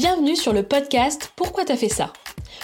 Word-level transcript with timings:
Bienvenue 0.00 0.34
sur 0.34 0.54
le 0.54 0.62
podcast 0.62 1.30
Pourquoi 1.36 1.66
t'as 1.66 1.76
fait 1.76 1.90
ça? 1.90 2.14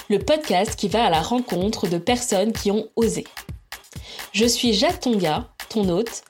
Le 0.08 0.18
podcast 0.18 0.74
qui 0.74 0.88
va 0.88 1.04
à 1.04 1.10
la 1.10 1.20
rencontre 1.20 1.86
de 1.86 1.98
personnes 1.98 2.54
qui 2.54 2.70
ont 2.70 2.88
osé. 2.96 3.24
Je 4.32 4.46
suis 4.46 4.72
Jade 4.72 5.00
Tonga, 5.00 5.50
ton 5.68 5.86
hôte, 5.90 6.24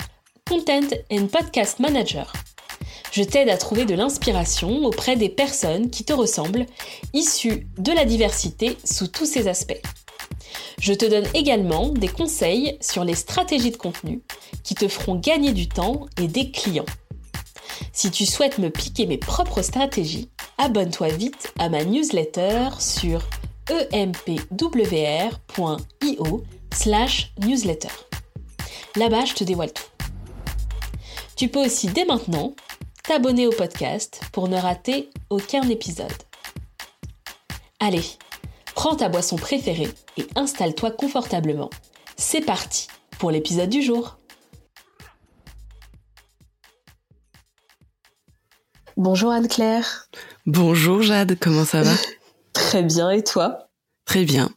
Content 0.51 0.89
and 1.13 1.29
Podcast 1.29 1.79
Manager. 1.79 2.33
Je 3.13 3.23
t'aide 3.23 3.51
à 3.51 3.57
trouver 3.57 3.85
de 3.85 3.95
l'inspiration 3.95 4.85
auprès 4.85 5.15
des 5.15 5.29
personnes 5.29 5.91
qui 5.91 6.03
te 6.03 6.13
ressemblent, 6.13 6.67
issues 7.15 7.69
de 7.79 7.93
la 7.93 8.05
diversité 8.05 8.77
sous 8.83 9.07
tous 9.07 9.27
ses 9.27 9.47
aspects. 9.47 9.81
Je 10.81 10.93
te 10.93 11.07
donne 11.07 11.29
également 11.35 11.91
des 11.91 12.09
conseils 12.09 12.79
sur 12.81 13.05
les 13.05 13.15
stratégies 13.15 13.71
de 13.71 13.77
contenu 13.77 14.23
qui 14.65 14.75
te 14.75 14.89
feront 14.89 15.15
gagner 15.15 15.53
du 15.53 15.69
temps 15.69 16.07
et 16.21 16.27
des 16.27 16.51
clients. 16.51 16.85
Si 17.93 18.11
tu 18.11 18.27
souhaites 18.27 18.59
me 18.59 18.71
piquer 18.71 19.07
mes 19.07 19.19
propres 19.19 19.63
stratégies, 19.63 20.31
abonne-toi 20.59 21.09
vite 21.09 21.53
à 21.59 21.69
ma 21.69 21.85
newsletter 21.85 22.71
sur 22.79 23.23
empwr.io 23.93 24.55
slash 26.73 27.33
newsletter. 27.41 27.89
Là-bas, 28.97 29.25
je 29.25 29.35
te 29.35 29.45
dévoile 29.45 29.73
tout. 29.73 29.85
Tu 31.37 31.49
peux 31.49 31.65
aussi 31.65 31.89
dès 31.89 32.05
maintenant 32.05 32.55
t'abonner 33.03 33.47
au 33.47 33.53
podcast 33.53 34.23
pour 34.33 34.49
ne 34.49 34.57
rater 34.57 35.11
aucun 35.31 35.69
épisode. 35.69 36.13
Allez, 37.79 38.05
prends 38.75 38.97
ta 38.97 39.09
boisson 39.09 39.37
préférée 39.37 39.89
et 40.17 40.27
installe-toi 40.35 40.91
confortablement. 40.93 41.71
C'est 42.17 42.41
parti 42.41 42.89
pour 43.19 43.31
l'épisode 43.31 43.69
du 43.69 43.83
jour. 43.83 44.17
Bonjour 48.97 49.31
Anne-Claire. 49.31 50.09
Bonjour 50.47 51.03
Jade, 51.03 51.37
comment 51.39 51.67
ça 51.67 51.83
va? 51.83 51.91
Très 52.55 52.83
bien, 52.83 53.11
et 53.11 53.23
toi? 53.23 53.69
Très 54.07 54.25
bien. 54.25 54.49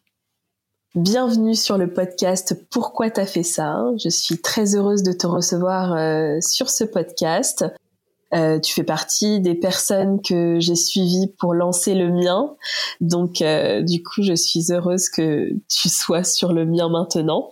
Bienvenue 0.96 1.56
sur 1.56 1.78
le 1.78 1.92
podcast 1.92 2.56
Pourquoi 2.72 3.10
t'as 3.10 3.26
fait 3.26 3.44
ça? 3.44 3.84
Je 4.02 4.08
suis 4.08 4.38
très 4.38 4.78
heureuse 4.78 5.04
de 5.04 5.12
te 5.12 5.28
recevoir 5.28 5.92
euh, 5.92 6.38
sur 6.40 6.70
ce 6.70 6.86
podcast. 6.86 7.66
Euh, 8.34 8.62
tu 8.62 8.74
fais 8.74 8.86
partie 8.86 9.42
des 9.42 9.56
personnes 9.56 10.22
que 10.22 10.58
j'ai 10.62 10.76
suivies 10.76 11.34
pour 11.38 11.54
lancer 11.54 11.94
le 11.94 12.10
mien. 12.10 12.56
Donc, 13.02 13.42
euh, 13.42 13.82
du 13.82 14.02
coup, 14.04 14.24
je 14.24 14.36
suis 14.36 14.72
heureuse 14.72 15.10
que 15.10 15.52
tu 15.68 15.90
sois 15.90 16.24
sur 16.24 16.54
le 16.54 16.66
mien 16.66 16.88
maintenant. 16.88 17.50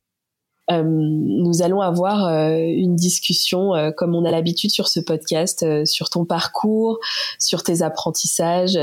Euh, 0.70 0.84
nous 0.84 1.62
allons 1.62 1.80
avoir 1.80 2.26
euh, 2.28 2.58
une 2.58 2.96
discussion, 2.96 3.74
euh, 3.74 3.92
comme 3.92 4.16
on 4.16 4.26
a 4.26 4.32
l'habitude 4.32 4.70
sur 4.70 4.90
ce 4.90 5.00
podcast, 5.00 5.66
sur 5.86 6.10
ton 6.10 6.26
parcours, 6.26 7.00
sur 7.40 7.64
tes 7.64 7.82
apprentissages, 7.82 8.78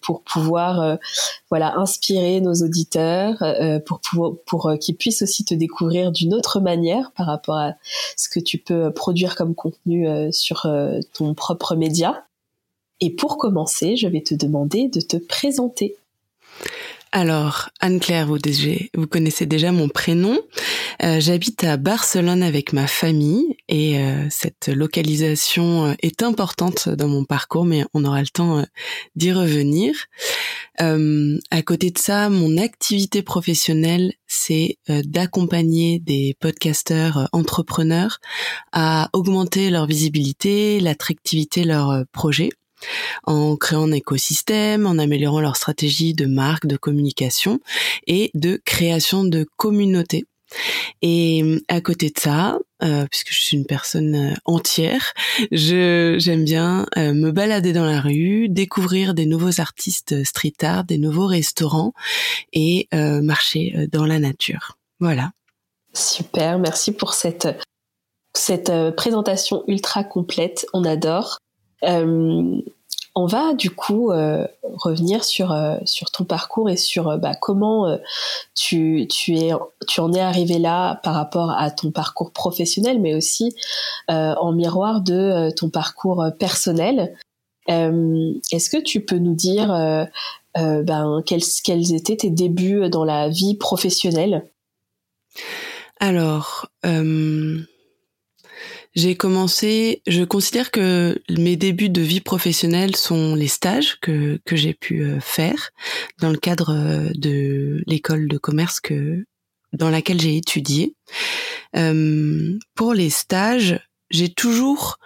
pour 0.00 0.22
pouvoir 0.22 0.98
voilà 1.50 1.76
inspirer 1.76 2.40
nos 2.40 2.54
auditeurs, 2.54 3.42
pour 3.84 4.00
pour, 4.00 4.38
pour 4.46 4.72
qu'ils 4.80 4.96
puissent 4.96 5.22
aussi 5.22 5.44
te 5.44 5.54
découvrir 5.54 6.12
d'une 6.12 6.34
autre 6.34 6.60
manière 6.60 7.12
par 7.12 7.26
rapport 7.26 7.56
à 7.56 7.74
ce 8.16 8.28
que 8.28 8.40
tu 8.40 8.58
peux 8.58 8.90
produire 8.92 9.36
comme 9.36 9.54
contenu 9.54 10.08
sur 10.32 10.66
ton 11.14 11.34
propre 11.34 11.74
média. 11.76 12.24
Et 13.00 13.10
pour 13.10 13.36
commencer, 13.36 13.96
je 13.96 14.08
vais 14.08 14.22
te 14.22 14.34
demander 14.34 14.88
de 14.88 15.00
te 15.00 15.16
présenter. 15.16 15.96
Alors, 17.12 17.70
Anne-Claire, 17.80 18.26
vous, 18.26 18.36
vous, 18.94 19.06
connaissez 19.06 19.46
déjà 19.46 19.72
mon 19.72 19.88
prénom. 19.88 20.38
Euh, 21.02 21.20
j'habite 21.20 21.62
à 21.64 21.76
Barcelone 21.76 22.42
avec 22.42 22.72
ma 22.72 22.86
famille 22.86 23.56
et 23.68 23.98
euh, 23.98 24.26
cette 24.30 24.68
localisation 24.68 25.86
euh, 25.86 25.94
est 26.00 26.22
importante 26.22 26.88
dans 26.88 27.08
mon 27.08 27.24
parcours, 27.24 27.64
mais 27.64 27.84
on 27.92 28.04
aura 28.04 28.20
le 28.20 28.28
temps 28.28 28.64
d'y 29.14 29.32
revenir. 29.32 29.94
à 30.78 31.62
côté 31.62 31.90
de 31.90 31.98
ça, 31.98 32.28
mon 32.28 32.58
activité 32.58 33.22
professionnelle, 33.22 34.12
c'est 34.26 34.78
d'accompagner 34.88 35.98
des 35.98 36.36
podcasteurs 36.38 37.28
entrepreneurs 37.32 38.18
à 38.72 39.08
augmenter 39.12 39.70
leur 39.70 39.86
visibilité, 39.86 40.80
l'attractivité 40.80 41.62
de 41.62 41.68
leurs 41.68 42.04
projets 42.12 42.50
en 43.24 43.56
créant 43.56 43.88
un 43.88 43.92
écosystème, 43.92 44.86
en 44.86 44.98
améliorant 44.98 45.40
leur 45.40 45.56
stratégie 45.56 46.12
de 46.12 46.26
marque, 46.26 46.66
de 46.66 46.76
communication 46.76 47.60
et 48.06 48.30
de 48.34 48.60
création 48.64 49.24
de 49.24 49.46
communauté. 49.56 50.24
Et 51.02 51.42
euh, 51.42 51.60
à 51.68 51.80
côté 51.80 52.10
de 52.10 52.18
ça, 52.18 52.58
euh, 52.82 53.06
puisque 53.10 53.32
je 53.32 53.40
suis 53.40 53.56
une 53.56 53.66
personne 53.66 54.14
euh, 54.14 54.34
entière, 54.44 55.12
je 55.50 56.16
j'aime 56.18 56.44
bien 56.44 56.86
me 56.96 57.30
balader 57.30 57.72
dans 57.72 57.84
la 57.84 58.00
rue, 58.00 58.48
découvrir 58.48 59.14
des 59.14 59.26
nouveaux 59.26 59.60
artistes 59.60 60.24
street 60.24 60.54
art, 60.62 60.84
des 60.84 60.98
nouveaux 60.98 61.26
restaurants 61.26 61.92
et 62.52 62.88
marcher 62.92 63.86
dans 63.90 64.06
la 64.06 64.18
nature. 64.18 64.78
Voilà. 65.00 65.32
Super, 65.92 66.58
merci 66.58 66.92
pour 66.92 67.14
cette 67.14 67.48
cette 68.34 68.72
présentation 68.96 69.64
ultra 69.66 70.04
complète. 70.04 70.66
On 70.72 70.84
adore. 70.84 71.38
Euh, 73.16 73.20
on 73.20 73.26
va 73.26 73.54
du 73.54 73.70
coup 73.70 74.10
euh, 74.10 74.46
revenir 74.62 75.24
sur 75.24 75.52
euh, 75.52 75.76
sur 75.84 76.10
ton 76.10 76.24
parcours 76.24 76.70
et 76.70 76.76
sur 76.76 77.18
bah, 77.18 77.34
comment 77.34 77.98
tu 78.54 79.06
tu 79.08 79.36
es 79.36 79.52
tu 79.88 80.00
en 80.00 80.12
es 80.12 80.20
arrivé 80.20 80.58
là 80.58 80.96
par 81.02 81.14
rapport 81.14 81.50
à 81.50 81.70
ton 81.70 81.90
parcours 81.90 82.32
professionnel, 82.32 83.00
mais 83.00 83.14
aussi 83.14 83.54
en 84.08 84.52
miroir 84.52 85.00
de 85.00 85.50
ton 85.56 85.70
parcours 85.70 86.24
personnel. 86.38 87.16
Est-ce 87.68 88.70
que 88.70 88.80
tu 88.80 89.00
peux 89.04 89.18
nous 89.18 89.34
dire 89.34 89.68
ben, 90.54 91.22
quels, 91.26 91.42
quels 91.64 91.94
étaient 91.94 92.16
tes 92.16 92.30
débuts 92.30 92.88
dans 92.88 93.04
la 93.04 93.28
vie 93.28 93.54
professionnelle? 93.56 94.46
Alors, 95.98 96.68
j'ai 98.96 99.14
commencé, 99.14 100.02
je 100.06 100.24
considère 100.24 100.70
que 100.70 101.22
mes 101.28 101.56
débuts 101.56 101.90
de 101.90 102.00
vie 102.00 102.22
professionnelle 102.22 102.96
sont 102.96 103.34
les 103.34 103.46
stages 103.46 104.00
que, 104.00 104.40
que 104.46 104.56
j'ai 104.56 104.72
pu 104.72 105.02
euh, 105.02 105.20
faire 105.20 105.70
dans 106.18 106.30
le 106.30 106.38
cadre 106.38 106.70
euh, 106.70 107.10
de 107.14 107.84
l'école 107.86 108.26
de 108.26 108.38
commerce 108.38 108.80
que, 108.80 109.26
dans 109.74 109.90
laquelle 109.90 110.20
j'ai 110.20 110.38
étudié. 110.38 110.94
Euh, 111.76 112.58
pour 112.74 112.94
les 112.94 113.10
stages, 113.10 113.78
j'ai 114.08 114.30
toujours 114.30 114.98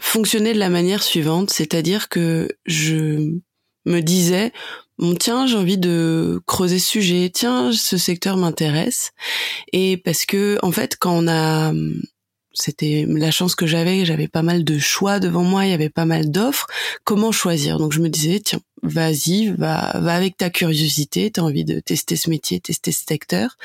fonctionné 0.00 0.54
de 0.54 0.58
la 0.58 0.70
manière 0.70 1.02
suivante, 1.02 1.50
c'est-à-dire 1.50 2.08
que 2.08 2.48
je 2.64 3.38
me 3.84 4.00
disais, 4.00 4.52
bon 4.98 5.14
tiens 5.14 5.46
j'ai 5.46 5.56
envie 5.56 5.78
de 5.78 6.40
creuser 6.46 6.78
ce 6.78 6.88
sujet 6.88 7.30
tiens 7.32 7.70
ce 7.72 7.98
secteur 7.98 8.36
m'intéresse 8.36 9.12
et 9.72 9.98
parce 9.98 10.24
que 10.24 10.58
en 10.62 10.72
fait 10.72 10.96
quand 10.98 11.12
on 11.12 11.28
a 11.28 11.72
c'était 12.58 13.04
la 13.08 13.30
chance 13.30 13.54
que 13.54 13.66
j'avais, 13.66 14.04
j'avais 14.04 14.28
pas 14.28 14.42
mal 14.42 14.64
de 14.64 14.78
choix 14.78 15.20
devant 15.20 15.44
moi, 15.44 15.66
il 15.66 15.70
y 15.70 15.74
avait 15.74 15.90
pas 15.90 16.06
mal 16.06 16.30
d'offres. 16.30 16.66
Comment 17.04 17.32
choisir? 17.32 17.78
Donc 17.78 17.92
je 17.92 18.00
me 18.00 18.08
disais 18.08 18.40
tiens, 18.40 18.60
vas-y, 18.82 19.48
va, 19.48 19.98
va 20.00 20.14
avec 20.14 20.36
ta 20.36 20.50
curiosité, 20.50 21.30
tu 21.30 21.40
as 21.40 21.44
envie 21.44 21.64
de 21.64 21.80
tester 21.80 22.16
ce 22.16 22.30
métier, 22.30 22.60
tester 22.60 22.92
ce 22.92 23.04
secteur. 23.06 23.56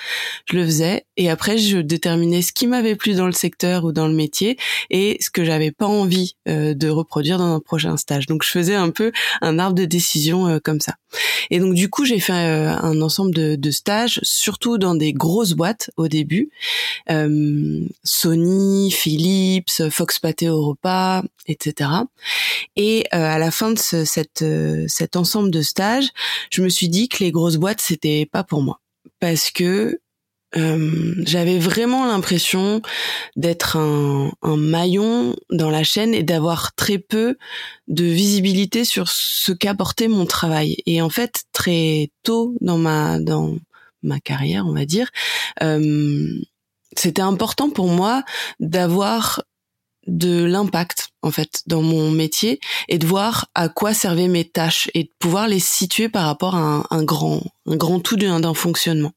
Je 0.45 0.55
le 0.55 0.65
faisais 0.65 1.05
et 1.17 1.29
après 1.29 1.57
je 1.57 1.77
déterminais 1.79 2.41
ce 2.41 2.53
qui 2.53 2.67
m'avait 2.67 2.95
plu 2.95 3.13
dans 3.13 3.25
le 3.25 3.31
secteur 3.31 3.83
ou 3.83 3.91
dans 3.91 4.07
le 4.07 4.13
métier 4.13 4.57
et 4.89 5.17
ce 5.19 5.29
que 5.29 5.43
j'avais 5.43 5.71
pas 5.71 5.85
envie 5.85 6.35
euh, 6.47 6.73
de 6.73 6.89
reproduire 6.89 7.37
dans 7.37 7.53
un 7.53 7.59
prochain 7.59 7.97
stage. 7.97 8.25
Donc 8.25 8.43
je 8.43 8.49
faisais 8.49 8.75
un 8.75 8.89
peu 8.89 9.11
un 9.41 9.59
arbre 9.59 9.75
de 9.75 9.85
décision 9.85 10.47
euh, 10.47 10.59
comme 10.63 10.79
ça. 10.79 10.95
Et 11.49 11.59
donc 11.59 11.73
du 11.73 11.89
coup 11.89 12.05
j'ai 12.05 12.19
fait 12.19 12.33
euh, 12.33 12.69
un 12.69 13.01
ensemble 13.01 13.33
de, 13.33 13.55
de, 13.55 13.71
stages, 13.71 14.19
surtout 14.23 14.77
dans 14.77 14.95
des 14.95 15.13
grosses 15.13 15.53
boîtes 15.53 15.91
au 15.97 16.07
début, 16.07 16.49
Sony, 18.03 18.91
Philips, 18.91 19.89
Fox 19.89 20.19
Pathé 20.19 20.47
Europa, 20.47 21.23
etc. 21.47 21.89
Et 22.75 23.05
à 23.11 23.39
la 23.39 23.51
fin 23.51 23.71
de 23.71 23.79
ce, 23.79 24.05
cette, 24.05 24.45
cette 24.87 25.00
ensemble 25.15 25.51
de 25.51 25.61
stages, 25.61 26.09
je 26.51 26.61
me 26.61 26.69
suis 26.69 26.89
dit 26.89 27.09
que 27.09 27.23
les 27.23 27.31
grosses 27.31 27.57
boîtes 27.57 27.81
c'était 27.81 28.27
pas 28.31 28.43
pour 28.43 28.61
moi 28.61 28.81
parce 29.19 29.51
que 29.51 29.99
euh, 30.57 31.13
j'avais 31.25 31.59
vraiment 31.59 32.05
l'impression 32.05 32.81
d'être 33.37 33.77
un, 33.77 34.31
maillon 34.57 35.35
dans 35.49 35.69
la 35.69 35.83
chaîne 35.83 36.13
et 36.13 36.23
d'avoir 36.23 36.75
très 36.75 36.97
peu 36.97 37.37
de 37.87 38.03
visibilité 38.03 38.83
sur 38.83 39.07
ce 39.09 39.53
qu'apportait 39.53 40.09
mon 40.09 40.25
travail. 40.25 40.77
Et 40.85 41.01
en 41.01 41.09
fait, 41.09 41.43
très 41.53 42.11
tôt 42.23 42.53
dans 42.59 42.77
ma 42.77 43.19
dans 43.19 43.55
ma 44.03 44.19
carrière, 44.19 44.65
on 44.67 44.73
va 44.73 44.85
dire, 44.85 45.09
euh, 45.63 46.27
c'était 46.97 47.21
important 47.21 47.69
pour 47.69 47.87
moi 47.87 48.23
d'avoir 48.59 49.43
de 50.07 50.43
l'impact 50.43 51.09
en 51.21 51.31
fait 51.31 51.61
dans 51.67 51.81
mon 51.81 52.11
métier 52.11 52.59
et 52.87 52.97
de 52.97 53.05
voir 53.05 53.49
à 53.53 53.69
quoi 53.69 53.93
servaient 53.93 54.27
mes 54.27 54.45
tâches 54.45 54.89
et 54.93 55.03
de 55.03 55.09
pouvoir 55.19 55.47
les 55.47 55.59
situer 55.59 56.09
par 56.09 56.25
rapport 56.25 56.55
à 56.55 56.87
un, 56.89 57.03
grand 57.03 57.41
un 57.67 57.75
grand 57.75 57.99
tout 57.99 58.15
d'un 58.15 58.53
fonctionnement. 58.53 59.11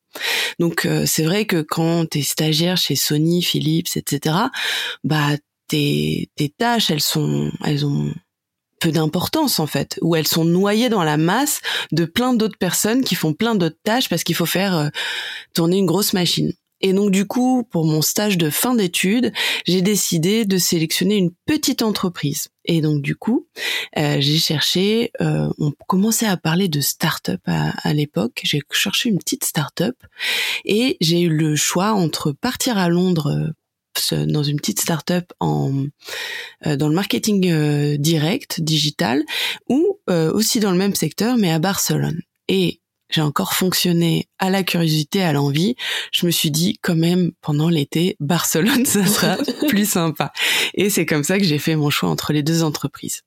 Donc 0.59 0.85
euh, 0.85 1.05
c'est 1.07 1.25
vrai 1.25 1.47
que 1.47 1.63
quand 1.63 2.09
tu 2.11 2.19
es 2.19 2.23
stagiaire 2.23 2.77
chez 2.77 2.97
Sony, 2.97 3.43
Philips, 3.43 3.97
etc. 3.97 4.37
bah 5.03 5.31
tes 5.69 6.31
tes 6.37 6.51
tâches 6.51 6.91
elles 6.91 7.01
sont 7.01 7.51
elles 7.65 7.87
ont 7.87 8.13
peu 8.85 8.93
d'importance 8.93 9.61
en 9.61 9.67
fait, 9.67 9.99
où 10.03 10.15
elles 10.15 10.29
sont 10.29 10.45
noyées 10.45 10.91
dans 10.91 11.05
la 11.05 11.17
masse 11.17 11.63
de 11.91 12.05
plein 12.05 12.35
d'autres 12.35 12.59
personnes 12.59 13.03
qui 13.03 13.15
font 13.15 13.33
plein 13.33 13.55
d'autres 13.55 13.81
tâches 13.83 14.11
parce 14.11 14.25
qu'il 14.25 14.35
faut 14.35 14.45
faire 14.45 14.77
euh, 14.77 14.89
tourner 15.55 15.79
une 15.79 15.87
grosse 15.87 16.13
machine. 16.13 16.53
Et 16.81 16.93
donc 16.93 17.11
du 17.11 17.27
coup, 17.27 17.65
pour 17.71 17.85
mon 17.85 18.03
stage 18.03 18.37
de 18.39 18.51
fin 18.51 18.75
d'études, 18.75 19.33
j'ai 19.65 19.83
décidé 19.83 20.45
de 20.45 20.59
sélectionner 20.59 21.17
une 21.17 21.31
petite 21.47 21.83
entreprise. 21.83 22.49
Et 22.65 22.81
donc 22.81 23.03
du 23.03 23.17
coup, 23.17 23.47
euh, 23.97 24.17
j'ai 24.21 24.39
cherché, 24.39 25.11
euh, 25.21 25.49
on 25.59 25.73
commençait 25.87 26.27
à 26.27 26.37
parler 26.37 26.69
de 26.69 26.81
start-up 26.81 27.41
à, 27.47 27.71
à 27.89 27.93
l'époque, 27.93 28.41
j'ai 28.43 28.61
cherché 28.73 29.09
une 29.09 29.19
petite 29.19 29.45
start-up 29.45 29.97
et 30.65 30.97
j'ai 31.01 31.21
eu 31.21 31.29
le 31.29 31.57
choix 31.57 31.93
entre 31.93 32.33
partir 32.33 32.79
à 32.79 32.89
Londres 32.89 33.53
dans 34.13 34.43
une 34.43 34.57
petite 34.57 34.81
start-up 34.81 35.33
en 35.41 35.87
euh, 36.67 36.77
dans 36.77 36.89
le 36.89 36.95
marketing 36.95 37.51
euh, 37.51 37.97
direct 37.97 38.61
digital 38.61 39.23
ou 39.69 39.99
euh, 40.11 40.33
aussi 40.33 40.61
dans 40.61 40.71
le 40.71 40.79
même 40.79 40.95
secteur 40.95 41.37
mais 41.37 41.51
à 41.51 41.59
Barcelone 41.59 42.21
et 42.49 42.81
j'ai 43.11 43.21
encore 43.21 43.55
fonctionné 43.55 44.29
à 44.39 44.51
la 44.51 44.63
curiosité, 44.63 45.23
à 45.23 45.33
l'envie. 45.33 45.77
Je 46.13 46.27
me 46.27 46.31
suis 46.31 46.51
dit 46.51 46.79
quand 46.83 46.97
même 46.97 47.33
pendant 47.41 47.69
l'été, 47.69 48.17
Barcelone, 48.21 48.85
ça 48.87 49.07
sera 49.07 49.37
plus 49.69 49.89
sympa. 49.89 50.33
Et 50.75 50.91
c'est 50.91 51.07
comme 51.07 51.25
ça 51.25 51.39
que 51.39 51.45
j'ai 51.45 51.59
fait 51.59 51.77
mon 51.77 51.91
choix 51.91 52.09
entre 52.09 52.33
les 52.33 52.43
deux 52.43 52.63
entreprises. 52.63 53.23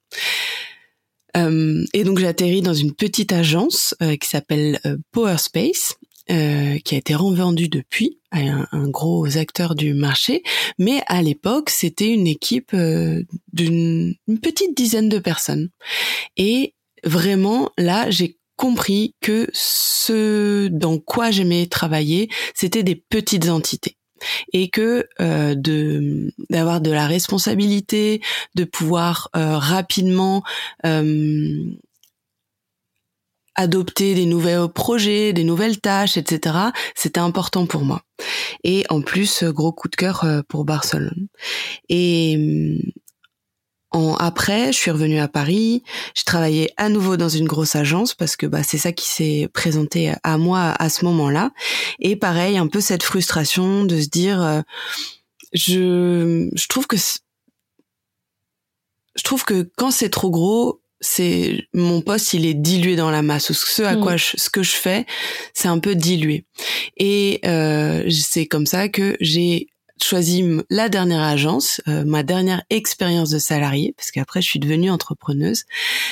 Euh, 1.35 1.85
et 1.93 2.03
donc 2.03 2.19
j'ai 2.19 2.27
atterri 2.27 2.61
dans 2.61 2.73
une 2.73 2.93
petite 2.93 3.33
agence 3.33 3.95
euh, 4.01 4.15
qui 4.15 4.27
s'appelle 4.27 4.79
euh, 4.85 4.97
Power 5.11 5.37
Space 5.37 5.95
euh, 6.31 6.77
qui 6.79 6.95
a 6.95 6.97
été 6.97 7.15
revendu 7.15 7.69
depuis 7.69 8.19
à 8.31 8.39
un, 8.71 8.89
gros 8.89 9.37
acteur 9.37 9.75
du 9.75 9.93
marché, 9.93 10.43
mais 10.77 11.01
à 11.07 11.21
l'époque 11.21 11.69
c'était 11.69 12.09
une 12.09 12.27
équipe 12.27 12.75
d'une 13.53 14.15
petite 14.41 14.75
dizaine 14.75 15.07
de 15.07 15.19
personnes. 15.19 15.69
Et 16.35 16.73
vraiment 17.05 17.71
là 17.77 18.09
j'ai 18.09 18.37
compris 18.57 19.15
que 19.21 19.47
ce 19.53 20.67
dans 20.67 20.99
quoi 20.99 21.31
j'aimais 21.31 21.67
travailler, 21.67 22.29
c'était 22.53 22.83
des 22.83 22.95
petites 22.95 23.49
entités 23.49 23.97
et 24.51 24.69
que 24.69 25.07
euh, 25.21 25.55
de 25.55 26.33
d'avoir 26.49 26.81
de 26.81 26.91
la 26.91 27.07
responsabilité, 27.07 28.21
de 28.55 28.63
pouvoir 28.63 29.29
euh, 29.35 29.57
rapidement 29.57 30.43
euh, 30.85 31.77
adopter 33.55 34.13
des 34.13 34.25
nouveaux 34.25 34.69
projets, 34.69 35.33
des 35.33 35.43
nouvelles 35.43 35.79
tâches, 35.81 36.17
etc. 36.17 36.55
C'était 36.95 37.19
important 37.19 37.65
pour 37.65 37.81
moi. 37.81 38.01
Et 38.63 38.85
en 38.89 39.01
plus, 39.01 39.43
gros 39.43 39.71
coup 39.71 39.89
de 39.89 39.95
cœur 39.95 40.23
euh, 40.23 40.41
pour 40.47 40.63
Barcelone. 40.63 41.27
Et 41.89 42.79
en, 43.91 44.15
après, 44.15 44.73
je 44.73 44.77
suis 44.77 44.91
revenue 44.91 45.19
à 45.19 45.27
Paris. 45.27 45.83
J'ai 46.13 46.23
travaillé 46.23 46.71
à 46.77 46.89
nouveau 46.89 47.15
dans 47.15 47.29
une 47.29 47.47
grosse 47.47 47.75
agence 47.75 48.13
parce 48.13 48.35
que 48.35 48.45
bah, 48.45 48.63
c'est 48.63 48.77
ça 48.77 48.91
qui 48.91 49.07
s'est 49.07 49.49
présenté 49.53 50.13
à 50.23 50.37
moi 50.37 50.75
à 50.77 50.89
ce 50.89 51.05
moment-là. 51.05 51.51
Et 51.99 52.15
pareil, 52.15 52.57
un 52.57 52.67
peu 52.67 52.81
cette 52.81 53.03
frustration 53.03 53.85
de 53.85 54.01
se 54.01 54.07
dire, 54.07 54.41
euh, 54.41 54.61
je, 55.53 56.49
je 56.53 56.67
trouve 56.67 56.87
que 56.87 56.97
je 56.97 59.23
trouve 59.23 59.45
que 59.45 59.69
quand 59.77 59.91
c'est 59.91 60.09
trop 60.09 60.29
gros, 60.29 60.81
c'est 60.99 61.67
mon 61.73 62.01
poste 62.01 62.33
il 62.33 62.45
est 62.45 62.53
dilué 62.53 62.95
dans 62.95 63.11
la 63.11 63.21
masse 63.21 63.51
ce 63.51 63.83
à 63.83 63.95
quoi 63.95 64.15
mm. 64.15 64.17
je, 64.17 64.25
ce 64.35 64.49
que 64.49 64.63
je 64.63 64.71
fais 64.71 65.05
c'est 65.53 65.67
un 65.67 65.77
peu 65.77 65.93
dilué 65.93 66.45
et 66.97 67.39
euh, 67.45 68.09
c'est 68.09 68.47
comme 68.47 68.65
ça 68.65 68.89
que 68.89 69.15
j'ai 69.21 69.67
choisi 70.03 70.43
la 70.69 70.89
dernière 70.89 71.21
agence, 71.21 71.81
euh, 71.87 72.03
ma 72.05 72.23
dernière 72.23 72.63
expérience 72.69 73.29
de 73.29 73.39
salarié, 73.39 73.93
parce 73.97 74.11
qu'après 74.11 74.41
je 74.41 74.47
suis 74.47 74.59
devenue 74.59 74.89
entrepreneuse, 74.89 75.63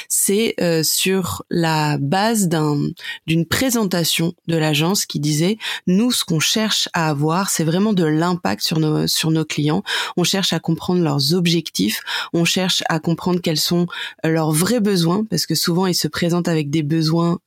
c'est 0.09 0.55
euh, 0.59 0.83
sur 0.83 1.43
la 1.49 1.97
base 1.97 2.47
d'un 2.47 2.79
d'une 3.27 3.45
présentation 3.45 4.33
de 4.47 4.57
l'agence 4.57 5.05
qui 5.05 5.19
disait 5.19 5.57
nous 5.87 6.11
ce 6.11 6.23
qu'on 6.23 6.39
cherche 6.39 6.89
à 6.93 7.09
avoir, 7.09 7.49
c'est 7.49 7.63
vraiment 7.63 7.93
de 7.93 8.03
l'impact 8.03 8.63
sur 8.63 8.79
nos 8.79 9.07
sur 9.07 9.31
nos 9.31 9.45
clients. 9.45 9.83
On 10.17 10.23
cherche 10.23 10.53
à 10.53 10.59
comprendre 10.59 11.01
leurs 11.01 11.33
objectifs, 11.33 12.01
on 12.33 12.45
cherche 12.45 12.83
à 12.89 12.99
comprendre 12.99 13.39
quels 13.41 13.59
sont 13.59 13.87
euh, 14.25 14.29
leurs 14.29 14.51
vrais 14.51 14.79
besoins, 14.79 15.25
parce 15.29 15.45
que 15.45 15.55
souvent 15.55 15.87
ils 15.87 15.95
se 15.95 16.07
présentent 16.07 16.47
avec 16.47 16.69
des 16.69 16.83
besoins 16.83 17.39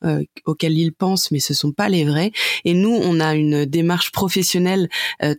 auxquels 0.46 0.78
ils 0.78 0.92
pensent, 0.92 1.30
mais 1.30 1.40
ce 1.40 1.54
sont 1.54 1.72
pas 1.72 1.88
les 1.88 2.04
vrais. 2.04 2.32
Et 2.64 2.74
nous 2.74 2.94
on 2.94 3.20
a 3.20 3.34
une 3.34 3.64
démarche 3.64 4.12
professionnelle 4.12 4.88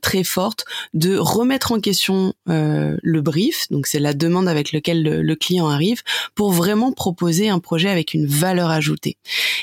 très 0.01 0.23
forte 0.23 0.65
de 0.93 1.17
remettre 1.17 1.71
en 1.71 1.79
question 1.79 2.33
euh, 2.49 2.97
le 3.01 3.21
brief, 3.21 3.67
donc 3.69 3.87
c'est 3.87 3.99
la 3.99 4.13
demande 4.13 4.47
avec 4.47 4.71
laquelle 4.71 5.03
le, 5.03 5.35
client 5.35 5.69
arrive, 5.69 6.01
pour 6.35 6.51
vraiment 6.51 6.91
proposer 6.91 7.49
un 7.49 7.59
projet 7.59 7.89
avec 7.89 8.13
une 8.13 8.25
valeur 8.25 8.69
ajoutée. 8.69 9.17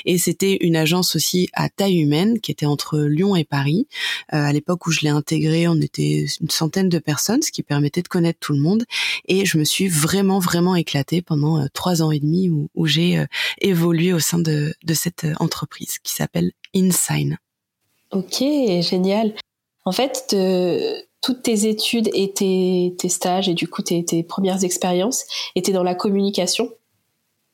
Et 0.05 0.17
c'était 0.17 0.57
une 0.61 0.75
agence 0.75 1.15
aussi 1.15 1.49
à 1.53 1.69
taille 1.69 1.99
humaine 1.99 2.39
qui 2.39 2.51
était 2.51 2.65
entre 2.65 2.99
Lyon 2.99 3.35
et 3.35 3.43
Paris. 3.43 3.87
Euh, 4.33 4.37
à 4.37 4.53
l'époque 4.53 4.87
où 4.87 4.91
je 4.91 5.01
l'ai 5.01 5.09
intégrée, 5.09 5.67
on 5.67 5.79
était 5.81 6.25
une 6.41 6.49
centaine 6.49 6.89
de 6.89 6.99
personnes, 6.99 7.41
ce 7.41 7.51
qui 7.51 7.63
permettait 7.63 8.01
de 8.01 8.07
connaître 8.07 8.39
tout 8.39 8.53
le 8.53 8.59
monde. 8.59 8.85
Et 9.27 9.45
je 9.45 9.57
me 9.57 9.63
suis 9.63 9.87
vraiment 9.87 10.39
vraiment 10.39 10.75
éclatée 10.75 11.21
pendant 11.21 11.59
euh, 11.59 11.65
trois 11.73 12.01
ans 12.01 12.11
et 12.11 12.19
demi 12.19 12.49
où, 12.49 12.69
où 12.75 12.85
j'ai 12.85 13.25
évolué 13.59 14.13
au 14.13 14.19
sein 14.19 14.39
de, 14.39 14.73
de 14.83 14.93
cette 14.93 15.25
entreprise 15.39 15.99
qui 15.99 16.13
s'appelle 16.13 16.51
InSign. 16.73 17.37
Ok, 18.11 18.43
génial. 18.81 19.33
En 19.85 19.91
fait, 19.91 20.35
toutes 21.21 21.43
tes 21.43 21.67
études 21.67 22.09
et 22.13 22.31
tes, 22.31 23.09
stages 23.09 23.49
et 23.49 23.53
du 23.53 23.67
coup 23.67 23.81
tes, 23.81 24.23
premières 24.23 24.63
expériences 24.63 25.25
étaient 25.55 25.71
dans 25.71 25.83
la 25.83 25.95
communication? 25.95 26.71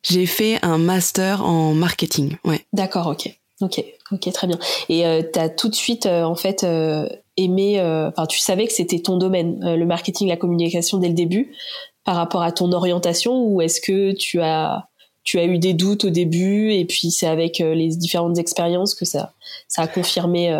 J'ai 0.03 0.25
fait 0.25 0.59
un 0.63 0.77
master 0.77 1.45
en 1.45 1.73
marketing, 1.73 2.37
ouais. 2.43 2.65
D'accord, 2.73 3.07
ok. 3.07 3.33
Ok, 3.61 3.83
ok, 4.11 4.31
très 4.33 4.47
bien. 4.47 4.59
Et 4.89 5.05
euh, 5.05 5.21
tu 5.31 5.39
as 5.39 5.47
tout 5.47 5.69
de 5.69 5.75
suite, 5.75 6.05
euh, 6.05 6.23
en 6.23 6.35
fait, 6.35 6.63
euh, 6.63 7.07
aimé, 7.37 7.79
enfin, 7.81 8.25
tu 8.25 8.39
savais 8.39 8.67
que 8.67 8.73
c'était 8.73 8.99
ton 8.99 9.17
domaine, 9.17 9.59
le 9.75 9.85
marketing, 9.85 10.27
la 10.27 10.37
communication 10.37 10.97
dès 10.97 11.07
le 11.07 11.13
début, 11.13 11.55
par 12.03 12.15
rapport 12.15 12.43
à 12.43 12.51
ton 12.51 12.71
orientation, 12.73 13.43
ou 13.45 13.61
est-ce 13.61 13.79
que 13.79 14.11
tu 14.11 14.41
as, 14.41 14.87
tu 15.23 15.39
as 15.39 15.45
eu 15.45 15.57
des 15.57 15.73
doutes 15.73 16.05
au 16.05 16.09
début, 16.09 16.71
et 16.73 16.85
puis 16.85 17.09
c'est 17.09 17.25
avec 17.25 17.57
les 17.57 17.87
différentes 17.95 18.37
expériences 18.37 18.93
que 18.93 19.05
ça, 19.05 19.33
ça 19.67 19.83
a 19.83 19.87
confirmé 19.87 20.55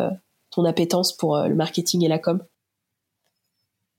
ton 0.50 0.66
appétence 0.66 1.14
pour 1.14 1.38
le 1.38 1.54
marketing 1.54 2.04
et 2.06 2.08
la 2.08 2.18
com? 2.18 2.42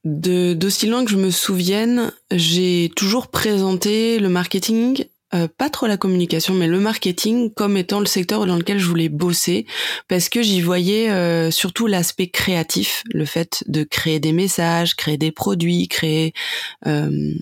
De 0.05 0.55
d'aussi 0.55 0.87
loin 0.87 1.05
que 1.05 1.11
je 1.11 1.17
me 1.17 1.31
souvienne, 1.31 2.13
j'ai 2.31 2.91
toujours 2.95 3.29
présenté 3.29 4.19
le 4.19 4.29
marketing, 4.29 5.07
euh, 5.35 5.49
pas 5.49 5.71
trop 5.71 5.87
la 5.87 5.97
communication, 5.97 6.55
mais 6.55 6.67
le 6.67 6.79
marketing 6.79 7.53
comme 7.53 7.77
étant 7.77 8.01
le 8.01 8.07
secteur 8.07 8.47
dans 8.47 8.57
lequel 8.57 8.79
je 8.79 8.87
voulais 8.87 9.09
bosser, 9.09 9.67
parce 10.09 10.29
que 10.29 10.43
j'y 10.43 10.61
voyais 10.61 11.11
euh, 11.11 11.51
surtout 11.51 11.87
l'aspect 11.87 12.29
créatif, 12.29 13.03
le 13.13 13.25
fait 13.25 13.65
de 13.67 13.83
créer 13.83 14.21
des 14.21 14.33
messages, 14.33 14.95
créer 14.95 15.17
des 15.17 15.33
produits, 15.33 15.89
créer 15.89 16.35
euh, 16.87 17.33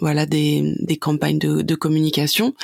voilà 0.00 0.26
des, 0.26 0.74
des 0.80 0.96
campagnes 0.96 1.38
de, 1.38 1.62
de, 1.62 1.74
communication. 1.74 2.54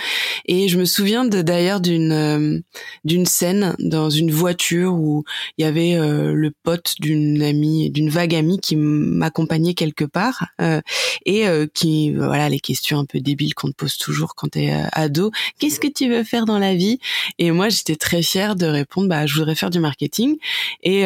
Et 0.46 0.68
je 0.68 0.78
me 0.78 0.84
souviens 0.84 1.24
d'ailleurs 1.24 1.80
d'une 1.80 2.12
euh, 2.12 2.58
d'une 3.04 3.26
scène 3.26 3.74
dans 3.78 4.10
une 4.10 4.30
voiture 4.30 4.94
où 4.94 5.24
il 5.58 5.62
y 5.62 5.64
avait 5.64 5.94
euh, 5.94 6.32
le 6.32 6.50
pote 6.62 6.94
d'une 6.98 7.42
amie 7.42 7.90
d'une 7.90 8.10
vague 8.10 8.34
amie 8.34 8.58
qui 8.58 8.76
m'accompagnait 8.76 9.74
quelque 9.74 10.04
part 10.04 10.48
euh, 10.60 10.80
et 11.24 11.46
qui 11.74 12.12
voilà 12.12 12.48
les 12.48 12.60
questions 12.60 12.98
un 12.98 13.04
peu 13.04 13.20
débiles 13.20 13.54
qu'on 13.54 13.68
te 13.68 13.74
pose 13.74 13.96
toujours 13.96 14.34
quand 14.34 14.48
t'es 14.48 14.72
ado. 14.92 15.30
Qu'est-ce 15.58 15.80
que 15.80 15.88
tu 15.88 16.08
veux 16.08 16.24
faire 16.24 16.46
dans 16.46 16.58
la 16.58 16.74
vie? 16.74 16.98
Et 17.38 17.50
moi 17.50 17.68
j'étais 17.68 17.96
très 17.96 18.22
fière 18.22 18.56
de 18.56 18.66
répondre 18.66 19.08
bah 19.08 19.26
je 19.26 19.34
voudrais 19.34 19.54
faire 19.54 19.70
du 19.70 19.80
marketing. 19.80 20.36
Et 20.82 21.04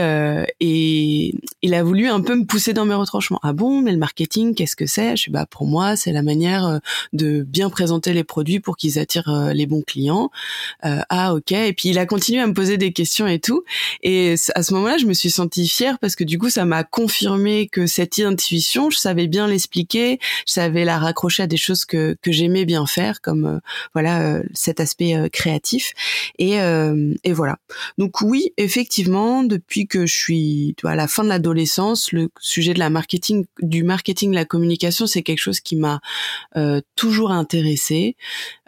et 0.60 1.34
il 1.62 1.74
a 1.74 1.82
voulu 1.82 2.08
un 2.08 2.20
peu 2.20 2.36
me 2.36 2.44
pousser 2.44 2.72
dans 2.72 2.84
mes 2.84 2.94
retranchements 2.94 3.40
ah 3.42 3.52
bon 3.52 3.80
mais 3.80 3.92
le 3.92 3.98
marketing 3.98 4.54
qu'est-ce 4.54 4.76
que 4.76 4.86
c'est? 4.86 5.16
Je 5.16 5.22
suis 5.22 5.30
bah 5.30 5.46
pour 5.46 5.66
moi 5.66 5.96
c'est 5.96 6.12
la 6.12 6.19
manière 6.22 6.66
euh, 6.66 6.78
de 7.12 7.42
bien 7.42 7.70
présenter 7.70 8.12
les 8.12 8.24
produits 8.24 8.60
pour 8.60 8.76
qu'ils 8.76 8.98
attirent 8.98 9.28
euh, 9.28 9.52
les 9.52 9.66
bons 9.66 9.82
clients. 9.82 10.30
Euh, 10.84 11.00
ah 11.08 11.34
ok. 11.34 11.52
Et 11.52 11.72
puis 11.72 11.90
il 11.90 11.98
a 11.98 12.06
continué 12.06 12.40
à 12.40 12.46
me 12.46 12.54
poser 12.54 12.76
des 12.76 12.92
questions 12.92 13.26
et 13.26 13.38
tout. 13.38 13.64
Et 14.02 14.34
à 14.54 14.62
ce 14.62 14.74
moment-là, 14.74 14.98
je 14.98 15.06
me 15.06 15.12
suis 15.12 15.30
sentie 15.30 15.68
fière 15.68 15.98
parce 15.98 16.16
que 16.16 16.24
du 16.24 16.38
coup, 16.38 16.50
ça 16.50 16.64
m'a 16.64 16.84
confirmé 16.84 17.68
que 17.68 17.86
cette 17.86 18.18
intuition, 18.18 18.90
je 18.90 18.98
savais 18.98 19.26
bien 19.26 19.46
l'expliquer, 19.46 20.18
je 20.46 20.52
savais 20.52 20.84
la 20.84 20.98
raccrocher 20.98 21.44
à 21.44 21.46
des 21.46 21.56
choses 21.56 21.84
que 21.84 22.16
que 22.22 22.32
j'aimais 22.32 22.64
bien 22.64 22.86
faire, 22.86 23.20
comme 23.20 23.60
voilà 23.94 24.40
cet 24.52 24.80
aspect 24.80 25.30
créatif. 25.32 25.92
Et 26.38 26.56
et 27.24 27.32
voilà. 27.32 27.56
Donc 27.98 28.20
oui, 28.20 28.52
effectivement, 28.56 29.42
depuis 29.42 29.86
que 29.86 30.06
je 30.06 30.14
suis 30.14 30.74
à 30.84 30.96
la 30.96 31.08
fin 31.08 31.24
de 31.24 31.28
l'adolescence, 31.28 32.12
le 32.12 32.28
sujet 32.40 32.74
de 32.74 32.78
la 32.78 32.90
marketing, 32.90 33.44
du 33.60 33.84
marketing, 33.84 34.32
la 34.32 34.44
communication, 34.44 35.06
c'est 35.06 35.22
quelque 35.22 35.38
chose 35.38 35.60
qui 35.60 35.76
m'a 35.76 36.00
toujours 36.96 37.30
intéressé. 37.30 38.16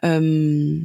Euh, 0.04 0.78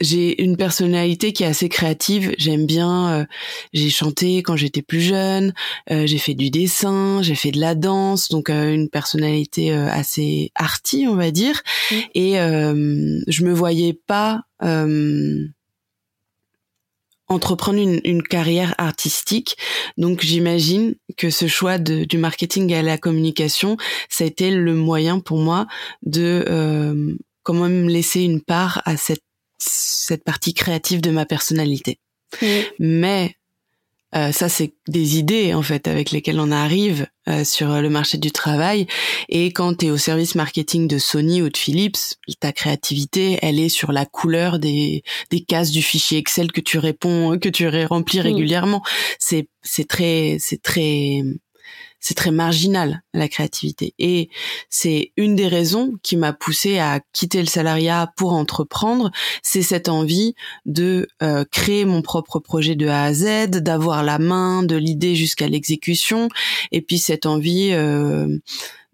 j'ai 0.00 0.42
une 0.42 0.56
personnalité 0.56 1.34
qui 1.34 1.42
est 1.42 1.46
assez 1.46 1.68
créative. 1.68 2.34
J'aime 2.38 2.64
bien. 2.64 3.26
j'ai 3.74 3.90
chanté 3.90 4.38
quand 4.38 4.56
j'étais 4.56 4.80
plus 4.80 5.02
jeune. 5.02 5.52
j'ai 5.90 6.16
fait 6.16 6.32
du 6.32 6.48
dessin. 6.48 7.20
J'ai 7.20 7.34
fait 7.34 7.50
de 7.50 7.60
la 7.60 7.74
danse. 7.74 8.30
Donc 8.30 8.48
une 8.48 8.88
personnalité 8.88 9.70
assez 9.72 10.52
arty, 10.54 11.06
on 11.06 11.16
va 11.16 11.30
dire. 11.30 11.60
Mmh. 11.90 11.94
Et 12.14 12.32
je 12.32 13.44
me 13.44 13.52
voyais 13.52 13.92
pas 13.92 14.44
entreprendre 17.30 17.78
une, 17.78 18.00
une, 18.04 18.22
carrière 18.22 18.74
artistique. 18.76 19.56
Donc 19.96 20.20
j'imagine 20.20 20.94
que 21.16 21.30
ce 21.30 21.46
choix 21.46 21.78
de, 21.78 22.04
du 22.04 22.18
marketing 22.18 22.74
à 22.74 22.82
la 22.82 22.98
communication, 22.98 23.76
ça 24.08 24.24
a 24.24 24.26
été 24.26 24.50
le 24.50 24.74
moyen 24.74 25.20
pour 25.20 25.38
moi 25.38 25.66
de 26.02 26.44
euh, 26.48 27.14
quand 27.42 27.54
même 27.54 27.88
laisser 27.88 28.20
une 28.22 28.42
part 28.42 28.82
à 28.84 28.96
cette, 28.96 29.22
cette 29.58 30.24
partie 30.24 30.54
créative 30.54 31.00
de 31.00 31.10
ma 31.10 31.24
personnalité. 31.24 31.98
Mais 32.78 33.34
euh, 34.14 34.32
ça, 34.32 34.48
c'est 34.48 34.74
des 34.88 35.18
idées 35.18 35.54
en 35.54 35.62
fait 35.62 35.86
avec 35.86 36.10
lesquelles 36.10 36.40
on 36.40 36.50
arrive 36.50 37.06
euh, 37.28 37.44
sur 37.44 37.80
le 37.80 37.88
marché 37.88 38.18
du 38.18 38.32
travail. 38.32 38.86
Et 39.28 39.52
quand 39.52 39.78
tu 39.78 39.86
es 39.86 39.90
au 39.90 39.96
service 39.96 40.34
marketing 40.34 40.88
de 40.88 40.98
Sony 40.98 41.42
ou 41.42 41.48
de 41.48 41.56
Philips, 41.56 42.16
ta 42.40 42.52
créativité, 42.52 43.38
elle 43.42 43.60
est 43.60 43.68
sur 43.68 43.92
la 43.92 44.06
couleur 44.06 44.58
des, 44.58 45.02
des 45.30 45.40
cases 45.40 45.70
du 45.70 45.82
fichier 45.82 46.18
Excel 46.18 46.50
que 46.50 46.60
tu 46.60 46.78
réponds, 46.78 47.38
que 47.38 47.48
tu 47.48 47.68
remplis 47.86 48.20
régulièrement. 48.20 48.82
C'est 49.18 49.48
c'est 49.62 49.86
très 49.86 50.38
c'est 50.40 50.62
très 50.62 51.22
c'est 52.00 52.14
très 52.14 52.30
marginal 52.30 53.02
la 53.12 53.28
créativité. 53.28 53.94
Et 53.98 54.30
c'est 54.70 55.12
une 55.16 55.36
des 55.36 55.48
raisons 55.48 55.92
qui 56.02 56.16
m'a 56.16 56.32
poussé 56.32 56.78
à 56.78 57.00
quitter 57.12 57.40
le 57.40 57.46
salariat 57.46 58.10
pour 58.16 58.32
entreprendre. 58.32 59.10
C'est 59.42 59.62
cette 59.62 59.88
envie 59.88 60.34
de 60.64 61.08
euh, 61.22 61.44
créer 61.50 61.84
mon 61.84 62.02
propre 62.02 62.38
projet 62.38 62.74
de 62.74 62.88
A 62.88 63.04
à 63.04 63.12
Z 63.12 63.50
d'avoir 63.50 64.02
la 64.02 64.18
main 64.18 64.62
de 64.62 64.76
l'idée 64.76 65.14
jusqu'à 65.14 65.46
l'exécution. 65.46 66.28
Et 66.72 66.80
puis 66.80 66.98
cette 66.98 67.26
envie 67.26 67.70
euh, 67.72 68.38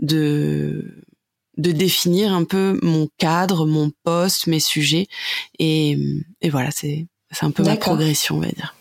de 0.00 1.02
de 1.56 1.72
définir 1.72 2.34
un 2.34 2.44
peu 2.44 2.78
mon 2.82 3.08
cadre, 3.16 3.64
mon 3.66 3.90
poste, 4.04 4.46
mes 4.46 4.60
sujets. 4.60 5.06
Et, 5.58 5.96
et 6.42 6.50
voilà 6.50 6.70
c'est 6.70 7.06
c'est 7.30 7.46
un 7.46 7.50
peu 7.50 7.62
ma 7.62 7.76
progression 7.76 8.36
on 8.36 8.40
va 8.40 8.48
dire. 8.48 8.75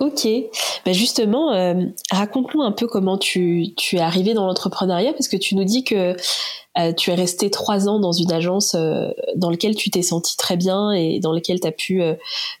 Ok, 0.00 0.28
ben 0.84 0.94
justement, 0.94 1.52
euh, 1.52 1.74
raconte-nous 2.12 2.62
un 2.62 2.70
peu 2.70 2.86
comment 2.86 3.18
tu, 3.18 3.74
tu 3.76 3.96
es 3.96 4.00
arrivé 4.00 4.32
dans 4.32 4.46
l'entrepreneuriat, 4.46 5.12
parce 5.12 5.26
que 5.26 5.36
tu 5.36 5.56
nous 5.56 5.64
dis 5.64 5.82
que 5.82 6.14
euh, 6.78 6.92
tu 6.92 7.10
es 7.10 7.14
resté 7.14 7.50
trois 7.50 7.88
ans 7.88 7.98
dans 7.98 8.12
une 8.12 8.30
agence 8.30 8.76
euh, 8.76 9.10
dans 9.34 9.50
laquelle 9.50 9.74
tu 9.74 9.90
t'es 9.90 10.02
senti 10.02 10.36
très 10.36 10.56
bien 10.56 10.92
et 10.92 11.18
dans 11.18 11.32
laquelle 11.32 11.58
tu 11.58 11.66
as 11.66 11.72
pu 11.72 12.00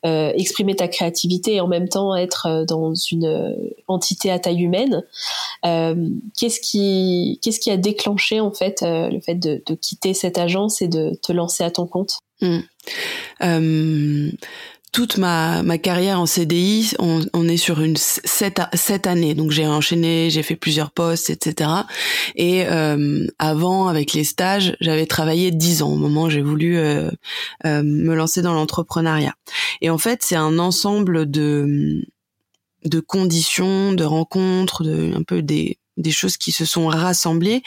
exprimer 0.02 0.74
ta 0.74 0.88
créativité 0.88 1.54
et 1.54 1.60
en 1.60 1.68
même 1.68 1.88
temps 1.88 2.16
être 2.16 2.64
dans 2.66 2.92
une 2.94 3.54
entité 3.86 4.32
à 4.32 4.40
taille 4.40 4.62
humaine. 4.62 5.04
qu'est-ce 5.62 6.60
qui 6.60 7.38
qu'est-ce 7.40 7.60
qui 7.60 7.70
a 7.70 7.76
déclenché 7.76 8.40
en 8.40 8.50
fait 8.50 8.82
le 8.82 9.20
fait 9.20 9.36
de, 9.36 9.62
de, 9.64 9.74
quitter 9.76 10.12
cette 10.12 10.38
agence 10.38 10.82
et 10.82 10.88
de 10.88 11.12
te 11.22 11.30
lancer 11.30 11.62
à 11.62 11.70
ton 11.70 11.86
compte? 11.86 12.18
Mmh 12.40 14.30
toute 14.92 15.18
ma, 15.18 15.62
ma 15.62 15.78
carrière 15.78 16.20
en 16.20 16.26
CDI, 16.26 16.92
on, 16.98 17.20
on 17.32 17.48
est 17.48 17.56
sur 17.56 17.80
une 17.80 17.96
sept, 17.96 18.60
sept 18.74 19.06
années. 19.06 19.34
Donc 19.34 19.50
j'ai 19.50 19.66
enchaîné, 19.66 20.30
j'ai 20.30 20.42
fait 20.42 20.56
plusieurs 20.56 20.90
postes, 20.90 21.30
etc. 21.30 21.70
Et 22.36 22.66
euh, 22.66 23.26
avant, 23.38 23.88
avec 23.88 24.12
les 24.12 24.24
stages, 24.24 24.76
j'avais 24.80 25.06
travaillé 25.06 25.50
dix 25.50 25.82
ans 25.82 25.92
au 25.92 25.96
moment 25.96 26.24
où 26.24 26.30
j'ai 26.30 26.42
voulu 26.42 26.78
euh, 26.78 27.10
euh, 27.66 27.82
me 27.82 28.14
lancer 28.14 28.42
dans 28.42 28.54
l'entrepreneuriat. 28.54 29.34
Et 29.80 29.90
en 29.90 29.98
fait, 29.98 30.22
c'est 30.22 30.36
un 30.36 30.58
ensemble 30.58 31.30
de 31.30 32.04
de 32.84 33.00
conditions, 33.00 33.92
de 33.92 34.04
rencontres, 34.04 34.84
de 34.84 35.12
un 35.14 35.22
peu 35.22 35.42
des 35.42 35.78
des 35.96 36.12
choses 36.12 36.36
qui 36.36 36.52
se 36.52 36.64
sont 36.64 36.86
rassemblées 36.86 37.64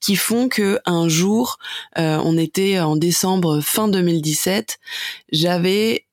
qui 0.00 0.16
font 0.16 0.48
que 0.48 0.78
un 0.86 1.06
jour 1.06 1.58
on 1.96 2.38
était 2.38 2.80
en 2.80 2.96
décembre 2.96 3.60
fin 3.60 3.88
2017 3.88 4.78
j'avais 5.30 6.03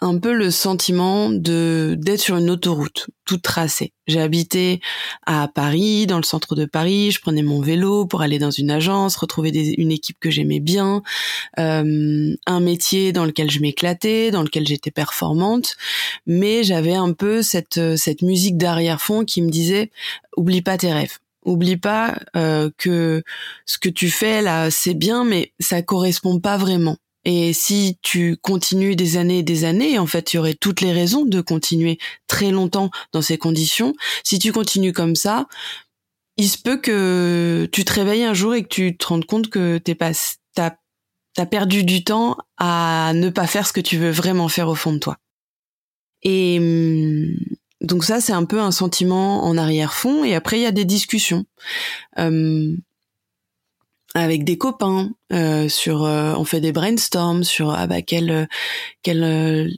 un 0.00 0.18
peu 0.18 0.32
le 0.32 0.50
sentiment 0.50 1.30
de 1.30 1.96
d'être 1.98 2.20
sur 2.20 2.36
une 2.36 2.50
autoroute 2.50 3.08
toute 3.24 3.42
tracée. 3.42 3.92
J'ai 4.06 4.20
habité 4.20 4.80
à 5.26 5.48
Paris, 5.48 6.06
dans 6.06 6.16
le 6.16 6.22
centre 6.22 6.54
de 6.54 6.64
Paris. 6.64 7.10
Je 7.10 7.20
prenais 7.20 7.42
mon 7.42 7.60
vélo 7.60 8.06
pour 8.06 8.22
aller 8.22 8.38
dans 8.38 8.50
une 8.50 8.70
agence, 8.70 9.16
retrouver 9.16 9.50
une 9.50 9.92
équipe 9.92 10.16
que 10.18 10.30
j'aimais 10.30 10.60
bien, 10.60 11.02
euh, 11.58 12.34
un 12.46 12.60
métier 12.60 13.12
dans 13.12 13.24
lequel 13.24 13.50
je 13.50 13.60
m'éclatais, 13.60 14.30
dans 14.30 14.42
lequel 14.42 14.66
j'étais 14.66 14.90
performante. 14.90 15.76
Mais 16.26 16.64
j'avais 16.64 16.94
un 16.94 17.12
peu 17.12 17.42
cette 17.42 17.96
cette 17.96 18.22
musique 18.22 18.56
d'arrière-fond 18.56 19.24
qui 19.24 19.42
me 19.42 19.50
disait 19.50 19.90
oublie 20.36 20.62
pas 20.62 20.78
tes 20.78 20.92
rêves. 20.92 21.18
Oublie 21.44 21.78
pas 21.78 22.18
euh, 22.36 22.70
que 22.76 23.22
ce 23.64 23.78
que 23.78 23.88
tu 23.88 24.10
fais 24.10 24.42
là, 24.42 24.70
c'est 24.70 24.94
bien, 24.94 25.24
mais 25.24 25.52
ça 25.58 25.80
correspond 25.82 26.38
pas 26.38 26.58
vraiment. 26.58 26.96
Et 27.32 27.52
si 27.52 27.96
tu 28.02 28.36
continues 28.36 28.96
des 28.96 29.16
années 29.16 29.38
et 29.38 29.42
des 29.44 29.62
années, 29.62 30.00
en 30.00 30.06
fait, 30.06 30.32
il 30.32 30.36
y 30.36 30.38
aurait 30.40 30.54
toutes 30.54 30.80
les 30.80 30.90
raisons 30.90 31.24
de 31.24 31.40
continuer 31.40 31.96
très 32.26 32.50
longtemps 32.50 32.90
dans 33.12 33.22
ces 33.22 33.38
conditions. 33.38 33.94
Si 34.24 34.40
tu 34.40 34.50
continues 34.50 34.92
comme 34.92 35.14
ça, 35.14 35.46
il 36.36 36.48
se 36.48 36.58
peut 36.58 36.76
que 36.76 37.68
tu 37.70 37.84
te 37.84 37.92
réveilles 37.92 38.24
un 38.24 38.34
jour 38.34 38.56
et 38.56 38.64
que 38.64 38.68
tu 38.68 38.96
te 38.96 39.06
rendes 39.06 39.26
compte 39.26 39.48
que 39.48 39.78
t'es 39.78 39.94
pas, 39.94 40.10
t'as, 40.56 40.72
t'as 41.34 41.46
perdu 41.46 41.84
du 41.84 42.02
temps 42.02 42.36
à 42.56 43.12
ne 43.14 43.28
pas 43.28 43.46
faire 43.46 43.64
ce 43.64 43.72
que 43.72 43.80
tu 43.80 43.96
veux 43.96 44.10
vraiment 44.10 44.48
faire 44.48 44.66
au 44.66 44.74
fond 44.74 44.92
de 44.92 44.98
toi. 44.98 45.16
Et 46.24 46.58
hum, 46.58 47.32
donc 47.80 48.02
ça, 48.02 48.20
c'est 48.20 48.32
un 48.32 48.44
peu 48.44 48.60
un 48.60 48.72
sentiment 48.72 49.44
en 49.44 49.56
arrière-fond. 49.56 50.24
Et 50.24 50.34
après, 50.34 50.58
il 50.58 50.62
y 50.62 50.66
a 50.66 50.72
des 50.72 50.84
discussions. 50.84 51.46
Hum, 52.16 52.76
avec 54.14 54.44
des 54.44 54.58
copains 54.58 55.10
euh, 55.32 55.68
sur 55.68 56.04
euh, 56.04 56.34
on 56.36 56.44
fait 56.44 56.60
des 56.60 56.72
brainstorms 56.72 57.44
sur 57.44 57.70
ah 57.70 57.86
bah 57.86 58.02
quel 58.02 58.48
quel 59.02 59.22
euh, 59.22 59.68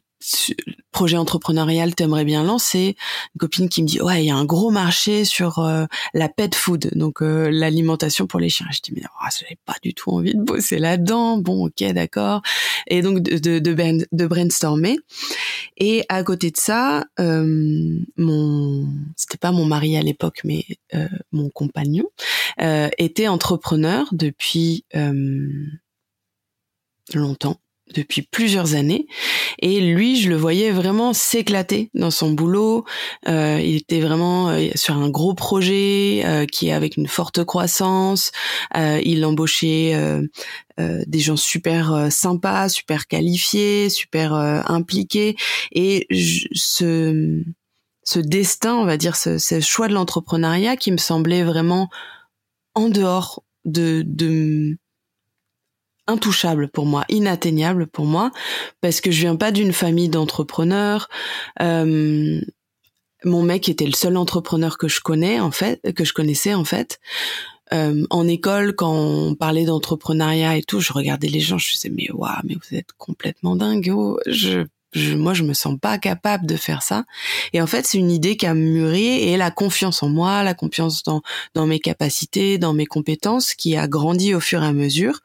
projet 0.91 1.17
entrepreneurial 1.17 1.95
t'aimerais 1.95 2.25
bien 2.25 2.45
lancer. 2.45 2.97
Une 3.35 3.39
copine 3.39 3.69
qui 3.69 3.83
me 3.83 3.89
dit 3.89 4.01
ouais 4.01 4.23
il 4.23 4.27
y 4.27 4.31
a 4.31 4.37
un 4.37 4.45
gros 4.45 4.71
marché 4.71 5.25
sur 5.25 5.59
euh, 5.59 5.87
la 6.15 6.29
pet 6.29 6.55
food 6.55 6.91
donc 6.95 7.23
euh, 7.23 7.51
l'alimentation 7.51 8.27
pour 8.27 8.41
les 8.41 8.49
chiens. 8.49 8.67
Je 8.71 8.81
dis 8.83 8.93
mais 8.95 9.03
oh, 9.05 9.27
j'avais 9.39 9.59
pas 9.65 9.77
du 9.83 9.95
tout 9.95 10.11
envie 10.11 10.35
de 10.35 10.43
bosser 10.43 10.79
là-dedans. 10.79 11.39
Bon 11.39 11.67
ok 11.67 11.83
d'accord. 11.93 12.43
Et 12.87 13.03
donc 13.03 13.21
de 13.21 13.39
de, 13.39 13.59
de, 13.59 14.07
de 14.13 14.27
brainstormer. 14.27 14.99
Et 15.77 16.05
à 16.09 16.23
côté 16.23 16.51
de 16.51 16.59
ça 16.59 17.05
euh, 17.19 17.99
mon 18.17 18.87
c'était 19.17 19.39
pas 19.39 19.53
mon 19.53 19.65
mari 19.65 19.97
à 19.97 20.03
l'époque 20.03 20.41
mais 20.45 20.65
mon 21.33 21.49
compagnon 21.49 22.05
était 22.99 23.29
entrepreneur 23.29 24.09
depuis 24.13 24.85
longtemps 27.15 27.62
depuis 27.93 28.23
plusieurs 28.23 28.75
années. 28.75 29.07
Et 29.61 29.81
lui 29.81 30.21
je 30.21 30.29
le 30.29 30.37
voyais 30.37 30.71
vraiment 30.71 31.13
s'éclater 31.13 31.91
dans 31.95 32.11
son 32.11 32.33
boulot. 32.33 32.85
Euh, 33.29 33.61
il 33.63 33.77
était 33.77 34.01
vraiment 34.01 34.51
euh, 34.51 34.69
sur 34.75 34.97
un 34.97 35.11
gros 35.11 35.35
projet 35.35 36.23
euh, 36.25 36.47
qui 36.47 36.69
est 36.69 36.73
avec 36.73 36.97
une 36.97 37.09
forte 37.09 37.45
croissance. 37.45 38.33
Euh, 38.77 39.01
il 39.05 39.25
embauchait 39.25 39.95
euh, 39.95 40.23
des 41.07 41.21
gens 41.21 41.37
super 41.37 42.09
sympas 42.11 42.69
super 42.69 43.07
qualifiés 43.07 43.89
super 43.89 44.33
impliqués. 44.35 45.37
Et 45.73 46.07
ce 46.11 47.43
ce 48.05 48.19
destin 48.19 48.75
on 48.77 48.85
va 48.85 48.97
dire 48.97 49.15
ce, 49.15 49.39
ce 49.39 49.61
choix 49.61 49.87
de 49.89 49.95
l'entrepreneuriat 49.95 50.77
qui 50.77 50.91
me 50.91 50.97
semblait 50.97 51.45
vraiment 51.45 51.89
en 52.75 52.89
dehors 52.89 53.45
de, 53.65 54.03
de 54.07 54.77
intouchable 56.07 56.69
pour 56.69 56.87
moi, 56.87 57.05
inatteignable 57.09 57.87
pour 57.87 58.05
moi, 58.05 58.31
parce 58.81 59.01
que 59.01 59.11
je 59.11 59.21
viens 59.21 59.37
pas 59.37 59.53
d'une 59.53 59.73
famille 59.73 60.09
d'entrepreneurs. 60.09 61.09
Euh, 61.61 62.41
mon 63.25 63.43
mec 63.43 63.69
était 63.69 63.87
le 63.87 63.93
seul 63.93 64.17
entrepreneur 64.17 64.79
que 64.79 64.89
je 64.89 65.01
connais 65.01 65.41
en 65.41 65.51
fait, 65.51 65.81
que 65.95 66.05
je 66.05 66.13
connaissais 66.13 66.55
en 66.55 66.65
fait. 66.65 66.99
Euh, 67.73 68.05
en 68.11 68.29
école, 68.29 68.75
quand 68.75 68.93
on 68.93 69.35
parlait 69.35 69.65
d'entrepreneuriat 69.65 70.57
et 70.57 70.63
tout, 70.63 70.81
je 70.81 70.93
regardais 70.93 71.29
les 71.29 71.41
gens, 71.41 71.59
je 71.59 71.73
disais 71.73 71.91
mais 71.91 72.11
waouh, 72.13 72.33
mais 72.45 72.55
vous 72.55 72.77
êtes 72.77 72.93
complètement 72.99 73.57
dingue. 73.57 73.91
Oh, 73.95 74.19
je 74.27 74.67
je, 74.93 75.15
moi, 75.15 75.35
je 75.35 75.43
me 75.43 75.55
sens 75.55 75.79
pas 75.81 75.99
capable 75.99 76.47
de 76.47 76.57
faire 76.57 76.83
ça. 76.83 77.05
Et 77.53 77.61
en 77.61 77.67
fait, 77.67 77.87
c'est 77.87 77.99
une 77.99 78.11
idée 78.11 78.37
qui 78.37 78.47
a 78.47 78.55
mûri 78.55 79.07
et 79.07 79.37
la 79.37 79.51
confiance 79.51 80.03
en 80.03 80.09
moi, 80.09 80.43
la 80.43 80.55
confiance 80.55 81.03
dans, 81.03 81.23
dans 81.55 81.67
mes 81.67 81.81
capacités, 81.81 82.59
dans 82.59 82.75
mes 82.75 82.87
compétences, 82.87 83.55
qui 83.55 83.77
a 83.77 83.89
grandi 83.89 84.35
au 84.35 84.41
fur 84.41 84.63
et 84.63 84.67
à 84.67 84.73
mesure. 84.73 85.21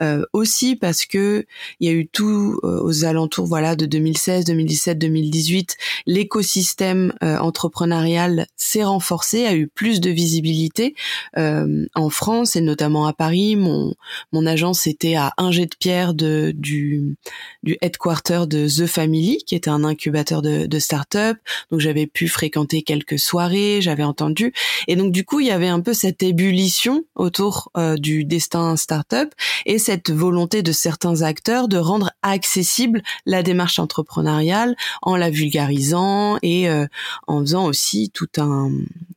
Euh, 0.00 0.24
aussi 0.32 0.76
parce 0.76 1.04
que 1.04 1.46
il 1.80 1.88
y 1.88 1.90
a 1.90 1.94
eu 1.94 2.06
tout 2.06 2.58
euh, 2.64 2.80
aux 2.82 3.04
alentours, 3.04 3.46
voilà, 3.46 3.76
de 3.76 3.86
2016, 3.86 4.44
2017, 4.44 4.98
2018, 4.98 5.76
l'écosystème 6.06 7.12
euh, 7.22 7.38
entrepreneurial 7.38 8.46
s'est 8.56 8.84
renforcé, 8.84 9.46
a 9.46 9.54
eu 9.54 9.68
plus 9.68 10.00
de 10.00 10.10
visibilité 10.10 10.94
euh, 11.36 11.86
en 11.94 12.10
France 12.10 12.56
et 12.56 12.60
notamment 12.60 13.06
à 13.06 13.12
Paris. 13.12 13.56
Mon 13.56 13.94
mon 14.32 14.46
agence 14.46 14.86
était 14.86 15.14
à 15.14 15.32
un 15.38 15.50
jet 15.50 15.66
de 15.66 15.76
pierre 15.78 16.14
de 16.14 16.52
du 16.54 17.16
du 17.62 17.76
headquarter 17.80 18.44
de 18.46 18.66
The 18.68 18.86
Family, 18.86 19.01
qui 19.46 19.54
était 19.54 19.70
un 19.70 19.84
incubateur 19.84 20.42
de, 20.42 20.66
de 20.66 20.78
start-up. 20.78 21.38
Donc 21.70 21.80
j'avais 21.80 22.06
pu 22.06 22.28
fréquenter 22.28 22.82
quelques 22.82 23.18
soirées, 23.18 23.80
j'avais 23.80 24.02
entendu. 24.02 24.52
Et 24.88 24.96
donc 24.96 25.12
du 25.12 25.24
coup, 25.24 25.40
il 25.40 25.46
y 25.46 25.50
avait 25.50 25.68
un 25.68 25.80
peu 25.80 25.94
cette 25.94 26.22
ébullition 26.22 27.04
autour 27.14 27.70
euh, 27.76 27.96
du 27.96 28.24
destin 28.24 28.76
start-up 28.76 29.32
et 29.66 29.78
cette 29.78 30.10
volonté 30.10 30.62
de 30.62 30.72
certains 30.72 31.22
acteurs 31.22 31.68
de 31.68 31.76
rendre 31.76 32.10
accessible 32.22 33.02
la 33.26 33.42
démarche 33.42 33.78
entrepreneuriale 33.78 34.76
en 35.02 35.16
la 35.16 35.30
vulgarisant 35.30 36.38
et 36.42 36.68
euh, 36.68 36.86
en 37.26 37.40
faisant 37.40 37.66
aussi 37.66 38.10
tout 38.10 38.28
un 38.38 38.70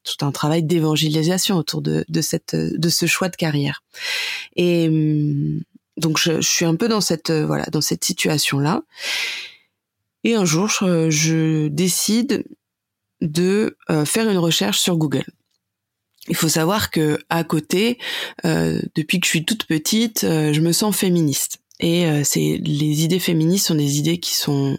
tout 0.04 0.26
un 0.26 0.32
travail 0.32 0.64
d'évangélisation 0.64 1.58
autour 1.58 1.82
de, 1.82 2.06
de 2.08 2.22
cette 2.22 2.56
de 2.56 2.90
ce 2.90 3.06
choix 3.06 3.30
de 3.30 3.36
carrière. 3.36 3.84
Et 4.56 4.88
hum, 4.88 5.62
donc 5.98 6.20
je, 6.20 6.42
je, 6.42 6.48
suis 6.48 6.66
un 6.66 6.76
peu 6.76 6.88
dans 6.88 7.02
cette 7.02 7.32
voilà 7.32 7.66
dans 7.72 7.82
cette 7.82 8.04
situation 8.04 8.60
là. 8.60 8.84
Et 10.26 10.34
un 10.34 10.44
jour, 10.44 10.68
je, 10.68 11.68
décide 11.68 12.46
de 13.22 13.78
euh, 13.92 14.06
faire 14.06 14.28
une 14.28 14.40
recherche 14.40 14.80
sur 14.80 14.98
Google. 14.98 15.26
Il 16.28 16.36
faut 16.36 16.50
savoir 16.50 16.90
que 16.90 17.20
à 17.30 17.44
côté, 17.44 18.00
euh, 18.44 18.82
depuis 18.96 19.20
que 19.20 19.28
je 19.28 19.30
suis 19.30 19.46
toute 19.46 19.68
petite, 19.68 20.24
euh, 20.24 20.52
je 20.52 20.62
me 20.62 20.72
sens 20.72 20.98
féministe. 20.98 21.60
Et 21.80 22.06
les 22.06 23.04
idées 23.04 23.20
féministes 23.20 23.68
sont 23.68 23.76
des 23.76 24.00
idées 24.00 24.18
qui 24.18 24.34
sont 24.34 24.78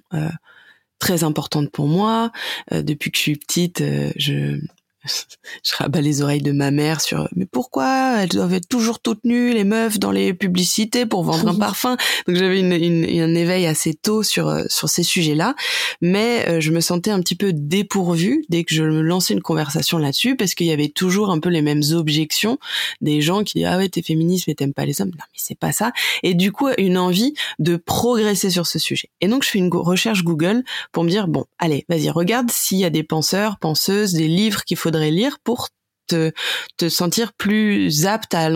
très 0.99 1.25
importantes 1.25 1.71
pour 1.71 1.89
moi. 1.89 2.33
depuis 2.73 3.11
que 3.11 3.19
je 3.19 3.23
suis 3.23 3.37
petite, 3.37 3.85
je 4.17 4.59
je 5.65 5.75
rabats 5.77 6.01
les 6.01 6.23
oreilles 6.23 6.43
de 6.43 6.53
ma 6.53 6.71
mère 6.71 7.01
sur 7.01 7.29
mais 7.37 7.47
pourquoi 7.47 8.23
elles 8.23 8.29
doivent 8.29 8.55
être 8.55 8.69
toujours 8.69 9.01
toutes 9.01 9.25
nues 9.25 9.53
les 9.53 9.65
meufs 9.65 9.99
dans 9.99 10.11
les 10.11 10.35
publicités 10.35 11.07
pour 11.07 11.25
vendre 11.25 11.49
un 11.49 11.55
parfum? 11.59 11.97
Donc 12.27 12.37
j'avais 12.37 12.61
une, 12.61 12.73
une, 12.73 13.21
un 13.21 13.35
éveil 13.35 13.67
assez 13.67 13.95
tôt 13.95 14.23
sur 14.23 14.49
euh, 14.49 14.65
sur 14.69 14.89
ces 14.89 15.03
sujets-là. 15.03 15.55
Mais 16.01 16.49
euh, 16.49 16.61
je 16.61 16.71
me 16.71 16.81
sentais 16.81 17.11
un 17.11 17.21
petit 17.21 17.35
peu 17.35 17.53
dépourvue 17.53 18.45
dès 18.49 18.65
que 18.65 18.75
je 18.75 18.83
me 18.83 19.01
lançais 19.01 19.35
une 19.35 19.43
conversation 19.43 19.99
là-dessus 19.99 20.37
parce 20.37 20.55
qu'il 20.55 20.67
y 20.67 20.73
avait 20.73 20.89
toujours 20.89 21.31
un 21.31 21.39
peu 21.39 21.49
les 21.49 21.63
mêmes 21.63 21.83
objections 21.93 22.59
des 23.01 23.21
gens 23.21 23.45
qui 23.45 23.59
disent 23.59 23.69
ah 23.71 23.79
ouais 23.79 23.89
t'es 23.89 24.03
féministe 24.03 24.47
mais 24.49 24.55
t'aimes 24.55 24.75
pas 24.75 24.87
les 24.87 25.01
hommes 25.01 25.11
non 25.11 25.17
mais 25.19 25.39
c'est 25.39 25.59
pas 25.59 25.73
ça. 25.73 25.93
Et 26.23 26.35
du 26.35 26.53
coup 26.53 26.69
une 26.79 26.99
envie 26.99 27.35
de 27.59 27.77
progresser 27.77 28.51
sur 28.51 28.67
ce 28.67 28.79
sujet. 28.79 29.11
Et 29.21 29.29
donc 29.29 29.45
je 29.45 29.51
fais 29.51 29.59
une 29.59 29.73
recherche 29.73 30.23
Google 30.25 30.65
pour 30.93 31.05
me 31.05 31.11
dire 31.11 31.29
bon 31.29 31.45
allez 31.59 31.85
vas-y 31.89 32.11
regarde 32.11 32.51
s'il 32.51 32.79
y 32.79 32.85
a 32.85 32.91
des 32.91 33.03
penseurs 33.03 33.59
penseuses 33.59 34.13
des 34.13 34.29
livres 34.29 34.65
qu'il 34.65 34.77
faudrait 34.77 34.96
lire 35.05 35.39
pour 35.45 35.69
te, 36.07 36.33
te 36.77 36.89
sentir 36.89 37.33
plus 37.33 38.07
apte 38.07 38.35
à, 38.35 38.49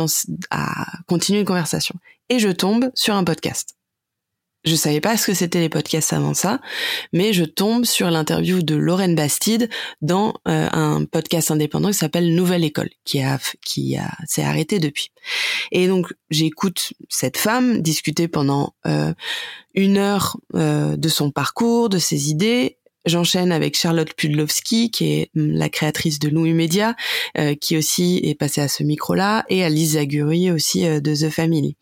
à 0.51 0.87
continuer 1.07 1.41
une 1.41 1.47
conversation. 1.47 1.95
Et 2.29 2.39
je 2.39 2.49
tombe 2.49 2.91
sur 2.95 3.15
un 3.15 3.25
podcast. 3.25 3.77
Je 4.65 4.75
savais 4.75 5.01
pas 5.01 5.17
ce 5.17 5.27
que 5.27 5.35
c'était 5.35 5.61
les 5.61 5.71
podcasts 5.71 6.13
avant 6.13 6.35
ça, 6.35 6.61
mais 7.15 7.33
je 7.33 7.45
tombe 7.45 7.87
sur 7.87 8.11
l'interview 8.11 8.63
de 8.63 8.75
Lorraine 8.75 9.15
Bastide 9.15 9.71
dans 10.03 10.35
euh, 10.49 10.69
un 10.71 11.07
podcast 11.07 11.51
indépendant 11.51 11.89
qui 11.89 11.95
s'appelle 11.95 12.35
Nouvelle 12.35 12.65
École, 12.65 12.91
qui 13.05 13.23
a 13.23 13.39
qui 13.65 13.97
a 13.97 14.11
s'est 14.27 14.43
arrêté 14.43 14.79
depuis. 14.79 15.13
Et 15.73 15.89
donc 15.89 16.13
j'écoute 16.29 16.93
cette 17.09 17.39
femme 17.39 17.81
discuter 17.81 18.29
pendant 18.29 18.75
euh, 18.87 19.15
une 19.73 19.97
heure 19.97 20.37
euh, 20.55 20.95
de 20.99 21.09
son 21.09 21.31
parcours, 21.31 21.89
de 21.89 21.99
ses 21.99 22.29
idées, 22.29 22.77
J'enchaîne 23.07 23.53
avec 23.53 23.77
Charlotte 23.77 24.13
Pudlowski, 24.15 24.91
qui 24.91 25.13
est 25.13 25.31
hum, 25.37 25.53
la 25.53 25.69
créatrice 25.69 26.19
de 26.19 26.29
Louis 26.29 26.53
Media, 26.53 26.97
euh, 27.39 27.55
qui 27.55 27.77
aussi 27.77 28.21
est 28.23 28.35
passée 28.35 28.61
à 28.61 28.69
ce 28.69 28.83
micro-là, 28.83 29.45
et 29.49 29.65
Alice 29.65 29.93
Zaguri 29.93 30.51
aussi 30.51 30.87
euh, 30.87 31.01
de 31.01 31.15
The 31.15 31.31
Family. 31.31 31.77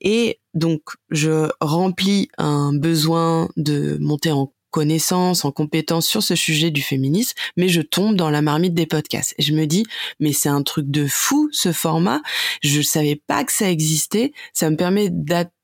Et 0.00 0.40
donc, 0.54 0.82
je 1.10 1.48
remplis 1.60 2.28
un 2.38 2.72
besoin 2.72 3.48
de 3.56 3.96
monter 4.00 4.32
en 4.32 4.52
connaissance, 4.70 5.44
en 5.44 5.50
compétence 5.50 6.06
sur 6.06 6.22
ce 6.22 6.34
sujet 6.34 6.70
du 6.70 6.82
féminisme, 6.82 7.34
mais 7.56 7.68
je 7.68 7.80
tombe 7.80 8.16
dans 8.16 8.30
la 8.30 8.42
marmite 8.42 8.74
des 8.74 8.86
podcasts. 8.86 9.34
Et 9.38 9.42
je 9.42 9.52
me 9.52 9.66
dis, 9.66 9.84
mais 10.20 10.32
c'est 10.32 10.48
un 10.48 10.62
truc 10.62 10.90
de 10.90 11.06
fou, 11.06 11.48
ce 11.52 11.72
format. 11.72 12.22
Je 12.62 12.80
savais 12.80 13.16
pas 13.16 13.44
que 13.44 13.52
ça 13.52 13.70
existait. 13.70 14.32
Ça 14.52 14.70
me 14.70 14.76
permet 14.76 15.10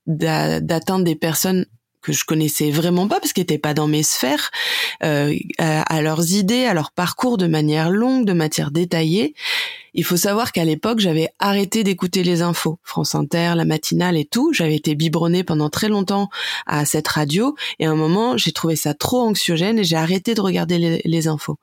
d'atteindre 0.06 1.04
des 1.04 1.16
personnes 1.16 1.66
que 2.06 2.12
je 2.12 2.24
connaissais 2.24 2.70
vraiment 2.70 3.08
pas 3.08 3.18
parce 3.18 3.32
qu'ils 3.32 3.42
n'étaient 3.42 3.58
pas 3.58 3.74
dans 3.74 3.88
mes 3.88 4.04
sphères, 4.04 4.52
euh, 5.02 5.36
à, 5.58 6.00
leurs 6.00 6.34
idées, 6.34 6.64
à 6.64 6.72
leur 6.72 6.92
parcours 6.92 7.36
de 7.36 7.48
manière 7.48 7.90
longue, 7.90 8.24
de 8.24 8.32
matière 8.32 8.70
détaillée. 8.70 9.34
Il 9.92 10.04
faut 10.04 10.16
savoir 10.16 10.52
qu'à 10.52 10.64
l'époque, 10.64 11.00
j'avais 11.00 11.30
arrêté 11.40 11.82
d'écouter 11.82 12.22
les 12.22 12.42
infos, 12.42 12.78
France 12.84 13.16
Inter, 13.16 13.54
la 13.56 13.64
matinale 13.64 14.16
et 14.16 14.24
tout. 14.24 14.52
J'avais 14.52 14.76
été 14.76 14.94
biberonnée 14.94 15.42
pendant 15.42 15.68
très 15.68 15.88
longtemps 15.88 16.28
à 16.66 16.84
cette 16.84 17.08
radio 17.08 17.56
et 17.80 17.86
à 17.86 17.90
un 17.90 17.96
moment, 17.96 18.36
j'ai 18.36 18.52
trouvé 18.52 18.76
ça 18.76 18.94
trop 18.94 19.22
anxiogène 19.22 19.80
et 19.80 19.84
j'ai 19.84 19.96
arrêté 19.96 20.34
de 20.34 20.40
regarder 20.40 20.78
les, 20.78 21.00
les, 21.04 21.26
infos. 21.26 21.58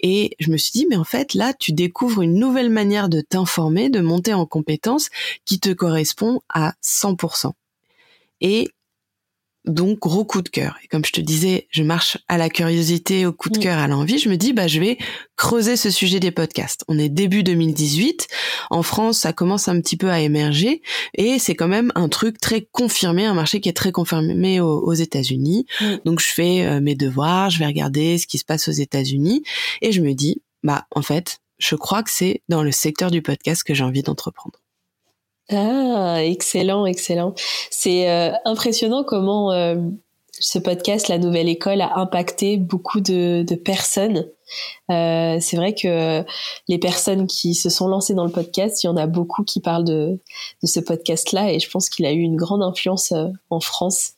Et 0.00 0.36
je 0.38 0.52
me 0.52 0.56
suis 0.56 0.70
dit, 0.70 0.86
mais 0.88 0.96
en 0.96 1.04
fait, 1.04 1.34
là, 1.34 1.52
tu 1.52 1.72
découvres 1.72 2.22
une 2.22 2.34
nouvelle 2.34 2.70
manière 2.70 3.08
de 3.08 3.22
t'informer, 3.22 3.88
de 3.88 4.00
monter 4.00 4.34
en 4.34 4.46
compétences 4.46 5.08
qui 5.44 5.58
te 5.58 5.70
correspond 5.70 6.42
à 6.48 6.74
100%. 6.84 7.50
Et 8.40 8.68
donc 9.66 9.98
gros 9.98 10.24
coup 10.24 10.42
de 10.42 10.48
cœur. 10.48 10.78
Et 10.82 10.88
comme 10.88 11.04
je 11.04 11.12
te 11.12 11.20
disais, 11.20 11.66
je 11.70 11.82
marche 11.82 12.18
à 12.28 12.38
la 12.38 12.48
curiosité, 12.48 13.26
au 13.26 13.32
coup 13.32 13.50
de 13.50 13.58
mm. 13.58 13.62
cœur, 13.62 13.78
à 13.78 13.88
l'envie. 13.88 14.18
Je 14.18 14.28
me 14.28 14.36
dis 14.36 14.52
bah 14.52 14.66
je 14.66 14.80
vais 14.80 14.98
creuser 15.36 15.76
ce 15.76 15.90
sujet 15.90 16.20
des 16.20 16.30
podcasts. 16.30 16.84
On 16.88 16.98
est 16.98 17.08
début 17.08 17.42
2018. 17.42 18.28
En 18.70 18.82
France, 18.82 19.18
ça 19.18 19.32
commence 19.32 19.68
un 19.68 19.80
petit 19.80 19.96
peu 19.96 20.10
à 20.10 20.20
émerger 20.20 20.82
et 21.14 21.38
c'est 21.38 21.54
quand 21.54 21.68
même 21.68 21.92
un 21.94 22.08
truc 22.08 22.38
très 22.38 22.62
confirmé, 22.72 23.24
un 23.24 23.34
marché 23.34 23.60
qui 23.60 23.68
est 23.68 23.74
très 23.74 23.92
confirmé 23.92 24.60
aux, 24.60 24.92
États-Unis. 24.92 25.66
Mm. 25.80 25.94
Donc 26.04 26.20
je 26.20 26.28
fais 26.28 26.64
euh, 26.64 26.80
mes 26.80 26.94
devoirs, 26.94 27.50
je 27.50 27.58
vais 27.58 27.66
regarder 27.66 28.18
ce 28.18 28.26
qui 28.26 28.38
se 28.38 28.44
passe 28.44 28.68
aux 28.68 28.72
États-Unis 28.72 29.42
et 29.82 29.92
je 29.92 30.00
me 30.00 30.14
dis 30.14 30.42
bah 30.62 30.86
en 30.90 31.02
fait, 31.02 31.40
je 31.58 31.74
crois 31.74 32.02
que 32.02 32.10
c'est 32.10 32.42
dans 32.48 32.62
le 32.62 32.72
secteur 32.72 33.10
du 33.10 33.22
podcast 33.22 33.62
que 33.62 33.74
j'ai 33.74 33.84
envie 33.84 34.02
d'entreprendre. 34.02 34.59
Ah, 35.52 36.22
excellent, 36.22 36.86
excellent. 36.86 37.34
C'est 37.70 38.08
euh, 38.08 38.32
impressionnant 38.44 39.02
comment 39.04 39.52
euh, 39.52 39.76
ce 40.40 40.58
podcast, 40.58 41.08
La 41.08 41.18
Nouvelle 41.18 41.48
École, 41.48 41.82
a 41.82 41.98
impacté 41.98 42.56
beaucoup 42.56 43.00
de, 43.00 43.44
de 43.46 43.54
personnes. 43.54 44.26
Euh, 44.90 45.36
c'est 45.40 45.56
vrai 45.56 45.74
que 45.74 46.24
les 46.66 46.78
personnes 46.78 47.26
qui 47.28 47.54
se 47.54 47.70
sont 47.70 47.86
lancées 47.86 48.14
dans 48.14 48.24
le 48.24 48.32
podcast, 48.32 48.82
il 48.82 48.86
y 48.86 48.90
en 48.90 48.96
a 48.96 49.06
beaucoup 49.06 49.44
qui 49.44 49.60
parlent 49.60 49.84
de, 49.84 50.18
de 50.62 50.66
ce 50.66 50.80
podcast-là 50.80 51.52
et 51.52 51.60
je 51.60 51.70
pense 51.70 51.88
qu'il 51.88 52.04
a 52.06 52.12
eu 52.12 52.20
une 52.20 52.36
grande 52.36 52.62
influence 52.62 53.12
euh, 53.12 53.28
en 53.50 53.60
France 53.60 54.14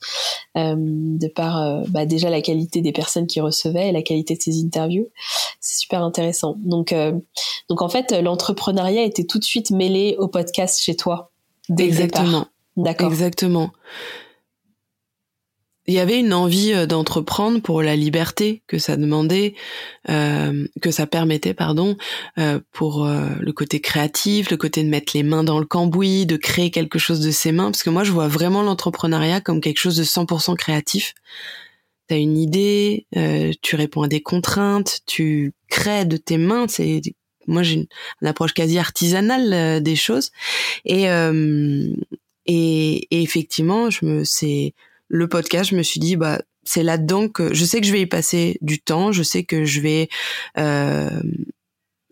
euh, 0.57 0.75
de 0.79 1.29
par 1.29 1.83
bah, 1.89 2.07
déjà 2.07 2.31
la 2.31 2.41
qualité 2.41 2.81
des 2.81 2.93
personnes 2.93 3.27
qui 3.27 3.41
recevaient 3.41 3.89
et 3.89 3.93
la 3.93 4.03
qualité 4.03 4.37
de 4.37 4.41
ses 4.41 4.63
interviews. 4.63 5.09
C'est 5.61 5.81
super 5.81 6.03
intéressant. 6.03 6.57
Donc, 6.65 6.95
donc 7.69 7.83
en 7.83 7.89
fait, 7.89 8.13
l'entrepreneuriat 8.13 9.03
était 9.03 9.25
tout 9.25 9.39
de 9.39 9.45
suite 9.45 9.71
mêlé 9.71 10.17
au 10.19 10.29
podcast 10.29 10.81
chez 10.81 10.97
toi. 10.97 11.31
Dès 11.69 11.85
Exactement. 11.85 12.47
D'accord. 12.77 13.11
Exactement 13.11 13.71
il 15.87 15.95
y 15.95 15.99
avait 15.99 16.21
une 16.21 16.33
envie 16.33 16.73
euh, 16.73 16.87
d'entreprendre 16.87 17.61
pour 17.61 17.83
la 17.83 17.97
liberté 17.97 18.63
que 18.67 18.79
ça 18.79 18.97
demandait, 18.97 19.55
euh, 20.09 20.67
que 20.81 20.91
ça 20.91 21.07
permettait, 21.07 21.55
pardon, 21.55 21.97
euh, 22.39 22.61
pour 22.73 23.05
euh, 23.05 23.29
le 23.41 23.53
côté 23.53 23.81
créatif, 23.81 24.51
le 24.51 24.57
côté 24.57 24.85
de 24.85 24.89
mettre 24.89 25.13
les 25.15 25.25
mains 25.25 25.45
dans 25.45 25.59
le 25.59 25.67
cambouis, 25.67 26.27
de 26.27 26.37
créer 26.37 26.71
quelque 26.71 26.99
chose 26.99 27.21
de 27.21 27.31
ses 27.31 27.53
mains, 27.53 27.71
parce 27.71 27.83
que 27.83 27.91
moi 27.91 28.05
je 28.05 28.13
vois 28.13 28.29
vraiment 28.29 28.63
l'entrepreneuriat 28.63 29.41
comme 29.41 29.61
quelque 29.61 29.79
chose 29.79 29.97
de 29.97 30.05
100% 30.05 30.57
créatif. 30.57 31.15
T'as 32.09 32.19
une 32.19 32.39
idée, 32.39 33.07
euh, 33.17 33.53
tu 33.63 33.77
réponds 33.77 34.03
à 34.03 34.09
des 34.09 34.21
contraintes, 34.23 35.01
tu 35.07 35.53
crées 35.69 36.05
de 36.05 36.17
tes 36.17 36.39
mains. 36.39 36.67
C'est 36.69 37.01
moi 37.49 37.65
j'ai 37.65 37.75
une, 37.75 38.29
approche 38.29 38.55
quasi 38.55 38.79
artisanale 38.79 39.83
des 39.83 39.97
choses, 39.97 40.31
et, 40.85 41.07
et, 42.47 43.09
et 43.11 43.23
effectivement 43.23 43.91
je 43.91 44.05
me 44.05 44.25
c'est 44.25 44.75
le 45.13 45.29
podcast, 45.29 45.71
je 45.71 45.77
me 45.77 45.83
suis 45.83 46.01
dit 46.01 46.17
bah 46.17 46.41
c'est 46.65 46.83
là-dedans 46.83 47.29
que 47.29 47.55
je 47.55 47.65
sais 47.65 47.81
que 47.81 47.87
je 47.87 47.93
vais 47.93 48.01
y 48.01 48.07
passer 48.07 48.59
du 48.63 48.81
temps, 48.81 49.13
je 49.13 49.23
sais 49.23 49.45
que 49.45 49.65
je 49.65 49.81
vais 49.81 50.09
euh, 50.59 51.11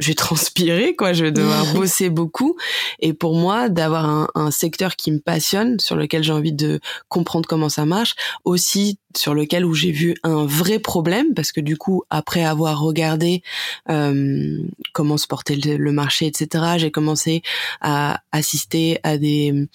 je 0.01 0.09
vais 0.09 0.15
transpirer, 0.15 0.97
quoi. 0.97 1.13
Je 1.13 1.25
vais 1.25 1.33
devoir 1.33 1.65
bosser 1.75 2.11
beaucoup. 2.11 2.57
Et 2.99 3.13
pour 3.13 3.37
moi, 3.37 3.69
d'avoir 3.69 4.09
un, 4.09 4.29
un, 4.35 4.51
secteur 4.51 4.97
qui 4.97 5.13
me 5.13 5.21
passionne, 5.21 5.79
sur 5.79 5.95
lequel 5.95 6.25
j'ai 6.25 6.33
envie 6.33 6.53
de 6.53 6.81
comprendre 7.09 7.49
comment 7.49 7.69
ça 7.69 7.85
marche, 7.85 8.15
aussi 8.45 8.99
sur 9.17 9.35
lequel 9.35 9.65
où 9.65 9.75
j'ai 9.75 9.93
vu 9.93 10.17
un 10.23 10.45
vrai 10.47 10.79
problème, 10.79 11.35
parce 11.35 11.53
que 11.53 11.61
du 11.61 11.77
coup, 11.77 12.03
après 12.11 12.45
avoir 12.45 12.81
regardé 12.81 13.43
euh, 13.89 14.59
comment 14.93 15.17
se 15.17 15.27
portait 15.27 15.57
le, 15.57 15.93
marché, 15.93 16.27
etc., 16.27 16.65
j'ai 16.77 16.91
commencé 16.91 17.43
à 17.81 18.23
assister 18.33 18.99
à 19.03 19.19
des 19.19 19.69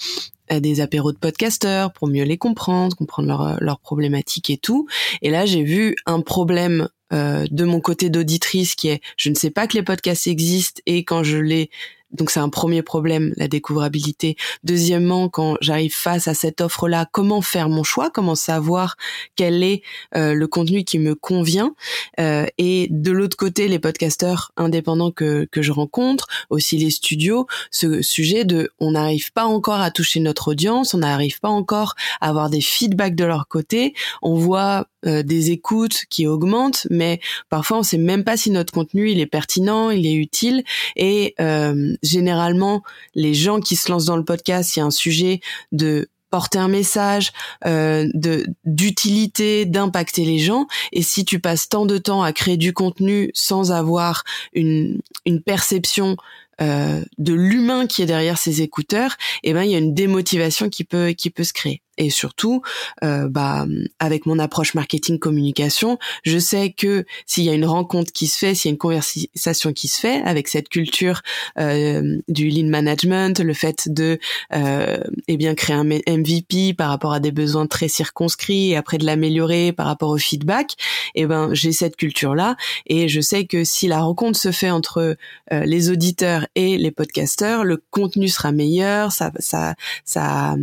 à 0.49 0.60
des 0.60 0.81
apéros 0.81 1.12
de 1.12 1.17
podcasteurs 1.17 1.91
pour 1.93 2.08
mieux 2.08 2.23
les 2.23 2.38
comprendre, 2.38 2.95
comprendre 2.95 3.58
leurs 3.60 3.79
problématiques 3.79 4.49
et 4.49 4.58
tout. 4.58 4.88
Et 5.21 5.29
là, 5.29 5.45
j'ai 5.45 5.63
vu 5.63 5.95
un 6.05 6.21
problème 6.21 6.88
euh, 7.13 7.45
de 7.51 7.65
mon 7.65 7.79
côté 7.79 8.10
d'auditrice 8.10 8.73
qui 8.73 8.88
est 8.88 9.01
je 9.15 9.29
ne 9.29 9.36
sais 9.36 9.51
pas 9.51 9.67
que 9.67 9.77
les 9.77 9.84
podcasts 9.84 10.25
existent 10.25 10.81
et 10.88 11.03
quand 11.03 11.23
je 11.23 11.38
les 11.38 11.69
donc 12.12 12.30
c'est 12.30 12.39
un 12.39 12.50
premier 12.50 12.82
problème, 12.82 13.34
la 13.38 13.48
découvrabilité. 13.48 14.36
Deuxièmement, 14.63 15.30
quand 15.30 15.58
j'arrive 15.62 15.94
face 15.94 16.28
à 16.28 16.34
cette 16.34 16.62
offre-là, 16.62 17.08
comment 17.12 17.41
faire 17.41 17.70
mon 17.70 17.84
choix, 17.84 18.10
comment 18.10 18.36
savoir 18.36 18.96
quel 19.36 19.63
est 19.63 19.82
euh, 20.15 20.34
le 20.34 20.48
contenu 20.48 20.84
qui 20.84 21.00
me 21.00 21.15
convient. 21.15 21.74
Euh, 22.20 22.46
et 22.58 22.88
de 22.89 23.12
l'autre 23.12 23.38
côté, 23.38 23.68
les 23.68 23.80
podcasteurs 23.80 24.52
indépendants 24.56 25.12
que, 25.12 25.48
que 25.52 25.62
je 25.62 25.72
rencontre, 25.72 26.28
aussi 26.50 26.78
les 26.78 26.89
studios, 26.89 27.48
ce 27.72 28.02
sujet 28.02 28.46
de 28.46 28.72
on 28.80 28.91
n'arrive 28.91 29.32
pas 29.34 29.46
encore 29.46 29.82
à 29.82 29.91
toucher 29.91 30.20
notre 30.20 30.50
audience, 30.50 30.94
on 30.94 31.00
n'arrive 31.00 31.39
pas 31.39 31.50
encore 31.50 31.96
à 32.22 32.30
avoir 32.30 32.50
des 32.50 32.62
feedbacks 32.62 33.15
de 33.15 33.26
leur 33.26 33.48
côté. 33.48 33.94
On 34.22 34.36
voit 34.36 34.88
euh, 35.06 35.22
des 35.22 35.52
écoutes 35.52 36.06
qui 36.10 36.26
augmentent, 36.26 36.88
mais 36.89 37.20
parfois 37.50 37.80
on 37.80 37.84
sait 37.84 37.98
même 37.98 38.24
pas 38.24 38.38
si 38.38 38.50
notre 38.50 38.74
contenu 38.74 39.12
il 39.12 39.20
est 39.20 39.28
pertinent, 39.28 39.91
il 39.91 40.08
est 40.08 40.15
utile. 40.15 40.63
Et 40.96 41.36
euh, 41.39 41.94
généralement, 42.03 42.84
les 43.13 43.34
gens 43.34 43.60
qui 43.60 43.75
se 43.75 43.91
lancent 43.91 44.05
dans 44.05 44.17
le 44.17 44.25
podcast, 44.25 44.75
il 44.75 44.79
y 44.79 44.81
a 44.81 44.86
un 44.86 44.91
sujet 44.91 45.41
de 45.71 46.10
porter 46.29 46.58
un 46.58 46.67
message, 46.67 47.31
euh, 47.65 48.10
de 48.13 48.45
d'utilité, 48.65 49.65
d'impacter 49.65 50.25
les 50.25 50.39
gens. 50.39 50.67
Et 50.91 51.01
si 51.01 51.23
tu 51.23 51.39
passes 51.39 51.69
tant 51.69 51.86
de 51.86 51.97
temps 51.97 52.23
à 52.23 52.34
créer 52.34 52.58
du 52.58 52.73
contenu 52.73 53.31
sans 53.34 53.71
avoir 53.71 54.23
une, 54.53 54.99
une 55.25 55.41
perception 55.41 56.17
euh, 56.62 57.03
de 57.17 57.34
l'humain 57.34 57.88
qui 57.88 58.01
est 58.01 58.05
derrière 58.05 58.38
ces 58.38 58.62
écouteurs, 58.62 59.15
eh 59.43 59.53
ben 59.53 59.63
il 59.63 59.71
y 59.71 59.75
a 59.75 59.77
une 59.77 59.93
démotivation 59.93 60.69
qui 60.69 60.84
peut 60.84 61.12
qui 61.12 61.29
peut 61.29 61.43
se 61.43 61.53
créer 61.53 61.81
et 61.97 62.10
surtout 62.10 62.62
euh, 63.03 63.27
bah 63.29 63.65
avec 63.99 64.25
mon 64.25 64.39
approche 64.39 64.73
marketing 64.73 65.19
communication 65.19 65.97
je 66.23 66.38
sais 66.38 66.71
que 66.71 67.05
s'il 67.25 67.43
y 67.43 67.49
a 67.49 67.53
une 67.53 67.65
rencontre 67.65 68.12
qui 68.12 68.27
se 68.27 68.38
fait 68.38 68.55
s'il 68.55 68.69
y 68.69 68.71
a 68.71 68.73
une 68.73 68.77
conversation 68.77 69.73
qui 69.73 69.88
se 69.88 69.99
fait 69.99 70.21
avec 70.23 70.47
cette 70.47 70.69
culture 70.69 71.21
euh, 71.60 72.17
du 72.27 72.49
lean 72.49 72.69
management 72.69 73.39
le 73.39 73.53
fait 73.53 73.89
de 73.89 74.19
euh, 74.53 74.97
eh 75.27 75.38
bien 75.38 75.55
créer 75.55 75.75
un 75.75 75.84
MVP 75.84 76.73
par 76.73 76.89
rapport 76.89 77.13
à 77.13 77.19
des 77.19 77.31
besoins 77.31 77.67
très 77.67 77.88
circonscrits 77.88 78.71
et 78.71 78.75
après 78.75 78.97
de 78.97 79.05
l'améliorer 79.05 79.71
par 79.71 79.86
rapport 79.88 80.10
au 80.10 80.17
feedback 80.17 80.73
eh 81.15 81.25
ben 81.25 81.53
j'ai 81.53 81.71
cette 81.71 81.95
culture 81.95 82.36
là 82.36 82.55
et 82.86 83.08
je 83.08 83.21
sais 83.21 83.45
que 83.45 83.63
si 83.63 83.88
la 83.88 84.01
rencontre 84.01 84.38
se 84.38 84.51
fait 84.51 84.71
entre 84.71 85.17
euh, 85.51 85.65
les 85.65 85.89
auditeurs 85.89 86.47
et 86.55 86.77
les 86.77 86.91
podcasteurs 86.91 87.63
le 87.63 87.81
contenu 87.91 88.27
sera 88.27 88.51
meilleur 88.51 89.12
ça 89.12 89.31
ça 89.39 89.75
ça 90.03 90.55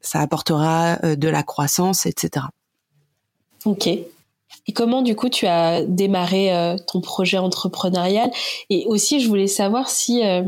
ça 0.00 0.20
apportera 0.20 0.71
euh, 1.04 1.16
de 1.16 1.28
la 1.28 1.42
croissance, 1.42 2.06
etc. 2.06 2.46
Ok. 3.64 3.86
Et 3.86 4.72
comment 4.74 5.02
du 5.02 5.16
coup 5.16 5.28
tu 5.28 5.46
as 5.46 5.82
démarré 5.84 6.54
euh, 6.54 6.76
ton 6.86 7.00
projet 7.00 7.38
entrepreneurial? 7.38 8.30
Et 8.70 8.84
aussi, 8.86 9.20
je 9.20 9.28
voulais 9.28 9.46
savoir 9.46 9.88
si 9.88 10.24
euh, 10.24 10.42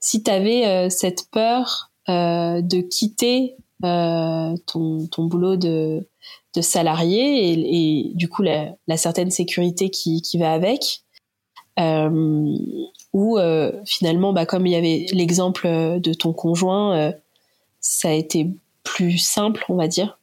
si 0.00 0.22
tu 0.22 0.30
avais 0.30 0.90
cette 0.90 1.30
peur 1.30 1.90
de 2.08 2.80
quitter 2.82 3.56
ton, 3.80 5.06
ton 5.10 5.24
boulot 5.24 5.56
de, 5.56 6.06
de 6.54 6.60
salarié 6.60 7.52
et, 7.52 8.12
du 8.14 8.28
coup 8.28 8.42
la, 8.42 8.96
certaine 8.98 9.30
sécurité 9.30 9.88
qui, 9.88 10.20
qui 10.20 10.36
va 10.36 10.52
avec. 10.52 11.04
ou 13.14 13.38
finalement, 13.86 14.34
bah, 14.34 14.44
comme 14.44 14.66
il 14.66 14.72
y 14.72 14.76
avait 14.76 15.06
l'exemple 15.12 15.66
de 15.66 16.12
ton 16.12 16.34
conjoint, 16.34 17.14
ça 17.80 18.08
a 18.08 18.12
été 18.12 18.50
plus 18.84 19.18
simple, 19.18 19.64
on 19.68 19.76
va 19.76 19.88
dire 19.88 20.18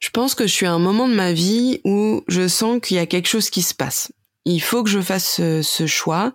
Je 0.00 0.10
pense 0.10 0.34
que 0.34 0.46
je 0.46 0.52
suis 0.52 0.66
à 0.66 0.72
un 0.72 0.78
moment 0.78 1.08
de 1.08 1.14
ma 1.14 1.32
vie 1.32 1.80
où 1.84 2.22
je 2.28 2.48
sens 2.48 2.80
qu'il 2.80 2.96
y 2.96 3.00
a 3.00 3.06
quelque 3.06 3.28
chose 3.28 3.50
qui 3.50 3.62
se 3.62 3.74
passe. 3.74 4.12
Il 4.44 4.60
faut 4.60 4.82
que 4.82 4.90
je 4.90 5.00
fasse 5.00 5.36
ce, 5.36 5.86
choix. 5.86 6.32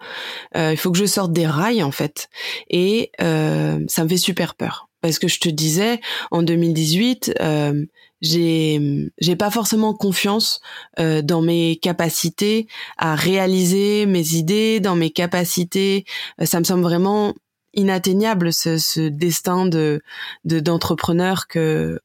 Euh, 0.56 0.72
il 0.72 0.78
faut 0.78 0.92
que 0.92 0.98
je 0.98 1.06
sorte 1.06 1.34
des 1.34 1.48
rails 1.48 1.82
en 1.82 1.92
fait. 1.92 2.30
Et 2.70 3.12
euh, 3.22 3.80
ça 3.88 4.04
me 4.04 4.10
fait 4.10 4.18
super 4.18 4.56
peur 4.56 4.89
parce 5.04 5.20
que 5.20 5.28
je 5.28 5.39
te 5.39 5.50
disais 5.50 6.00
en 6.32 6.44
2018, 6.44 7.36
euh, 7.42 7.86
j'ai 8.22 9.36
pas 9.38 9.52
forcément 9.52 9.94
confiance 9.94 10.62
euh, 10.98 11.22
dans 11.22 11.42
mes 11.42 11.76
capacités 11.76 12.68
à 12.98 13.13
réaliser 13.13 14.06
mes 14.06 14.36
idées, 14.36 14.80
dans 14.80 14.96
mes 14.96 15.12
capacités. 15.12 16.06
ça 16.44 16.60
me 16.60 16.63
semble 16.63 16.84
vraiment 16.84 17.36
inatteignable 17.73 18.53
ce, 18.53 18.77
ce 18.77 19.01
destin 19.07 19.65
de 19.65 20.01
d'entrepreneur 20.45 21.47
que 21.47 21.99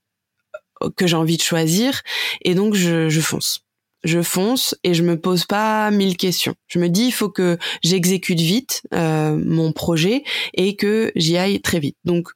que 0.97 1.07
j'ai 1.07 1.17
envie 1.17 1.37
de 1.37 1.43
choisir 1.43 2.03
et 2.43 2.55
donc 2.55 2.75
je, 2.75 3.09
je 3.09 3.21
fonce 3.21 3.65
je 4.05 4.23
fonce 4.23 4.77
et 4.85 4.95
je 4.95 5.03
me 5.03 5.21
pose 5.21 5.45
pas 5.45 5.91
mille 5.91 6.17
questions. 6.17 6.55
Je 6.69 6.79
me 6.79 6.89
dis 6.89 7.07
il 7.07 7.13
faut 7.13 7.29
que 7.29 7.59
j'exécute 7.83 8.41
vite 8.41 8.83
euh, 8.95 9.37
mon 9.37 9.73
projet 9.73 10.23
et 10.55 10.77
que 10.77 11.11
j'y 11.17 11.37
aille 11.37 11.61
très 11.61 11.81
vite. 11.81 11.97
Donc 12.05 12.29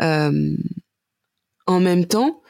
euh, 0.00 0.56
en 1.66 1.80
même 1.80 2.06
temps, 2.06 2.42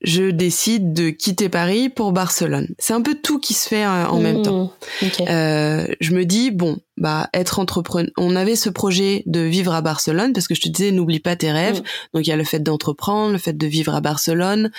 je 0.00 0.30
décide 0.30 0.92
de 0.92 1.10
quitter 1.10 1.48
Paris 1.48 1.88
pour 1.88 2.12
Barcelone. 2.12 2.68
C'est 2.78 2.92
un 2.92 3.02
peu 3.02 3.14
tout 3.14 3.40
qui 3.40 3.54
se 3.54 3.68
fait 3.68 3.84
euh, 3.84 4.06
en 4.06 4.20
même 4.20 4.42
temps. 4.42 4.72
Mmh, 5.02 5.06
euh, 5.28 5.86
je 6.00 6.14
me 6.14 6.24
dis 6.24 6.50
bon, 6.50 6.78
bah 6.96 7.28
être 7.34 7.58
entrepreneur. 7.58 8.10
On 8.16 8.36
avait 8.36 8.56
ce 8.56 8.70
projet 8.70 9.22
de 9.26 9.40
vivre 9.40 9.74
à 9.74 9.80
Barcelone 9.80 10.32
parce 10.32 10.46
que 10.46 10.54
je 10.54 10.60
te 10.60 10.68
disais 10.68 10.92
n'oublie 10.92 11.20
pas 11.20 11.36
tes 11.36 11.50
rêves. 11.50 11.80
Mmh. 11.80 12.14
Donc 12.14 12.26
il 12.26 12.30
y 12.30 12.32
a 12.32 12.36
le 12.36 12.44
fait 12.44 12.60
d'entreprendre, 12.60 13.32
le 13.32 13.38
fait 13.38 13.56
de 13.56 13.66
vivre 13.66 13.94
à 13.94 14.00
Barcelone, 14.00 14.70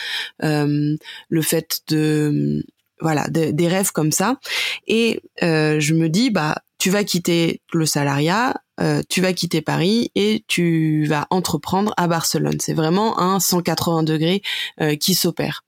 euh, 0.43 0.95
le 1.27 1.41
fait 1.41 1.81
de 1.89 2.63
voilà 3.01 3.27
des 3.29 3.67
rêves 3.67 3.91
comme 3.91 4.11
ça. 4.11 4.39
Et 4.87 5.21
euh, 5.43 5.79
je 5.79 5.93
me 5.93 6.09
dis 6.09 6.29
bah 6.29 6.61
tu 6.79 6.89
vas 6.89 7.03
quitter 7.03 7.61
le 7.73 7.85
salariat, 7.85 8.61
euh, 8.79 9.03
tu 9.09 9.21
vas 9.21 9.33
quitter 9.33 9.61
Paris 9.61 10.11
et 10.15 10.43
tu 10.47 11.05
vas 11.05 11.27
entreprendre 11.29 11.93
à 11.97 12.07
Barcelone. 12.07 12.57
C'est 12.59 12.73
vraiment 12.73 13.19
un 13.19 13.39
180 13.39 14.03
degrés 14.03 14.41
euh, 14.81 14.95
qui 14.95 15.13
s'opère. 15.13 15.63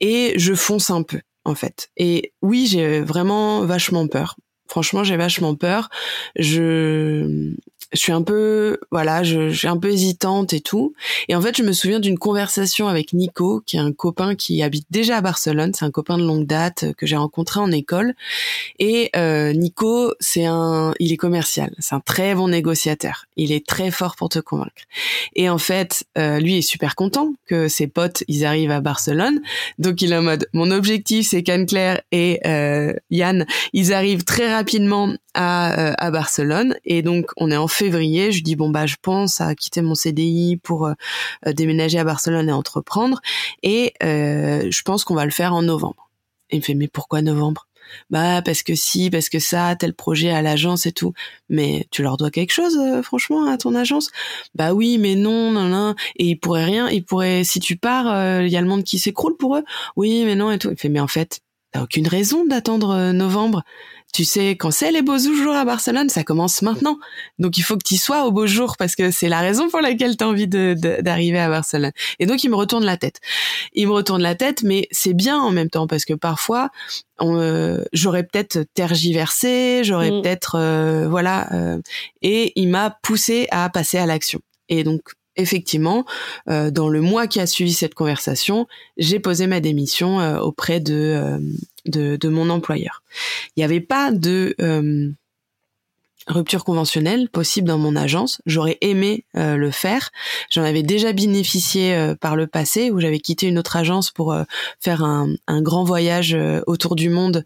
Et 0.00 0.34
je 0.38 0.54
fonce 0.54 0.90
un 0.90 1.02
peu 1.02 1.20
en 1.44 1.54
fait. 1.54 1.90
Et 1.96 2.32
oui, 2.40 2.66
j'ai 2.66 3.00
vraiment 3.00 3.64
vachement 3.64 4.06
peur. 4.06 4.36
Franchement, 4.68 5.02
j'ai 5.02 5.16
vachement 5.16 5.54
peur. 5.54 5.88
Je 6.36 7.54
je 7.92 7.98
suis 7.98 8.12
un 8.12 8.22
peu 8.22 8.78
voilà 8.90 9.22
je, 9.22 9.48
je, 9.48 9.58
suis 9.58 9.68
un 9.68 9.78
peu 9.78 9.90
hésitante 9.90 10.52
et 10.52 10.60
tout. 10.60 10.94
Et 11.28 11.34
en 11.34 11.40
fait 11.40 11.56
je 11.56 11.62
me 11.62 11.72
souviens 11.72 12.00
d'une 12.00 12.18
conversation 12.18 12.88
avec 12.88 13.12
Nico 13.12 13.62
qui 13.66 13.76
est 13.76 13.80
un 13.80 13.92
copain 13.92 14.34
qui 14.34 14.62
habite 14.62 14.86
déjà 14.90 15.18
à 15.18 15.20
Barcelone. 15.20 15.72
C'est 15.74 15.84
un 15.84 15.90
copain 15.90 16.18
de 16.18 16.24
longue 16.24 16.46
date 16.46 16.92
que 16.96 17.06
j'ai 17.06 17.16
rencontré 17.16 17.60
en 17.60 17.70
école. 17.70 18.14
Et 18.78 19.10
euh, 19.16 19.52
Nico 19.52 20.14
c'est 20.20 20.44
un 20.44 20.92
il 20.98 21.12
est 21.12 21.16
commercial. 21.16 21.74
C'est 21.78 21.94
un 21.94 22.00
très 22.00 22.34
bon 22.34 22.48
négociateur. 22.48 23.26
Il 23.36 23.52
est 23.52 23.66
très 23.66 23.90
fort 23.90 24.16
pour 24.16 24.28
te 24.28 24.38
convaincre. 24.38 24.82
Et 25.34 25.48
en 25.48 25.58
fait 25.58 26.04
euh, 26.18 26.40
lui 26.40 26.58
est 26.58 26.62
super 26.62 26.94
content 26.94 27.32
que 27.46 27.68
ses 27.68 27.86
potes 27.86 28.22
ils 28.28 28.44
arrivent 28.44 28.70
à 28.70 28.80
Barcelone. 28.80 29.40
Donc 29.78 30.02
il 30.02 30.12
est 30.12 30.16
en 30.16 30.22
mode 30.22 30.46
mon 30.52 30.70
objectif 30.70 31.28
c'est 31.28 31.42
qu'Anne 31.42 31.66
Claire 31.66 32.02
et 32.12 32.40
euh, 32.46 32.92
Yann. 33.10 33.46
Ils 33.72 33.92
arrivent 33.92 34.24
très 34.24 34.52
rapidement 34.52 35.14
à, 35.34 35.78
euh, 35.78 35.94
à 35.98 36.10
Barcelone. 36.10 36.76
Et 36.84 37.02
donc 37.02 37.30
on 37.36 37.50
est 37.50 37.56
en 37.56 37.68
février, 37.78 38.32
je 38.32 38.42
dis 38.42 38.56
bon 38.56 38.70
bah 38.70 38.86
je 38.86 38.96
pense 39.00 39.40
à 39.40 39.54
quitter 39.54 39.82
mon 39.82 39.94
CDI 39.94 40.56
pour 40.56 40.86
euh, 40.86 40.94
euh, 41.46 41.52
déménager 41.52 41.98
à 41.98 42.04
Barcelone 42.04 42.48
et 42.48 42.52
entreprendre 42.52 43.20
et 43.62 43.94
euh, 44.02 44.68
je 44.68 44.82
pense 44.82 45.04
qu'on 45.04 45.14
va 45.14 45.24
le 45.24 45.30
faire 45.30 45.54
en 45.54 45.62
novembre. 45.62 46.10
Il 46.50 46.58
me 46.58 46.64
fait 46.64 46.74
mais 46.74 46.88
pourquoi 46.88 47.22
novembre? 47.22 47.68
Bah 48.10 48.42
parce 48.42 48.62
que 48.62 48.74
si, 48.74 49.10
parce 49.10 49.28
que 49.28 49.38
ça, 49.38 49.74
tel 49.76 49.94
projet 49.94 50.30
à 50.30 50.42
l'agence 50.42 50.86
et 50.86 50.92
tout. 50.92 51.14
Mais 51.48 51.86
tu 51.90 52.02
leur 52.02 52.18
dois 52.18 52.30
quelque 52.30 52.52
chose, 52.52 52.78
franchement, 53.02 53.50
à 53.50 53.56
ton 53.56 53.74
agence? 53.74 54.10
Bah 54.54 54.74
oui, 54.74 54.98
mais 54.98 55.14
non, 55.14 55.50
non, 55.50 55.64
non. 55.68 55.94
Et 56.16 56.26
ils 56.26 56.36
pourraient 56.36 56.66
rien, 56.66 56.90
ils 56.90 57.02
pourraient, 57.04 57.44
si 57.44 57.60
tu 57.60 57.76
pars, 57.76 58.42
il 58.42 58.48
y 58.48 58.56
a 58.58 58.60
le 58.60 58.66
monde 58.66 58.84
qui 58.84 58.98
s'écroule 58.98 59.38
pour 59.38 59.56
eux. 59.56 59.64
Oui, 59.96 60.24
mais 60.26 60.34
non 60.34 60.50
et 60.50 60.58
tout. 60.58 60.70
Il 60.70 60.76
fait 60.76 60.90
mais 60.90 61.00
en 61.00 61.06
fait, 61.06 61.40
t'as 61.72 61.82
aucune 61.82 62.08
raison 62.08 62.46
d'attendre 62.46 63.12
novembre. 63.12 63.62
Tu 64.14 64.24
sais, 64.24 64.50
quand 64.52 64.70
c'est 64.70 64.90
les 64.90 65.02
beaux 65.02 65.18
jours 65.18 65.54
à 65.54 65.66
Barcelone, 65.66 66.08
ça 66.08 66.24
commence 66.24 66.62
maintenant. 66.62 66.98
Donc 67.38 67.58
il 67.58 67.62
faut 67.62 67.76
que 67.76 67.84
tu 67.84 67.96
sois 67.98 68.24
au 68.24 68.32
beau 68.32 68.46
jour 68.46 68.76
parce 68.78 68.96
que 68.96 69.10
c'est 69.10 69.28
la 69.28 69.40
raison 69.40 69.68
pour 69.68 69.80
laquelle 69.80 70.16
tu 70.16 70.24
as 70.24 70.28
envie 70.28 70.48
d'arriver 70.48 71.38
à 71.38 71.50
Barcelone. 71.50 71.92
Et 72.18 72.24
donc 72.24 72.42
il 72.42 72.48
me 72.48 72.56
retourne 72.56 72.84
la 72.84 72.96
tête. 72.96 73.20
Il 73.74 73.86
me 73.86 73.92
retourne 73.92 74.22
la 74.22 74.34
tête, 74.34 74.62
mais 74.62 74.88
c'est 74.90 75.12
bien 75.12 75.38
en 75.38 75.50
même 75.50 75.68
temps 75.68 75.86
parce 75.86 76.06
que 76.06 76.14
parfois 76.14 76.70
euh, 77.20 77.84
j'aurais 77.92 78.22
peut-être 78.22 78.64
tergiversé, 78.74 79.82
j'aurais 79.84 80.10
mm. 80.10 80.22
peut-être 80.22 80.56
euh, 80.56 81.06
voilà, 81.08 81.52
euh, 81.52 81.78
et 82.22 82.52
il 82.56 82.68
m'a 82.68 82.96
poussé 83.02 83.46
à 83.50 83.68
passer 83.68 83.98
à 83.98 84.06
l'action. 84.06 84.40
Et 84.70 84.84
donc 84.84 85.02
effectivement, 85.38 86.04
euh, 86.50 86.70
dans 86.70 86.88
le 86.88 87.00
mois 87.00 87.26
qui 87.26 87.40
a 87.40 87.46
suivi 87.46 87.72
cette 87.72 87.94
conversation, 87.94 88.66
j'ai 88.98 89.20
posé 89.20 89.46
ma 89.46 89.60
démission 89.60 90.20
euh, 90.20 90.38
auprès 90.40 90.80
de, 90.80 91.40
de, 91.86 92.16
de, 92.16 92.28
mon 92.28 92.50
employeur. 92.50 93.02
Il 93.56 93.60
n'y 93.60 93.64
avait 93.64 93.80
pas 93.80 94.12
de 94.12 94.54
rupture 96.28 96.64
conventionnelle 96.64 97.28
possible 97.28 97.68
dans 97.68 97.78
mon 97.78 97.96
agence. 97.96 98.40
J'aurais 98.46 98.78
aimé 98.80 99.24
euh, 99.36 99.56
le 99.56 99.70
faire. 99.70 100.10
J'en 100.50 100.62
avais 100.62 100.82
déjà 100.82 101.12
bénéficié 101.12 101.94
euh, 101.94 102.14
par 102.14 102.36
le 102.36 102.46
passé 102.46 102.90
où 102.90 103.00
j'avais 103.00 103.18
quitté 103.18 103.46
une 103.46 103.58
autre 103.58 103.76
agence 103.76 104.10
pour 104.10 104.32
euh, 104.32 104.44
faire 104.80 105.02
un, 105.02 105.34
un, 105.46 105.62
grand 105.62 105.84
voyage 105.84 106.36
autour 106.66 106.94
du 106.94 107.10
monde 107.10 107.44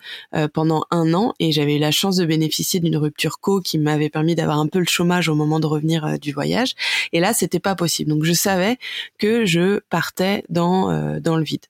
pendant 0.53 0.85
un 0.91 1.15
an 1.15 1.35
et 1.39 1.51
j'avais 1.51 1.77
eu 1.77 1.79
la 1.79 1.91
chance 1.91 2.17
de 2.17 2.25
bénéficier 2.25 2.79
d'une 2.79 2.97
rupture 2.97 3.41
co 3.41 3.61
qui 3.61 3.79
m'avait 3.79 4.11
permis 4.11 4.35
d'avoir 4.35 4.59
un 4.59 4.67
peu 4.67 4.79
le 4.79 4.87
chômage 4.87 5.29
au 5.29 5.35
moment 5.35 5.61
de 5.61 5.67
revenir 5.67 6.19
du 6.19 6.33
voyage. 6.33 6.75
Et 7.13 7.21
là, 7.21 7.33
c'était 7.33 7.59
pas 7.59 7.75
possible. 7.75 8.11
Donc 8.11 8.25
je 8.25 8.33
savais 8.33 8.79
que 9.19 9.45
je 9.45 9.81
partais 9.89 10.45
dans 10.51 11.19
dans 11.21 11.37
le 11.37 11.45
vide. 11.45 11.67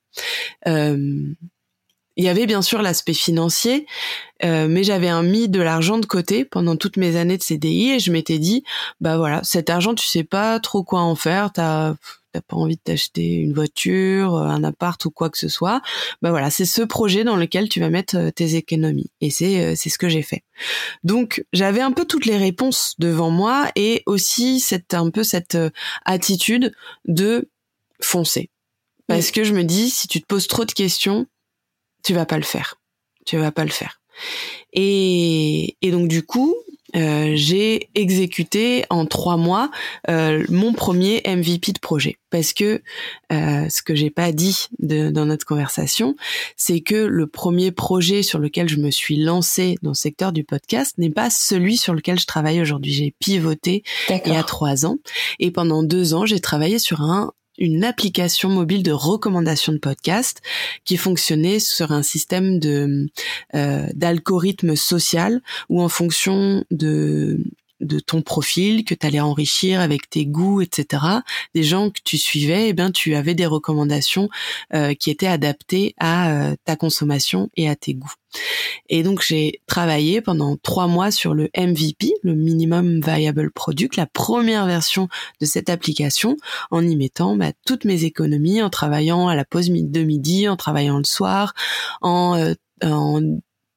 Il 2.16 2.25
y 2.25 2.29
avait 2.29 2.46
bien 2.46 2.62
sûr 2.62 2.83
l'aspect 2.83 3.14
financier, 3.14 3.87
euh, 4.44 4.66
mais 4.68 4.85
j'avais 4.85 5.09
un 5.09 5.22
mis 5.22 5.48
de 5.48 5.61
l'argent 5.61 5.98
de 5.98 6.07
côté 6.07 6.44
pendant 6.44 6.77
toutes 6.77 6.96
mes 6.96 7.16
années 7.16 7.38
de 7.38 7.42
CDI 7.42 7.92
et 7.92 8.01
je 8.01 8.12
m'étais 8.12 8.38
dit, 8.38 8.64
bah 9.01 9.16
voilà, 9.16 9.40
cet 9.44 9.70
argent, 9.70 9.94
tu 9.94 10.07
sais 10.07 10.25
pas 10.25 10.61
trop 10.61 10.83
quoi 10.83 11.01
en 11.01 11.14
faire, 11.14 11.53
t'as 11.53 11.94
t'as 12.33 12.40
pas 12.40 12.57
envie 12.57 12.77
de 12.77 12.81
t'acheter 12.83 13.35
une 13.35 13.53
voiture, 13.53 14.37
un 14.37 14.64
appart 14.64 15.03
ou 15.05 15.11
quoi 15.11 15.29
que 15.29 15.37
ce 15.37 15.48
soit, 15.48 15.83
bah 16.22 16.31
voilà, 16.31 16.51
c'est 16.51 16.64
ce 16.64 16.81
projet 16.81 17.25
dans 17.25 17.37
lequel 17.37 17.68
tu 17.68 17.79
vas 17.79 17.90
mettre 17.90 18.16
euh, 18.16 18.31
tes 18.31 18.55
économies. 18.55 19.11
Et 19.20 19.31
c'est 19.31 19.61
euh, 19.61 19.75
c'est 19.77 19.90
ce 19.90 19.98
que 19.98 20.09
j'ai 20.09 20.22
fait. 20.22 20.42
Donc 21.05 21.44
j'avais 21.53 21.83
un 21.83 21.92
peu 21.92 22.07
toutes 22.07 22.25
les 22.25 22.38
réponses 22.38 22.94
devant 22.98 23.31
moi 23.31 23.70
et 23.77 24.03
aussi 24.07 24.61
cette 24.61 24.94
un 24.94 25.11
peu 25.11 25.25
cette 25.25 25.59
attitude 26.07 26.72
de 27.07 27.51
foncer. 28.01 28.48
Parce 29.09 29.31
que 29.31 29.44
je 29.44 29.53
me 29.53 29.62
dis, 29.62 29.90
si 29.90 30.09
tu 30.09 30.22
te 30.22 30.27
poses 30.27 30.46
trop 30.46 30.64
de 30.64 30.72
questions, 30.72 31.27
tu 32.02 32.14
vas 32.14 32.26
pas 32.26 32.36
le 32.36 32.42
faire. 32.42 32.76
Tu 33.26 33.36
vas 33.36 33.52
pas 33.52 33.64
le 33.64 33.70
faire. 33.70 34.00
Et, 34.72 35.76
et 35.82 35.90
donc 35.90 36.08
du 36.08 36.24
coup, 36.24 36.56
euh, 36.94 37.32
j'ai 37.36 37.88
exécuté 37.94 38.84
en 38.90 39.06
trois 39.06 39.38
mois 39.38 39.70
euh, 40.10 40.44
mon 40.50 40.74
premier 40.74 41.22
MVP 41.26 41.72
de 41.72 41.78
projet 41.78 42.18
parce 42.28 42.52
que 42.52 42.82
euh, 43.32 43.66
ce 43.70 43.80
que 43.80 43.94
j'ai 43.94 44.10
pas 44.10 44.30
dit 44.30 44.68
dans 44.78 45.24
notre 45.24 45.46
conversation, 45.46 46.16
c'est 46.56 46.80
que 46.80 46.94
le 46.94 47.26
premier 47.26 47.70
projet 47.72 48.22
sur 48.22 48.38
lequel 48.38 48.68
je 48.68 48.76
me 48.76 48.90
suis 48.90 49.16
lancée 49.16 49.76
dans 49.80 49.90
le 49.90 49.94
secteur 49.94 50.32
du 50.32 50.44
podcast 50.44 50.98
n'est 50.98 51.10
pas 51.10 51.30
celui 51.30 51.78
sur 51.78 51.94
lequel 51.94 52.20
je 52.20 52.26
travaille 52.26 52.60
aujourd'hui. 52.60 52.92
J'ai 52.92 53.14
pivoté 53.18 53.84
il 54.10 54.32
y 54.32 54.36
a 54.36 54.42
trois 54.42 54.84
ans 54.84 54.98
et 55.38 55.50
pendant 55.50 55.82
deux 55.82 56.12
ans 56.12 56.26
j'ai 56.26 56.40
travaillé 56.40 56.78
sur 56.78 57.00
un 57.00 57.32
une 57.62 57.85
application 57.85 58.48
mobile 58.48 58.83
de 58.83 58.90
recommandation 58.90 59.72
de 59.72 59.79
podcast 59.79 60.42
qui 60.85 60.96
fonctionnait 60.96 61.61
sur 61.61 61.92
un 61.92 62.03
système 62.03 62.59
de 62.59 63.09
euh, 63.55 63.87
d'algorithme 63.94 64.75
social 64.75 65.40
où 65.68 65.81
en 65.81 65.88
fonction 65.88 66.64
de 66.72 67.38
de 67.83 67.99
ton 67.99 68.23
profil 68.23 68.85
que 68.85 68.95
tu 68.95 69.07
allais 69.07 69.21
enrichir 69.21 69.81
avec 69.81 70.09
tes 70.09 70.25
goûts, 70.25 70.61
etc. 70.61 71.05
Des 71.55 71.62
gens 71.62 71.90
que 71.90 72.01
tu 72.03 72.16
suivais, 72.16 72.68
eh 72.68 72.73
bien 72.73 72.90
tu 72.90 73.14
avais 73.14 73.35
des 73.35 73.47
recommandations 73.47 74.29
euh, 74.75 74.95
qui 74.95 75.11
étaient 75.11 75.27
adaptées 75.27 75.95
à 75.99 76.33
euh, 76.33 76.57
ta 76.64 76.77
consommation 76.77 77.51
et 77.57 77.68
à 77.68 77.77
tes 77.77 77.95
goûts. 77.95 78.14
Et 78.88 79.03
donc 79.03 79.23
j'ai 79.23 79.61
travaillé 79.66 80.21
pendant 80.21 80.57
trois 80.57 80.87
mois 80.87 81.11
sur 81.11 81.35
le 81.35 81.51
MVP, 81.57 82.14
le 82.23 82.35
Minimum 82.35 83.01
Viable 83.01 83.51
Product, 83.51 83.97
la 83.97 84.07
première 84.07 84.66
version 84.66 85.09
de 85.40 85.47
cette 85.47 85.68
application, 85.68 86.37
en 86.71 86.87
y 86.87 86.97
mettant 86.97 87.37
bah, 87.37 87.53
toutes 87.66 87.85
mes 87.85 88.05
économies, 88.05 88.62
en 88.62 88.71
travaillant 88.71 89.29
à 89.29 89.35
la 89.35 89.45
pause 89.45 89.71
de 89.71 90.03
midi, 90.03 90.49
en 90.49 90.57
travaillant 90.57 90.99
le 90.99 91.05
soir, 91.05 91.55
en, 92.01 92.37
euh, 92.38 92.55
en 92.83 93.21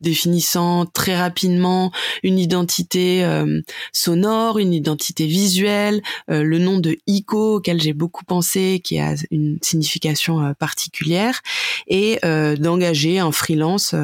définissant 0.02 0.86
très 0.86 1.18
rapidement 1.18 1.92
une 2.24 2.38
identité 2.38 3.24
euh, 3.24 3.62
sonore, 3.92 4.60
une 4.60 4.74
identité 4.74 5.26
visuelle, 5.26 6.02
euh, 6.30 6.44
le 6.44 6.60
nom 6.60 6.80
de 6.80 6.98
ICO 7.08 7.56
auquel 7.56 7.82
j'ai 7.82 7.94
beaucoup 7.94 8.26
pensé, 8.26 8.82
qui 8.84 9.00
a 9.00 9.16
une 9.32 9.58
signification 9.62 10.42
euh, 10.42 10.54
particulière, 10.54 11.42
et 11.88 12.20
d'engager 12.60 13.20
un 13.20 13.32
freelance 13.32 13.96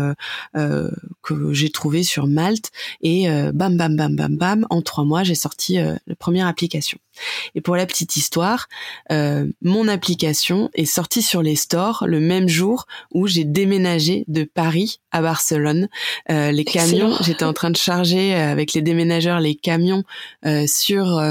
que 0.54 1.54
j'ai 1.54 1.70
trouvé 1.70 2.04
sur 2.04 2.28
Malte, 2.28 2.72
et 3.02 3.28
bam 3.54 3.78
bam 3.78 3.96
bam 3.96 4.16
bam 4.16 4.38
bam, 4.38 4.68
en 4.70 4.82
trois 4.82 5.04
mois 5.04 5.24
j'ai 5.24 5.36
sorti 5.36 5.76
la 5.76 6.16
première 6.18 6.48
application. 6.48 7.00
Et 7.56 7.62
pour 7.62 7.76
la 7.76 7.86
petite 7.86 8.16
histoire, 8.16 8.68
mon 9.10 9.88
application 9.88 10.70
est 10.74 10.86
sortie 10.86 11.22
sur 11.22 11.42
les 11.42 11.56
stores 11.56 12.06
le 12.08 12.20
même 12.20 12.48
jour 12.48 12.86
où 13.14 13.28
j'ai 13.28 13.44
déménagé 13.44 14.26
de 14.28 14.44
Paris 14.44 15.00
à 15.12 15.22
Barcelone. 15.22 15.90
Euh, 16.30 16.52
les 16.52 16.64
camions, 16.64 17.16
j'étais 17.22 17.46
en 17.46 17.54
train 17.54 17.70
de 17.70 17.78
charger 17.78 18.34
euh, 18.34 18.52
avec 18.52 18.74
les 18.74 18.82
déménageurs 18.82 19.40
les 19.40 19.56
camions 19.56 20.04
euh, 20.46 20.66
sur 20.68 21.22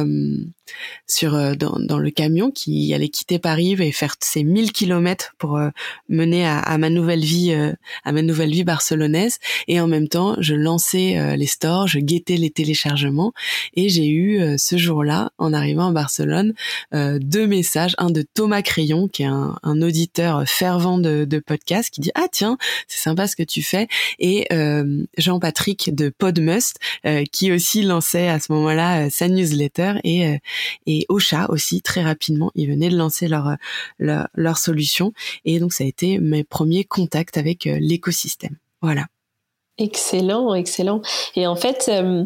sur 1.06 1.34
euh, 1.34 1.54
dans, 1.54 1.78
dans, 1.78 1.98
le 1.98 2.10
camion 2.10 2.50
qui 2.50 2.94
allait 2.94 3.08
quitter 3.08 3.38
Paris 3.38 3.76
et 3.78 3.92
faire 3.92 4.14
ses 4.20 4.44
1000 4.44 4.72
kilomètres 4.72 5.34
pour 5.38 5.56
euh, 5.56 5.70
mener 6.08 6.46
à, 6.46 6.58
à, 6.58 6.78
ma 6.78 6.90
nouvelle 6.90 7.20
vie 7.20 7.52
euh, 7.52 7.72
à 8.04 8.12
ma 8.12 8.22
nouvelle 8.22 8.50
vie 8.50 8.64
barcelonaise. 8.64 9.38
Et 9.68 9.80
en 9.80 9.86
même 9.86 10.08
temps 10.08 10.36
je 10.40 10.54
lançais 10.54 11.36
les 11.36 11.46
stores 11.46 11.86
je 11.86 11.98
guettais 11.98 12.36
les 12.36 12.50
téléchargements. 12.50 13.32
Et 13.74 13.88
j'ai 13.88 14.08
eu 14.08 14.58
ce 14.58 14.76
jour-là 14.76 15.30
en 15.38 15.52
arrivant 15.52 15.88
à 15.88 15.92
Barcelone 15.92 16.54
deux 16.92 17.46
messages. 17.46 17.94
Un 17.98 18.10
de 18.10 18.22
Thomas 18.22 18.62
Crayon 18.62 19.08
qui 19.08 19.22
est 19.22 19.26
un, 19.26 19.56
un 19.62 19.82
auditeur 19.82 20.44
fervent 20.46 20.98
de, 20.98 21.24
de 21.24 21.38
podcast 21.38 21.90
qui 21.90 22.00
dit 22.00 22.10
ah 22.14 22.26
tiens 22.30 22.58
c'est 22.88 23.00
sympa 23.00 23.26
ce 23.26 23.36
que 23.36 23.42
tu 23.42 23.62
fais 23.62 23.88
et 24.18 24.48
Jean-Patrick 25.18 25.94
de 25.94 26.08
Podmust 26.08 26.78
qui 27.32 27.52
aussi 27.52 27.82
lançait 27.82 28.28
à 28.28 28.40
ce 28.40 28.52
moment-là 28.52 29.10
sa 29.10 29.28
newsletter. 29.28 29.94
Et 30.04 30.38
et 30.86 31.06
Ocha 31.08 31.46
aussi 31.50 31.82
très 31.82 32.02
rapidement 32.02 32.50
ils 32.54 32.68
venaient 32.68 32.88
de 32.88 32.96
lancer 32.96 33.28
leur, 33.28 33.56
leur, 33.98 34.58
solution 34.58 35.12
et 35.44 35.58
donc 35.58 35.72
ça 35.72 35.84
a 35.84 35.86
été 35.86 36.18
mes 36.18 36.44
premiers 36.44 36.84
contacts 36.84 37.36
avec 37.36 37.66
euh, 37.66 37.78
l'écosystème 37.80 38.56
voilà 38.82 39.06
excellent 39.78 40.54
excellent 40.54 41.02
et 41.36 41.46
en 41.46 41.56
fait 41.56 41.86
euh, 41.88 42.24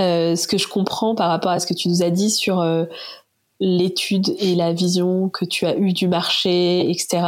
euh, 0.00 0.36
ce 0.36 0.46
que 0.46 0.58
je 0.58 0.68
comprends 0.68 1.14
par 1.14 1.28
rapport 1.28 1.50
à 1.50 1.60
ce 1.60 1.66
que 1.66 1.74
tu 1.74 1.88
nous 1.88 2.02
as 2.02 2.10
dit 2.10 2.30
sur 2.30 2.64
l'étude 3.60 4.34
et 4.38 4.54
la 4.54 4.74
vision 4.74 5.30
que 5.30 5.46
tu 5.46 5.64
as 5.64 5.76
eue 5.78 5.94
du 5.94 6.08
marché, 6.08 6.90
etc. 6.90 7.22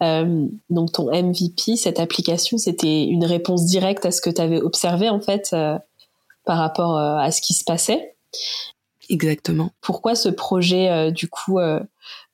donc 0.00 0.92
ton 0.92 1.12
MVP, 1.12 1.76
cette 1.76 2.00
application, 2.00 2.56
c'était 2.56 3.04
une 3.04 3.26
réponse 3.26 3.66
directe 3.66 4.06
à 4.06 4.10
ce 4.10 4.22
que 4.22 4.30
tu 4.30 4.40
avais 4.40 4.62
observé 4.62 5.10
en 5.10 5.20
fait 5.20 5.54
par 6.46 6.56
rapport 6.56 6.96
à 6.96 7.30
ce 7.30 7.42
qui 7.42 7.52
se 7.52 7.64
passait. 7.64 8.14
Exactement. 9.08 9.70
Pourquoi 9.80 10.14
ce 10.14 10.28
projet, 10.28 10.90
euh, 10.90 11.10
du 11.10 11.28
coup, 11.28 11.58
euh, 11.58 11.80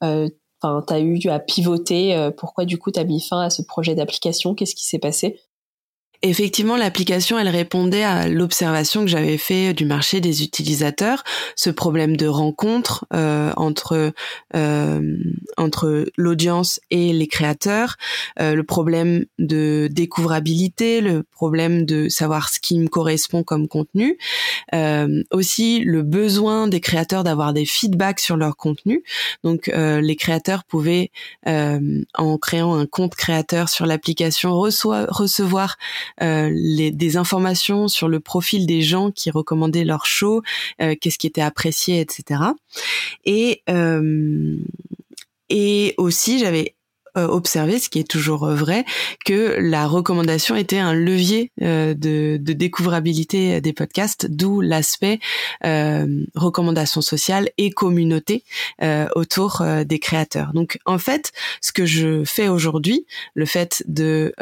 euh, 0.03 0.29
enfin, 0.61 0.83
t'as 0.87 1.01
eu 1.01 1.21
à 1.29 1.39
pivoter 1.39 2.31
Pourquoi, 2.37 2.65
du 2.65 2.79
coup, 2.79 2.91
t'as 2.91 3.05
mis 3.05 3.21
fin 3.21 3.43
à 3.43 3.51
ce 3.51 3.63
projet 3.63 3.95
d'application? 3.95 4.55
Qu'est-ce 4.55 4.75
qui 4.75 4.85
s'est 4.87 4.99
passé? 4.99 5.41
Effectivement, 6.27 6.79
l'application, 6.79 7.39
elle 7.39 7.51
répondait 7.51 8.03
à 8.03 8.29
l'observation 8.29 9.03
que 9.03 9.09
j'avais 9.09 9.37
fait 9.37 9.75
du 9.75 9.85
marché 9.85 10.23
des 10.23 10.43
utilisateurs, 10.43 11.23
ce 11.55 11.69
problème 11.69 12.17
de 12.17 12.27
rencontre 12.27 13.05
euh, 13.13 13.53
entre 13.59 14.15
euh, 14.57 15.17
entre 15.59 16.07
l'audience 16.17 16.81
et 16.91 17.13
les 17.13 17.27
créateurs, 17.27 17.97
euh, 18.41 18.55
le 18.55 18.65
problème 18.65 19.27
de 19.39 19.91
découvrabilité, 19.93 21.03
le 21.03 21.25
problème 21.25 21.85
de 21.85 22.09
savoir 22.09 22.49
ce 22.49 22.59
qui 22.59 22.79
me 22.79 22.89
correspond 22.89 23.43
comme 23.43 23.69
contenu, 23.69 24.17
aussi 25.31 25.81
le 25.81 26.03
besoin 26.03 26.69
des 26.69 26.81
créateurs 26.81 27.23
d'avoir 27.23 27.53
des 27.53 27.67
feedbacks 27.67 28.21
sur 28.21 28.39
leur 28.39 28.57
contenu. 28.57 29.05
Donc, 29.45 29.67
les 29.67 30.17
créateurs 30.17 30.65
pouvaient, 30.65 31.11
en 31.47 32.39
créant 32.39 32.75
un 32.75 32.87
compte 32.87 33.15
créateur 33.15 33.69
sur 33.69 33.85
l'application, 33.85 34.59
recevoir 34.59 35.77
euh, 35.77 36.14
les, 36.21 36.91
des 36.91 37.17
informations 37.17 37.89
sur 37.89 38.09
le 38.09 38.21
profil 38.21 38.67
des 38.67 38.83
gens 38.83 39.11
qui 39.11 39.31
recommandaient 39.31 39.85
leur 39.85 40.07
show, 40.07 40.43
euh, 40.81 40.95
qu'est-ce 41.01 41.19
qui 41.19 41.27
était 41.27 41.41
apprécié, 41.41 42.01
etc. 42.01 42.41
Et 43.25 43.63
euh, 43.69 44.57
et 45.49 45.95
aussi 45.99 46.39
j'avais 46.39 46.75
observé, 47.17 47.79
ce 47.79 47.89
qui 47.89 47.99
est 47.99 48.09
toujours 48.09 48.47
vrai, 48.49 48.85
que 49.25 49.57
la 49.59 49.87
recommandation 49.87 50.57
était 50.57 50.79
un 50.79 50.95
levier 50.95 51.51
de, 51.61 51.95
de, 51.95 52.53
découvrabilité 52.53 53.61
des 53.61 53.73
podcasts, 53.73 54.27
d'où 54.29 54.61
l'aspect 54.61 55.21
recommandation 56.35 57.01
sociale 57.01 57.51
et 57.59 57.71
communauté 57.71 58.45
autour 59.15 59.63
des 59.87 59.99
créateurs. 59.99 60.53
Donc 60.55 60.79
en 60.85 60.99
fait, 60.99 61.33
ce 61.61 61.73
que 61.73 61.87
je 61.87 62.25
fais 62.25 62.49
aujourd'hui, 62.49 63.07
le 63.35 63.47
fait 63.47 63.83
de 63.87 64.35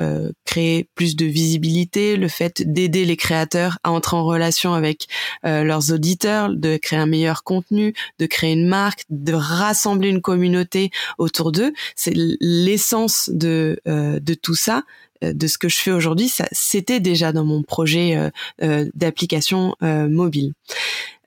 créer 0.45 0.89
plus 0.95 1.17
de 1.17 1.27
visibilité, 1.27 2.17
le 2.17 2.29
fait 2.29 2.63
d'aider 2.63 3.05
les 3.05 3.17
créateurs 3.17 3.79
à 3.83 3.91
entrer 3.91 4.17
en 4.17 4.25
relation 4.25 4.75
avec 4.75 5.07
leurs 5.43 5.93
auditeurs, 5.93 6.51
de 6.51 6.77
créer 6.77 6.99
un 6.99 7.07
meilleur 7.07 7.45
contenu, 7.45 7.95
de 8.19 8.27
créer 8.27 8.53
une 8.53 8.67
marque, 8.67 9.05
de 9.11 9.33
rassembler 9.33 10.09
une 10.09 10.21
communauté 10.21 10.91
autour 11.19 11.53
d'eux. 11.53 11.73
C'est 11.97 12.15
l'essence 12.63 13.31
de 13.33 13.81
euh, 13.89 14.21
de 14.21 14.35
tout 14.35 14.55
ça 14.55 14.85
euh, 15.25 15.33
de 15.33 15.47
ce 15.47 15.59
que 15.59 15.69
je 15.69 15.79
fais 15.79 15.93
aujourd'hui, 15.93 16.29
ça 16.29 16.47
c'était 16.53 17.01
déjà 17.01 17.33
dans 17.33 17.45
mon 17.45 17.63
projet 17.63 18.31
euh, 18.63 18.91
d'application 18.95 19.75
mobile. 19.81 20.53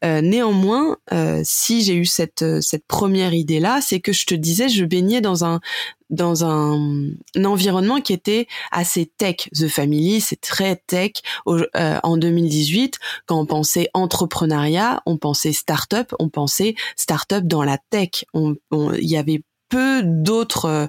néanmoins, 0.04 0.98
si 1.44 1.84
j'ai 1.84 1.96
eu 1.96 2.06
cette 2.06 2.46
cette 2.62 2.86
première 2.86 3.34
idée 3.34 3.60
là, 3.60 3.80
c'est 3.82 4.00
que 4.00 4.14
je 4.14 4.26
te 4.26 4.36
disais, 4.36 4.70
je 4.70 4.86
baignais 4.86 5.22
dans 5.22 5.44
un 5.46 5.60
dans 6.12 6.46
un, 6.46 7.10
environnement 7.44 8.00
qui 8.00 8.14
était 8.14 8.46
assez 8.72 9.12
tech. 9.18 9.50
The 9.56 9.68
Family, 9.68 10.22
c'est 10.22 10.40
très 10.40 10.76
tech. 10.76 11.14
en 11.46 12.18
2018, 12.18 13.00
quand 13.26 13.40
on 13.40 13.48
pensait 13.48 13.90
entrepreneuriat, 13.94 15.02
on 15.08 15.18
pensait 15.18 15.54
start-up, 15.54 16.14
on 16.20 16.30
pensait 16.30 16.76
start-up 16.96 17.46
dans 17.46 17.64
la 17.64 17.80
tech. 17.90 18.26
Il 18.36 18.56
on, 18.70 18.94
y 18.94 19.18
avait 19.18 19.42
peu 19.70 20.02
d'autres 20.04 20.66
euh, 20.66 20.88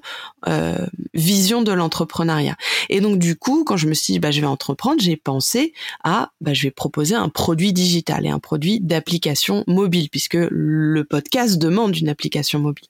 euh, 0.48 0.86
visions 1.14 1.62
de 1.62 1.72
l'entrepreneuriat. 1.72 2.56
Et 2.88 3.00
donc 3.00 3.18
du 3.18 3.36
coup, 3.36 3.64
quand 3.64 3.76
je 3.76 3.88
me 3.88 3.94
suis 3.94 4.14
dit 4.14 4.18
bah 4.18 4.30
je 4.30 4.40
vais 4.40 4.46
entreprendre, 4.46 5.00
j'ai 5.00 5.16
pensé 5.16 5.72
à 6.04 6.30
bah 6.40 6.54
je 6.54 6.62
vais 6.62 6.70
proposer 6.70 7.14
un 7.14 7.28
produit 7.28 7.72
digital 7.72 8.26
et 8.26 8.30
un 8.30 8.38
produit 8.38 8.80
d'application 8.80 9.64
mobile 9.66 10.08
puisque 10.10 10.38
le 10.38 11.04
podcast 11.04 11.58
demande 11.58 11.96
une 11.96 12.08
application 12.08 12.58
mobile. 12.58 12.86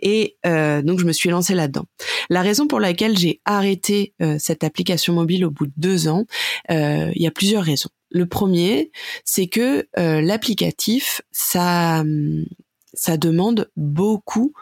Et 0.00 0.36
euh, 0.46 0.82
donc 0.82 1.00
je 1.00 1.04
me 1.04 1.12
suis 1.12 1.28
lancée 1.28 1.54
là-dedans. 1.54 1.84
La 2.30 2.42
raison 2.42 2.66
pour 2.66 2.80
laquelle 2.80 3.18
j'ai 3.18 3.40
arrêté 3.44 4.14
cette 4.38 4.64
application 4.64 5.12
mobile 5.12 5.44
au 5.44 5.50
bout 5.50 5.66
de 5.66 5.72
deux 5.76 6.08
ans, 6.08 6.24
il 6.68 7.12
y 7.16 7.26
a 7.26 7.30
plusieurs 7.30 7.64
raisons. 7.64 7.90
Le 8.10 8.26
premier, 8.26 8.92
c'est 9.24 9.48
que 9.48 9.86
l'applicatif, 9.96 11.22
ça, 11.32 12.04
ça 12.94 13.16
demande 13.16 13.68
beaucoup 13.76 14.52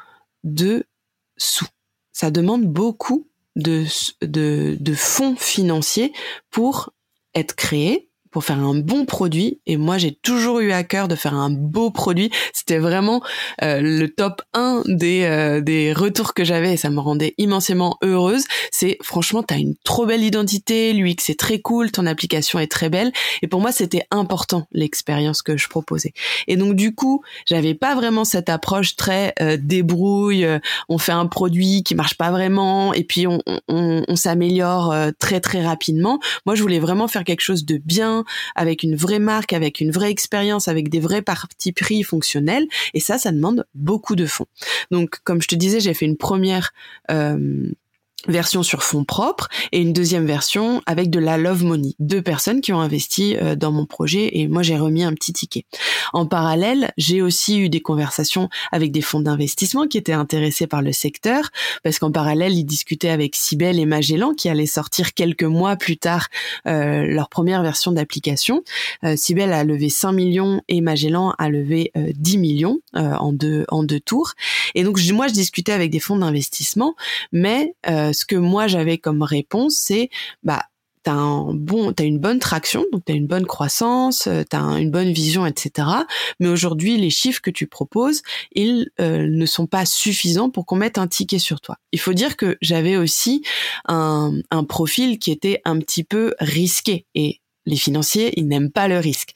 de 0.45 0.85
sous. 1.37 1.67
Ça 2.13 2.31
demande 2.31 2.67
beaucoup 2.67 3.29
de, 3.57 3.85
de, 4.23 4.77
de 4.79 4.95
fonds 4.95 5.37
financiers 5.37 6.13
pour 6.51 6.93
être 7.35 7.55
créé, 7.55 8.10
pour 8.31 8.45
faire 8.45 8.59
un 8.59 8.75
bon 8.75 9.05
produit. 9.05 9.61
Et 9.67 9.77
moi, 9.77 9.99
j'ai 9.99 10.13
toujours 10.15 10.61
eu 10.61 10.73
à 10.73 10.85
cœur 10.85 11.09
de 11.09 11.15
faire 11.15 11.35
un 11.35 11.51
beau 11.51 11.91
produit. 11.91 12.31
C'était 12.53 12.79
vraiment 12.79 13.23
euh, 13.63 13.81
le 13.81 14.09
top 14.09 14.43
1 14.55 14.83
des, 14.87 15.23
euh, 15.25 15.61
des 15.61 15.93
retours 15.93 16.35
que 16.35 16.45
j'avais 16.45 16.75
et 16.75 16.77
ça 16.77 16.91
me 16.91 17.01
rendait 17.01 17.35
immensément 17.39 17.99
heureuse. 18.03 18.45
C'est 18.71 18.99
franchement, 19.03 19.43
tu 19.43 19.55
as 19.55 19.59
une 19.59 19.75
trop 19.85 20.07
belle 20.07 20.23
identité, 20.23 20.93
l'UX 20.93 21.17
c'est 21.19 21.39
très 21.39 21.61
cool, 21.61 21.91
ton 21.91 22.07
application 22.07 22.59
est 22.59 22.71
très 22.71 22.89
belle. 22.89 23.13
Et 23.43 23.49
pour 23.49 23.61
moi, 23.61 23.73
c'était 23.73 24.05
important 24.11 24.67
l'expérience 24.73 25.43
que 25.43 25.57
je 25.57 25.69
proposais. 25.69 26.13
Et 26.47 26.57
donc 26.57 26.77
du 26.77 26.95
coup, 26.95 27.23
j'avais 27.47 27.75
pas 27.75 27.95
vraiment 27.95 28.25
cette 28.25 28.49
approche 28.49 28.97
très 28.97 29.35
euh, 29.41 29.57
débrouille. 29.61 30.47
on 30.89 30.99
fait 30.99 31.13
un 31.13 31.27
produit 31.27 31.83
qui 31.83 31.95
marche 31.95 32.17
pas 32.17 32.31
vraiment 32.31 32.95
et 32.95 33.05
puis 33.05 33.27
on, 33.27 33.41
on, 33.69 34.05
on 34.07 34.17
s'améliore 34.17 34.95
très 35.19 35.41
très 35.41 35.65
rapidement. 35.65 36.21
Moi, 36.47 36.55
je 36.55 36.63
voulais 36.63 36.79
vraiment 36.79 37.09
faire 37.09 37.25
quelque 37.25 37.41
chose 37.41 37.65
de 37.65 37.79
bien 37.79 38.20
avec 38.55 38.83
une 38.83 38.97
vraie 38.97 39.19
marque, 39.19 39.53
avec 39.53 39.81
une 39.81 39.91
vraie 39.91 40.11
expérience, 40.11 40.69
avec 40.69 40.89
des 40.89 41.01
vrais 41.01 41.23
partis 41.23 41.73
pris 41.73 42.03
fonctionnels. 42.03 42.67
Et 42.95 43.01
ça, 43.01 43.19
ça 43.19 43.33
demande 43.33 43.67
beaucoup 43.75 44.17
de 44.17 44.27
fonds. 44.27 44.47
Donc, 44.91 45.19
comme 45.25 45.43
je 45.43 45.49
te 45.49 45.55
disais, 45.55 45.81
j'ai 45.81 45.95
fait 45.95 46.07
une 46.07 46.17
première 46.17 46.73
euh, 47.11 47.71
version 48.29 48.63
sur 48.63 48.83
fonds 48.83 49.05
propres 49.05 49.49
et 49.73 49.81
une 49.81 49.93
deuxième 49.93 50.27
version 50.27 50.83
avec 50.87 51.11
de 51.11 51.19
la 51.19 51.39
love 51.39 51.65
money. 51.65 51.95
Deux 51.99 52.23
personnes 52.23 52.61
qui 52.61 52.73
ont 52.73 52.81
investi 52.81 53.37
euh, 53.37 53.55
dans 53.57 53.73
mon 53.73 53.87
projet 53.87 54.31
et 54.39 54.49
moi 54.49 54.63
j'ai 54.63 54.79
remis 54.79 55.03
un 55.03 55.15
petit 55.15 55.33
ticket. 55.33 55.65
En 56.13 56.27
parallèle, 56.27 56.93
j'ai 56.97 57.23
aussi 57.23 57.59
eu 57.59 57.69
des 57.69 57.81
conversations 57.81 58.49
avec 58.73 58.93
des 58.93 59.01
fonds 59.01 59.21
d'investissement 59.21 59.87
qui 59.87 59.99
étaient 59.99 60.13
intéressés 60.13 60.67
par 60.67 60.83
le 60.83 60.93
secteur 60.93 61.51
parce 61.83 61.99
qu'en 61.99 62.13
parallèle, 62.13 62.53
ils 62.53 62.65
discutaient 62.65 63.11
avec 63.11 63.37
Cybelle 63.37 63.79
et 63.79 63.87
Magellan 63.87 64.35
qui 64.35 64.49
allaient 64.49 64.67
sortir 64.67 65.15
quelques 65.15 65.45
mois 65.45 65.77
plus 65.77 65.97
tard 65.97 66.29
euh, 66.67 67.05
leur 67.07 67.29
première 67.29 67.63
version 67.63 67.93
d'application. 67.93 68.63
Euh, 69.05 69.17
a 69.41 69.65
levé 69.65 69.89
5 69.89 70.13
millions 70.13 70.61
et 70.69 70.81
Magellan 70.81 71.35
a 71.39 71.49
levé 71.49 71.93
10 71.95 72.37
euh, 72.37 72.41
millions 72.41 72.81
en 72.95 73.33
deux 73.33 73.65
en 73.69 73.83
deux 73.83 74.01
tours. 74.01 74.33
Et 74.75 74.85
donc 74.85 74.99
moi 75.13 75.29
je 75.29 75.33
discutais 75.33 75.73
avec 75.73 75.91
des 75.91 76.01
fonds 76.01 76.17
d'investissement 76.17 76.95
mais 77.33 77.75
euh, 77.89 78.10
ce 78.13 78.25
que 78.25 78.37
moi 78.37 78.67
j'avais 78.67 78.99
comme 78.99 79.23
réponse, 79.23 79.75
c'est 79.77 80.11
bah 80.43 80.65
t'as 81.03 81.13
un 81.13 81.55
bon, 81.55 81.93
t'as 81.93 82.05
une 82.05 82.19
bonne 82.19 82.39
traction, 82.39 82.85
donc 82.93 83.05
t'as 83.05 83.15
une 83.15 83.27
bonne 83.27 83.47
croissance, 83.47 84.27
euh, 84.27 84.43
t'as 84.49 84.61
une 84.79 84.91
bonne 84.91 85.13
vision, 85.13 85.47
etc. 85.47 85.89
Mais 86.41 86.49
aujourd'hui, 86.49 86.97
les 86.99 87.11
chiffres 87.11 87.41
que 87.41 87.51
tu 87.51 87.67
proposes, 87.67 88.23
ils 88.53 88.91
euh, 89.01 89.27
ne 89.27 89.47
sont 89.47 89.67
pas 89.67 89.87
suffisants 89.87 90.51
pour 90.51 90.67
qu'on 90.67 90.77
mette 90.77 90.99
un 90.99 91.07
ticket 91.07 91.39
sur 91.39 91.61
toi. 91.61 91.77
Il 91.93 92.01
faut 92.01 92.13
dire 92.13 92.37
que 92.37 92.59
j'avais 92.61 92.97
aussi 92.97 93.43
un, 93.87 94.33
profil 94.69 95.19
qui 95.19 95.31
était 95.33 95.63
un 95.65 95.79
petit 95.79 96.05
peu 96.05 96.35
risqué 96.39 97.07
et 97.15 97.41
les 97.67 97.77
financiers, 97.77 98.39
ils 98.39 98.47
n'aiment 98.47 98.71
pas 98.71 98.89
le 98.89 98.99
risque. 98.99 99.33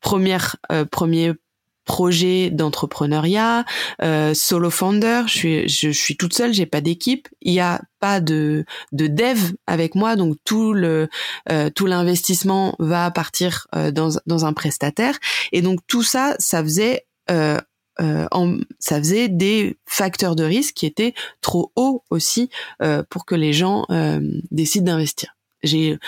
Première, 0.00 0.56
premier 0.90 1.32
projet 1.88 2.50
d'entrepreneuriat, 2.50 3.64
euh, 4.02 4.34
solo 4.34 4.68
founder. 4.68 5.22
Je 5.26 5.32
suis, 5.32 5.68
je, 5.68 5.88
suis 5.88 6.18
toute 6.18 6.34
seule, 6.34 6.52
j'ai 6.52 6.66
pas 6.66 6.82
d'équipe. 6.82 7.28
Il 7.40 7.54
y 7.54 7.60
a 7.60 7.80
pas 7.98 8.20
de 8.20 8.66
de 8.92 9.06
dev 9.06 9.38
avec 9.66 9.94
moi, 9.94 10.14
donc 10.14 10.36
tout 10.44 10.74
le 10.74 11.08
euh, 11.50 11.70
tout 11.70 11.86
l'investissement 11.86 12.76
va 12.78 13.10
partir 13.10 13.66
euh, 13.74 13.90
dans 13.90 14.10
dans 14.26 14.44
un 14.44 14.52
prestataire. 14.52 15.18
Et 15.50 15.62
donc 15.62 15.80
tout 15.86 16.02
ça, 16.02 16.36
ça 16.38 16.62
faisait 16.62 17.06
euh, 17.30 17.58
en, 17.98 18.58
ça 18.78 18.98
faisait 18.98 19.28
des 19.28 19.78
facteurs 19.86 20.36
de 20.36 20.44
risque 20.44 20.74
qui 20.74 20.86
étaient 20.86 21.14
trop 21.40 21.72
hauts 21.74 22.04
aussi 22.10 22.48
pour 23.10 23.24
que 23.24 23.34
les 23.34 23.52
gens 23.52 23.86
décident 24.52 24.92
d'investir. 24.92 25.34
J'ai 25.64 25.98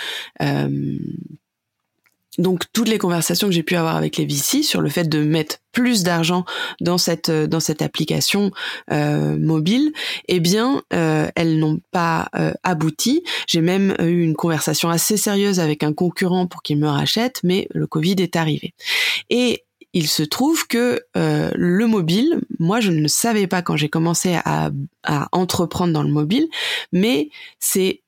donc 2.37 2.63
toutes 2.71 2.87
les 2.87 2.97
conversations 2.97 3.47
que 3.47 3.53
j'ai 3.53 3.63
pu 3.63 3.75
avoir 3.75 3.95
avec 3.95 4.17
les 4.17 4.25
VC 4.25 4.63
sur 4.63 4.81
le 4.81 4.89
fait 4.89 5.09
de 5.09 5.23
mettre 5.23 5.57
plus 5.71 6.03
d'argent 6.03 6.45
dans 6.79 6.97
cette 6.97 7.29
euh, 7.29 7.47
dans 7.47 7.59
cette 7.59 7.81
application 7.81 8.51
euh, 8.91 9.37
mobile, 9.37 9.91
eh 10.27 10.39
bien 10.39 10.81
euh, 10.93 11.29
elles 11.35 11.59
n'ont 11.59 11.79
pas 11.91 12.29
abouti. 12.63 13.23
J'ai 13.47 13.61
même 13.61 13.95
eu 13.99 14.23
une 14.23 14.35
conversation 14.35 14.89
assez 14.89 15.17
sérieuse 15.17 15.59
avec 15.59 15.83
un 15.83 15.93
concurrent 15.93 16.47
pour 16.47 16.61
qu'il 16.61 16.77
me 16.77 16.87
rachète, 16.87 17.41
mais 17.43 17.67
le 17.71 17.87
Covid 17.87 18.15
est 18.19 18.35
arrivé. 18.35 18.73
Et 19.29 19.65
il 19.93 20.07
se 20.07 20.23
trouve 20.23 20.67
que 20.67 21.01
le 21.15 21.85
mobile, 21.85 22.41
moi 22.59 22.79
je 22.79 22.91
ne 22.91 23.07
savais 23.07 23.47
pas 23.47 23.61
quand 23.61 23.75
j'ai 23.75 23.89
commencé 23.89 24.37
à, 24.45 24.71
à 25.03 25.27
entreprendre 25.31 25.93
dans 25.93 26.03
le 26.03 26.11
mobile, 26.11 26.47
mais 26.91 27.29
c'est 27.59 28.01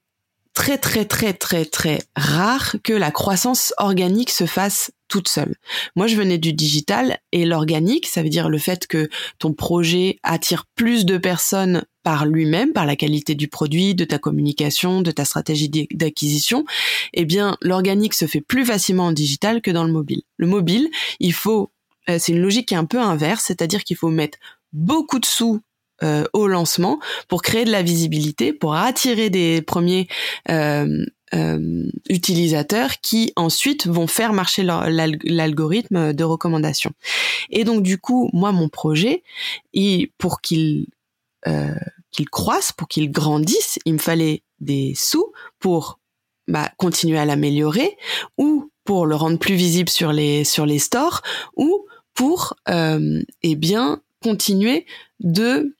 très 0.53 0.77
très 0.77 1.05
très 1.05 1.33
très 1.33 1.65
très 1.65 1.99
rare 2.15 2.75
que 2.83 2.93
la 2.93 3.11
croissance 3.11 3.73
organique 3.77 4.29
se 4.29 4.45
fasse 4.45 4.91
toute 5.07 5.27
seule. 5.27 5.55
Moi, 5.95 6.07
je 6.07 6.15
venais 6.15 6.39
du 6.39 6.53
digital 6.53 7.19
et 7.31 7.45
l'organique, 7.45 8.07
ça 8.07 8.23
veut 8.23 8.29
dire 8.29 8.49
le 8.49 8.57
fait 8.57 8.87
que 8.87 9.09
ton 9.37 9.53
projet 9.53 10.17
attire 10.23 10.65
plus 10.75 11.05
de 11.05 11.17
personnes 11.17 11.83
par 12.01 12.25
lui-même, 12.25 12.73
par 12.73 12.85
la 12.85 12.95
qualité 12.95 13.35
du 13.35 13.47
produit, 13.47 13.95
de 13.95 14.05
ta 14.05 14.17
communication, 14.17 15.01
de 15.01 15.11
ta 15.11 15.23
stratégie 15.23 15.69
d'acquisition. 15.69 16.65
Eh 17.13 17.25
bien, 17.25 17.57
l'organique 17.61 18.13
se 18.13 18.25
fait 18.25 18.41
plus 18.41 18.65
facilement 18.65 19.05
en 19.05 19.11
digital 19.11 19.61
que 19.61 19.71
dans 19.71 19.83
le 19.83 19.91
mobile. 19.91 20.23
Le 20.37 20.47
mobile, 20.47 20.89
il 21.19 21.33
faut, 21.33 21.71
euh, 22.09 22.17
c'est 22.19 22.31
une 22.31 22.41
logique 22.41 22.69
qui 22.69 22.73
est 22.73 22.77
un 22.77 22.85
peu 22.85 22.99
inverse, 22.99 23.45
c'est-à-dire 23.45 23.83
qu'il 23.83 23.97
faut 23.97 24.09
mettre 24.09 24.37
beaucoup 24.73 25.19
de 25.19 25.25
sous 25.25 25.61
euh, 26.01 26.23
au 26.33 26.47
lancement 26.47 26.99
pour 27.27 27.41
créer 27.41 27.65
de 27.65 27.71
la 27.71 27.83
visibilité, 27.83 28.51
pour 28.51 28.75
attirer 28.75 29.29
des 29.29 29.61
premiers 29.61 30.07
euh, 30.49 31.05
euh, 31.33 31.83
utilisateurs 32.09 32.99
qui 33.01 33.31
ensuite 33.35 33.87
vont 33.87 34.07
faire 34.07 34.33
marcher 34.33 34.63
l'algorithme 34.63 36.13
de 36.13 36.23
recommandation. 36.23 36.91
Et 37.49 37.63
donc 37.63 37.83
du 37.83 37.97
coup, 37.97 38.29
moi 38.33 38.51
mon 38.51 38.69
projet, 38.69 39.23
pour 40.17 40.41
qu'il 40.41 40.87
qu'il 42.11 42.29
croisse, 42.29 42.71
pour 42.71 42.87
qu'il 42.87 43.11
grandisse, 43.11 43.77
il 43.85 43.93
me 43.93 43.99
fallait 43.99 44.43
des 44.61 44.93
sous 44.95 45.33
pour 45.59 45.99
bah, 46.47 46.71
continuer 46.77 47.17
à 47.17 47.25
l'améliorer 47.25 47.97
ou 48.37 48.71
pour 48.83 49.05
le 49.05 49.15
rendre 49.15 49.39
plus 49.39 49.55
visible 49.55 49.89
sur 49.89 50.11
les 50.11 50.43
sur 50.43 50.65
les 50.65 50.79
stores 50.79 51.21
ou 51.55 51.85
pour 52.13 52.55
euh, 52.69 53.21
eh 53.41 53.55
bien 53.55 54.01
continuer 54.21 54.85
de 55.19 55.75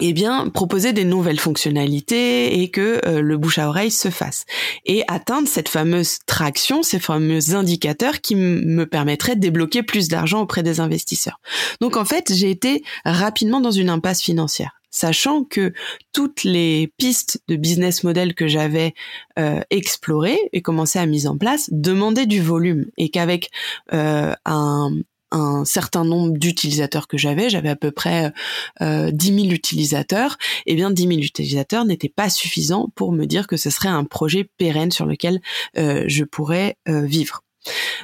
eh 0.00 0.12
bien 0.12 0.48
proposer 0.48 0.92
des 0.92 1.04
nouvelles 1.04 1.40
fonctionnalités 1.40 2.60
et 2.60 2.70
que 2.70 3.00
euh, 3.06 3.20
le 3.20 3.36
bouche 3.36 3.58
à 3.58 3.68
oreille 3.68 3.90
se 3.90 4.10
fasse. 4.10 4.44
Et 4.84 5.02
atteindre 5.08 5.48
cette 5.48 5.68
fameuse 5.68 6.18
traction, 6.26 6.82
ces 6.82 6.98
fameux 6.98 7.54
indicateurs 7.54 8.20
qui 8.20 8.36
me 8.36 8.84
permettraient 8.86 9.36
de 9.36 9.40
débloquer 9.40 9.82
plus 9.82 10.08
d'argent 10.08 10.40
auprès 10.40 10.62
des 10.62 10.80
investisseurs. 10.80 11.40
Donc 11.80 11.96
en 11.96 12.04
fait, 12.04 12.32
j'ai 12.32 12.50
été 12.50 12.82
rapidement 13.04 13.60
dans 13.60 13.70
une 13.70 13.90
impasse 13.90 14.22
financière. 14.22 14.78
Sachant 14.90 15.44
que 15.44 15.74
toutes 16.12 16.44
les 16.44 16.92
pistes 16.96 17.42
de 17.46 17.56
business 17.56 18.04
model 18.04 18.34
que 18.34 18.48
j'avais 18.48 18.94
euh, 19.38 19.60
explorées 19.70 20.40
et 20.52 20.62
commencé 20.62 20.98
à 20.98 21.04
mise 21.04 21.26
en 21.26 21.36
place 21.36 21.68
demandaient 21.70 22.26
du 22.26 22.40
volume. 22.40 22.86
Et 22.96 23.10
qu'avec 23.10 23.50
euh, 23.92 24.32
un, 24.46 24.92
un 25.30 25.64
certain 25.64 26.04
nombre 26.04 26.36
d'utilisateurs 26.36 27.08
que 27.08 27.18
j'avais, 27.18 27.50
j'avais 27.50 27.68
à 27.68 27.76
peu 27.76 27.90
près 27.90 28.32
euh, 28.80 29.10
10 29.10 29.26
000 29.42 29.46
utilisateurs, 29.48 30.36
et 30.66 30.72
eh 30.72 30.74
bien 30.74 30.90
10 30.90 31.02
000 31.02 31.14
utilisateurs 31.20 31.84
n'étaient 31.84 32.08
pas 32.08 32.30
suffisants 32.30 32.88
pour 32.94 33.12
me 33.12 33.26
dire 33.26 33.46
que 33.46 33.56
ce 33.56 33.70
serait 33.70 33.88
un 33.88 34.04
projet 34.04 34.48
pérenne 34.56 34.90
sur 34.90 35.06
lequel 35.06 35.40
euh, 35.76 36.04
je 36.06 36.24
pourrais 36.24 36.76
euh, 36.88 37.04
vivre. 37.04 37.42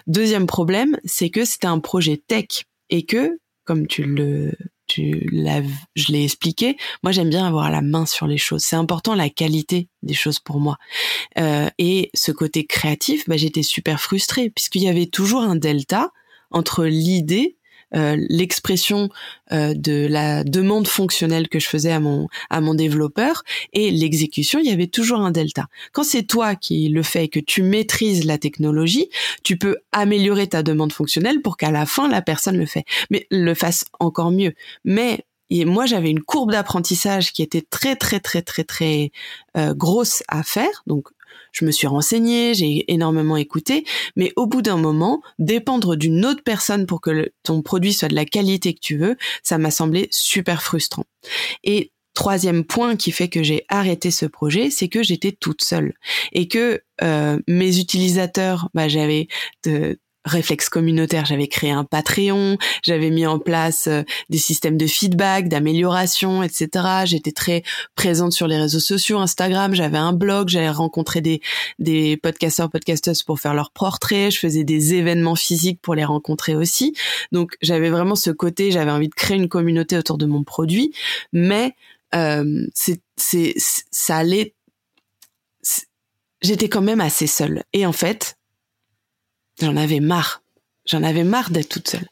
Deuxième 0.07 0.47
problème, 0.47 0.99
c'est 1.05 1.31
que 1.31 1.45
c'était 1.45 1.67
un 1.67 1.79
projet 1.79 2.17
tech 2.17 2.65
et 2.91 3.05
que, 3.07 3.39
comme 3.65 3.87
tu 3.87 4.05
le 4.05 4.53
tu 4.87 5.27
l'as, 5.33 5.63
je 5.97 6.13
l'ai 6.13 6.25
expliqué. 6.25 6.77
Moi, 7.03 7.13
j'aime 7.13 7.31
bien 7.31 7.47
avoir 7.47 7.71
la 7.71 7.81
main 7.81 8.07
sur 8.07 8.27
les 8.27 8.39
choses. 8.39 8.63
C'est 8.63 8.77
important 8.77 9.15
la 9.15 9.31
qualité 9.31 9.89
des 10.03 10.15
choses 10.15 10.41
pour 10.41 10.61
moi. 10.61 10.77
Euh, 11.39 11.69
et 11.79 12.11
ce 12.15 12.33
côté 12.33 12.67
créatif, 12.67 13.29
bah, 13.29 13.37
j'étais 13.37 13.63
super 13.63 14.01
frustrée 14.01 14.51
puisqu'il 14.51 14.83
y 14.83 14.89
avait 14.89 15.07
toujours 15.07 15.43
un 15.43 15.57
delta 15.57 16.11
entre 16.55 16.85
l'idée 16.85 17.57
euh, 17.95 18.17
l'expression 18.29 19.09
euh, 19.53 19.73
de 19.75 20.07
la 20.09 20.43
demande 20.43 20.89
fonctionnelle 20.89 21.49
que 21.49 21.61
je 21.61 21.69
faisais 21.69 21.93
à 21.93 22.01
mon 22.01 22.27
à 22.51 22.61
mon 22.61 22.75
développeur 22.75 23.45
et 23.73 23.91
l'exécution, 23.93 24.59
il 24.59 24.67
y 24.67 24.73
avait 24.73 24.89
toujours 24.89 25.21
un 25.21 25.31
delta. 25.31 25.67
Quand 25.93 26.03
c'est 26.03 26.25
toi 26.25 26.57
qui 26.57 26.89
le 26.89 27.03
fais, 27.05 27.29
que 27.29 27.39
tu 27.39 27.63
maîtrises 27.63 28.25
la 28.25 28.39
technologie, 28.39 29.11
tu 29.45 29.57
peux 29.59 29.77
améliorer 29.93 30.49
ta 30.49 30.65
demande 30.65 30.93
fonctionnelle 30.93 31.41
pour 31.41 31.57
qu'à 31.57 31.71
la 31.71 31.87
fin 31.87 32.09
la 32.09 32.23
personne 32.23 32.57
le 32.57 32.67
fait, 32.67 32.85
mais 33.11 33.27
le 33.31 33.55
fasse 33.55 33.85
encore 34.01 34.33
mieux. 34.33 34.55
Mais 34.85 35.25
et 35.51 35.65
moi, 35.65 35.87
j'avais 35.87 36.11
une 36.11 36.23
courbe 36.23 36.51
d'apprentissage 36.51 37.33
qui 37.33 37.43
était 37.43 37.63
très, 37.63 37.97
très, 37.97 38.19
très, 38.19 38.43
très, 38.43 38.65
très 38.65 39.13
euh, 39.57 39.75
grosse 39.75 40.23
à 40.27 40.43
faire. 40.43 40.83
Donc, 40.87 41.09
je 41.53 41.65
me 41.65 41.71
suis 41.71 41.87
renseignée, 41.87 42.55
j'ai 42.55 42.85
énormément 42.93 43.37
écouté, 43.37 43.85
mais 44.17 44.33
au 44.37 44.47
bout 44.47 44.63
d'un 44.63 44.77
moment, 44.77 45.23
dépendre 45.39 45.97
d'une 45.97 46.25
autre 46.25 46.43
personne 46.45 46.87
pour 46.87 47.01
que 47.01 47.33
ton 47.43 47.63
produit 47.63 47.93
soit 47.93 48.09
de 48.09 48.15
la 48.15 48.25
qualité 48.25 48.75
que 48.75 48.81
tu 48.81 48.97
veux, 48.97 49.17
ça 49.43 49.59
m'a 49.59 49.71
semblé 49.71 50.09
super 50.11 50.63
frustrant. 50.63 51.05
Et 51.63 51.93
troisième 52.15 52.65
point 52.65 52.97
qui 52.97 53.11
fait 53.11 53.29
que 53.29 53.43
j'ai 53.43 53.65
arrêté 53.69 54.11
ce 54.11 54.27
projet, 54.27 54.71
c'est 54.71 54.89
que 54.89 55.03
j'étais 55.03 55.33
toute 55.33 55.63
seule 55.63 55.95
et 56.33 56.49
que 56.49 56.81
euh, 57.03 57.39
mes 57.49 57.79
utilisateurs, 57.79 58.71
bah, 58.73 58.89
j'avais 58.89 59.27
de, 59.65 59.99
réflexe 60.25 60.69
communautaire. 60.69 61.25
J'avais 61.27 61.49
créé 61.49 61.71
un 61.71 61.85
Patreon, 61.85 62.57
j'avais 62.83 63.11
mis 63.11 63.27
en 63.27 63.39
place 63.39 63.87
euh, 63.87 64.03
des 64.31 64.39
systèmes 64.39 64.77
de 64.77 64.87
feedback, 64.87 65.49
d'amélioration, 65.49 66.43
etc. 66.43 66.69
J'étais 67.05 67.33
très 67.33 67.63
présente 67.95 68.33
sur 68.33 68.47
les 68.47 68.57
réseaux 68.57 68.81
sociaux, 68.81 69.19
Instagram, 69.19 69.75
j'avais 69.75 69.99
un 69.99 70.13
blog, 70.13 70.49
j'avais 70.49 70.71
rencontré 70.71 71.21
des, 71.21 71.41
des 71.79 72.17
podcasteurs, 72.17 72.71
podcasteuses 72.71 73.23
pour 73.23 73.41
faire 73.41 73.55
leurs 73.55 73.71
portraits, 73.71 74.33
je 74.33 74.39
faisais 74.39 74.65
des 74.65 74.95
événements 74.95 75.37
physiques 75.37 75.81
pour 75.83 75.95
les 75.95 76.05
rencontrer 76.05 76.55
aussi. 76.55 76.95
Donc 77.33 77.57
j'avais 77.63 77.91
vraiment 77.91 78.17
ce 78.17 78.31
côté, 78.31 78.71
j'avais 78.71 78.91
envie 78.91 79.09
de 79.09 79.15
créer 79.15 79.37
une 79.37 79.49
communauté 79.49 79.97
autour 79.99 80.19
de 80.19 80.27
mon 80.27 80.45
produit, 80.45 80.93
mais 81.33 81.75
euh, 82.15 82.67
c'est, 82.75 83.01
c'est, 83.17 83.55
ça 83.57 84.17
allait, 84.17 84.55
j'étais 86.43 86.69
quand 86.69 86.83
même 86.83 87.01
assez 87.01 87.27
seule. 87.27 87.65
Et 87.73 87.87
en 87.87 87.93
fait, 87.93 88.37
J'en 89.65 89.77
avais 89.77 90.01
marre. 90.01 90.43
J'en 90.87 91.03
avais 91.03 91.25
marre 91.25 91.51
d'être 91.51 91.71
toute 91.71 91.89
seule. 91.89 92.07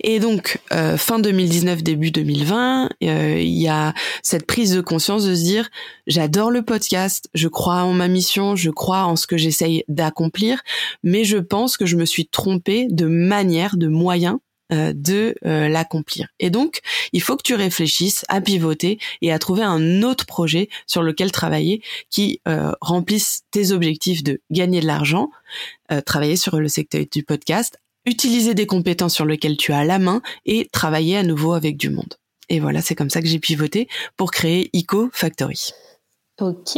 Et 0.00 0.20
donc, 0.20 0.60
euh, 0.72 0.96
fin 0.96 1.18
2019, 1.18 1.82
début 1.82 2.12
2020, 2.12 2.90
euh, 3.02 3.40
il 3.40 3.60
y 3.60 3.66
a 3.66 3.92
cette 4.22 4.46
prise 4.46 4.76
de 4.76 4.80
conscience 4.80 5.24
de 5.24 5.34
se 5.34 5.42
dire, 5.42 5.68
j'adore 6.06 6.52
le 6.52 6.62
podcast, 6.62 7.28
je 7.34 7.48
crois 7.48 7.82
en 7.82 7.92
ma 7.92 8.06
mission, 8.06 8.54
je 8.54 8.70
crois 8.70 9.04
en 9.06 9.16
ce 9.16 9.26
que 9.26 9.36
j'essaye 9.36 9.82
d'accomplir, 9.88 10.60
mais 11.02 11.24
je 11.24 11.38
pense 11.38 11.76
que 11.76 11.84
je 11.84 11.96
me 11.96 12.04
suis 12.04 12.28
trompée 12.28 12.86
de 12.88 13.06
manière, 13.06 13.76
de 13.76 13.88
moyen 13.88 14.40
de 14.72 15.34
euh, 15.44 15.68
l'accomplir. 15.68 16.28
Et 16.38 16.50
donc, 16.50 16.80
il 17.12 17.22
faut 17.22 17.36
que 17.36 17.42
tu 17.42 17.54
réfléchisses 17.54 18.24
à 18.28 18.40
pivoter 18.40 18.98
et 19.20 19.32
à 19.32 19.38
trouver 19.38 19.62
un 19.62 20.02
autre 20.02 20.26
projet 20.26 20.68
sur 20.86 21.02
lequel 21.02 21.30
travailler 21.30 21.82
qui 22.10 22.40
euh, 22.48 22.72
remplisse 22.80 23.42
tes 23.50 23.72
objectifs 23.72 24.22
de 24.22 24.40
gagner 24.50 24.80
de 24.80 24.86
l'argent, 24.86 25.30
travailler 26.06 26.36
sur 26.36 26.58
le 26.58 26.68
secteur 26.68 27.04
du 27.12 27.22
podcast, 27.22 27.78
utiliser 28.06 28.54
des 28.54 28.64
compétences 28.64 29.14
sur 29.14 29.26
lesquelles 29.26 29.58
tu 29.58 29.72
as 29.72 29.84
la 29.84 29.98
main 29.98 30.22
et 30.46 30.68
travailler 30.72 31.18
à 31.18 31.22
nouveau 31.22 31.52
avec 31.52 31.76
du 31.76 31.90
monde. 31.90 32.14
Et 32.48 32.60
voilà, 32.60 32.80
c'est 32.80 32.94
comme 32.94 33.10
ça 33.10 33.20
que 33.20 33.28
j'ai 33.28 33.38
pivoté 33.38 33.88
pour 34.16 34.30
créer 34.30 34.70
Eco 34.74 35.10
Factory. 35.12 35.72
Ok, 36.40 36.76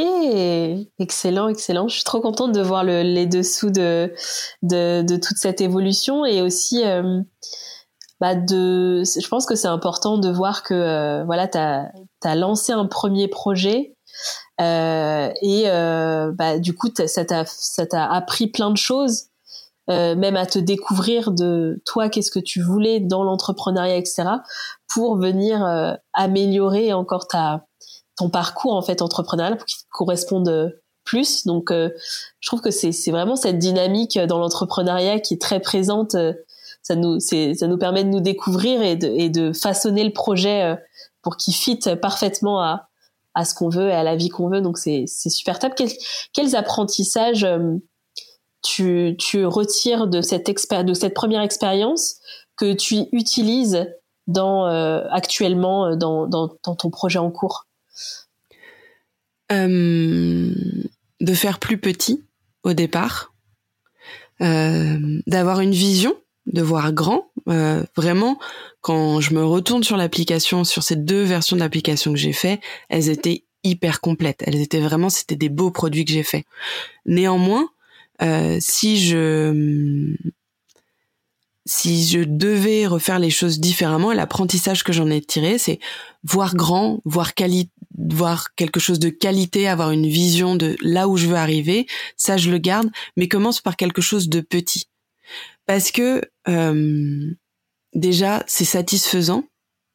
excellent, 0.98 1.48
excellent. 1.48 1.88
Je 1.88 1.94
suis 1.94 2.04
trop 2.04 2.20
contente 2.20 2.52
de 2.52 2.60
voir 2.60 2.84
les 2.84 3.26
dessous 3.26 3.70
de, 3.70 4.12
de, 4.62 5.16
toute 5.16 5.38
cette 5.38 5.60
évolution 5.60 6.26
et 6.26 6.42
aussi 6.42 6.82
bah 8.24 8.32
je 8.48 9.28
pense 9.28 9.44
que 9.44 9.54
c'est 9.54 9.68
important 9.68 10.16
de 10.16 10.30
voir 10.30 10.62
que 10.62 10.72
euh, 10.72 11.24
voilà 11.24 11.46
tu 11.46 11.58
as, 11.58 12.34
lancé 12.34 12.72
un 12.72 12.86
premier 12.86 13.28
projet 13.28 13.94
euh, 14.62 15.30
et 15.42 15.64
euh, 15.66 16.32
bah, 16.32 16.58
du 16.58 16.74
coup 16.74 16.88
ça 17.06 17.24
t'a 17.26 18.10
appris 18.10 18.46
plein 18.46 18.70
de 18.70 18.78
choses 18.78 19.24
même 19.88 20.36
à 20.36 20.46
te 20.46 20.58
découvrir 20.58 21.32
de 21.32 21.82
toi 21.84 22.08
qu'est-ce 22.08 22.30
que 22.30 22.38
tu 22.38 22.62
voulais 22.62 23.00
dans 23.00 23.24
l'entrepreneuriat 23.24 23.96
etc 23.96 24.24
pour 24.88 25.18
venir 25.18 25.62
améliorer 26.14 26.94
encore 26.94 27.28
ta 27.28 27.66
ton 28.16 28.30
parcours 28.30 28.74
en 28.74 28.80
fait 28.80 29.02
entrepreneurial 29.02 29.58
pour 29.58 29.66
qu'il 29.66 29.76
corresponde 29.90 30.74
plus. 31.04 31.44
Donc 31.44 31.70
je 31.70 32.46
trouve 32.46 32.62
que 32.62 32.70
c'est 32.70 33.10
vraiment 33.10 33.36
cette 33.36 33.58
dynamique 33.58 34.18
dans 34.18 34.38
l'entrepreneuriat 34.38 35.20
qui 35.20 35.34
est 35.34 35.40
très 35.42 35.60
présente 35.60 36.16
ça 36.84 36.94
nous 36.94 37.18
c'est 37.18 37.54
ça 37.54 37.66
nous 37.66 37.78
permet 37.78 38.04
de 38.04 38.10
nous 38.10 38.20
découvrir 38.20 38.82
et 38.82 38.94
de, 38.94 39.08
et 39.08 39.30
de 39.30 39.52
façonner 39.52 40.04
le 40.04 40.12
projet 40.12 40.62
euh, 40.62 40.76
pour 41.22 41.36
qu'il 41.36 41.54
fit 41.54 41.80
parfaitement 42.00 42.60
à 42.62 42.88
à 43.34 43.44
ce 43.44 43.54
qu'on 43.54 43.70
veut 43.70 43.88
et 43.88 43.94
à 43.94 44.04
la 44.04 44.14
vie 44.14 44.28
qu'on 44.28 44.48
veut. 44.48 44.60
Donc 44.60 44.78
c'est 44.78 45.04
c'est 45.08 45.30
super 45.30 45.58
top. 45.58 45.74
Quels, 45.74 45.90
quels 46.32 46.54
apprentissages 46.54 47.42
euh, 47.42 47.76
tu 48.62 49.16
tu 49.18 49.46
retires 49.46 50.06
de 50.06 50.20
cette 50.20 50.46
de 50.46 50.94
cette 50.94 51.14
première 51.14 51.40
expérience 51.40 52.16
que 52.56 52.74
tu 52.74 53.06
utilises 53.12 53.86
dans 54.26 54.66
euh, 54.66 55.02
actuellement 55.10 55.96
dans, 55.96 56.26
dans 56.26 56.54
dans 56.62 56.76
ton 56.76 56.90
projet 56.90 57.18
en 57.18 57.30
cours? 57.30 57.66
De 59.50 61.32
faire 61.32 61.58
plus 61.58 61.78
petit 61.78 62.22
au 62.62 62.72
départ. 62.74 63.32
D'avoir 64.40 65.60
une 65.60 65.72
vision 65.72 66.14
de 66.46 66.62
voir 66.62 66.92
grand. 66.92 67.30
Euh, 67.48 67.82
vraiment, 67.96 68.38
quand 68.80 69.20
je 69.20 69.34
me 69.34 69.44
retourne 69.44 69.82
sur 69.82 69.96
l'application, 69.96 70.64
sur 70.64 70.82
ces 70.82 70.96
deux 70.96 71.22
versions 71.22 71.56
d'application 71.56 72.12
que 72.12 72.18
j'ai 72.18 72.32
fait, 72.32 72.60
elles 72.88 73.08
étaient 73.08 73.44
hyper 73.62 74.00
complètes. 74.00 74.42
Elles 74.46 74.60
étaient 74.60 74.80
vraiment, 74.80 75.08
c'était 75.08 75.36
des 75.36 75.48
beaux 75.48 75.70
produits 75.70 76.04
que 76.04 76.12
j'ai 76.12 76.22
fait. 76.22 76.44
Néanmoins, 77.06 77.68
euh, 78.22 78.58
si 78.60 78.98
je 78.98 80.14
si 81.66 82.06
je 82.06 82.20
devais 82.20 82.86
refaire 82.86 83.18
les 83.18 83.30
choses 83.30 83.58
différemment, 83.58 84.12
l'apprentissage 84.12 84.84
que 84.84 84.92
j'en 84.92 85.08
ai 85.10 85.22
tiré, 85.22 85.56
c'est 85.56 85.78
voir 86.22 86.54
grand, 86.54 87.00
voir 87.06 87.32
quali 87.34 87.70
voir 87.96 88.54
quelque 88.54 88.80
chose 88.80 88.98
de 88.98 89.08
qualité, 89.08 89.68
avoir 89.68 89.92
une 89.92 90.06
vision 90.06 90.56
de 90.56 90.76
là 90.82 91.08
où 91.08 91.16
je 91.16 91.26
veux 91.26 91.36
arriver. 91.36 91.86
Ça, 92.16 92.36
je 92.36 92.50
le 92.50 92.58
garde, 92.58 92.90
mais 93.16 93.28
commence 93.28 93.60
par 93.60 93.76
quelque 93.76 94.02
chose 94.02 94.28
de 94.28 94.40
petit 94.40 94.88
parce 95.66 95.90
que 95.90 96.22
euh, 96.48 97.30
déjà 97.94 98.42
c'est 98.46 98.64
satisfaisant 98.64 99.44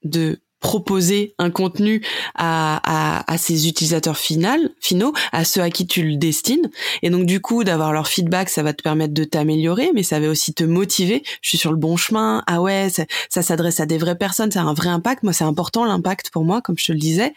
de 0.04 0.40
proposer 0.60 1.36
un 1.38 1.52
contenu 1.52 2.06
à, 2.36 2.82
à, 2.84 3.32
à 3.32 3.38
ses 3.38 3.68
utilisateurs 3.68 4.18
final, 4.18 4.72
finaux, 4.82 5.14
à 5.32 5.46
ceux 5.46 5.62
à 5.62 5.70
qui 5.70 5.88
tu 5.88 6.04
le 6.04 6.18
destines. 6.18 6.70
Et 7.02 7.10
donc 7.10 7.26
du 7.26 7.40
coup, 7.40 7.64
d'avoir 7.64 7.94
leur 7.94 8.08
feedback, 8.08 8.50
ça 8.50 8.62
va 8.62 8.74
te 8.74 8.84
permettre 8.84 9.14
de 9.14 9.24
t'améliorer, 9.24 9.92
mais 9.94 10.04
ça 10.04 10.20
va 10.20 10.28
aussi 10.28 10.54
te 10.54 10.64
motiver. 10.64 11.24
Je 11.42 11.50
suis 11.50 11.58
sur 11.58 11.72
le 11.72 11.78
bon 11.78 11.96
chemin. 11.96 12.44
Ah 12.46 12.62
ouais, 12.62 12.90
ça, 12.90 13.06
ça 13.30 13.42
s'adresse 13.42 13.80
à 13.80 13.86
des 13.86 13.98
vraies 13.98 14.18
personnes, 14.18 14.52
ça 14.52 14.62
a 14.62 14.66
un 14.66 14.74
vrai 14.74 14.90
impact. 14.90 15.24
Moi, 15.24 15.34
c'est 15.34 15.46
important 15.46 15.86
l'impact 15.86 16.30
pour 16.32 16.44
moi, 16.44 16.62
comme 16.62 16.78
je 16.78 16.88
te 16.88 16.92
le 16.92 17.00
disais. 17.00 17.34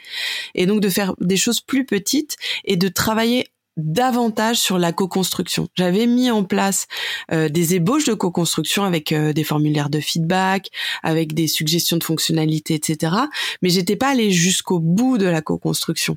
Et 0.55 0.67
donc 0.67 0.81
de 0.81 0.89
faire 0.89 1.15
des 1.21 1.37
choses 1.37 1.61
plus 1.61 1.87
petites 1.87 2.37
et 2.65 2.77
de 2.77 2.89
travailler 2.89 3.47
davantage 3.77 4.59
sur 4.59 4.79
la 4.79 4.93
co-construction. 4.93 5.69
J'avais 5.75 6.07
mis 6.07 6.31
en 6.31 6.45
place 6.45 6.87
euh, 7.33 7.49
des 7.49 7.75
ébauches 7.75 8.05
de 8.05 8.15
co-construction 8.15 8.85
avec 8.85 9.13
euh, 9.13 9.33
des 9.33 9.45
formulaires 9.45 9.91
de 9.91 10.01
feedback, 10.01 10.71
avec 11.03 11.35
des 11.35 11.47
suggestions 11.47 11.97
de 11.97 12.05
fonctionnalités, 12.05 12.75
etc. 12.75 13.15
Mais 13.63 13.71
j'étais 13.71 13.97
pas 13.97 14.11
allée 14.11 14.31
jusqu'au 14.31 14.79
bout 14.79 15.19
de 15.19 15.27
la 15.27 15.41
co-construction. 15.41 16.17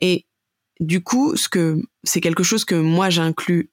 Et 0.00 0.26
du 0.80 1.02
coup, 1.02 1.36
ce 1.36 1.48
que 1.48 1.80
c'est 2.02 2.20
quelque 2.20 2.42
chose 2.42 2.64
que 2.64 2.74
moi 2.74 3.10
j'inclus 3.10 3.70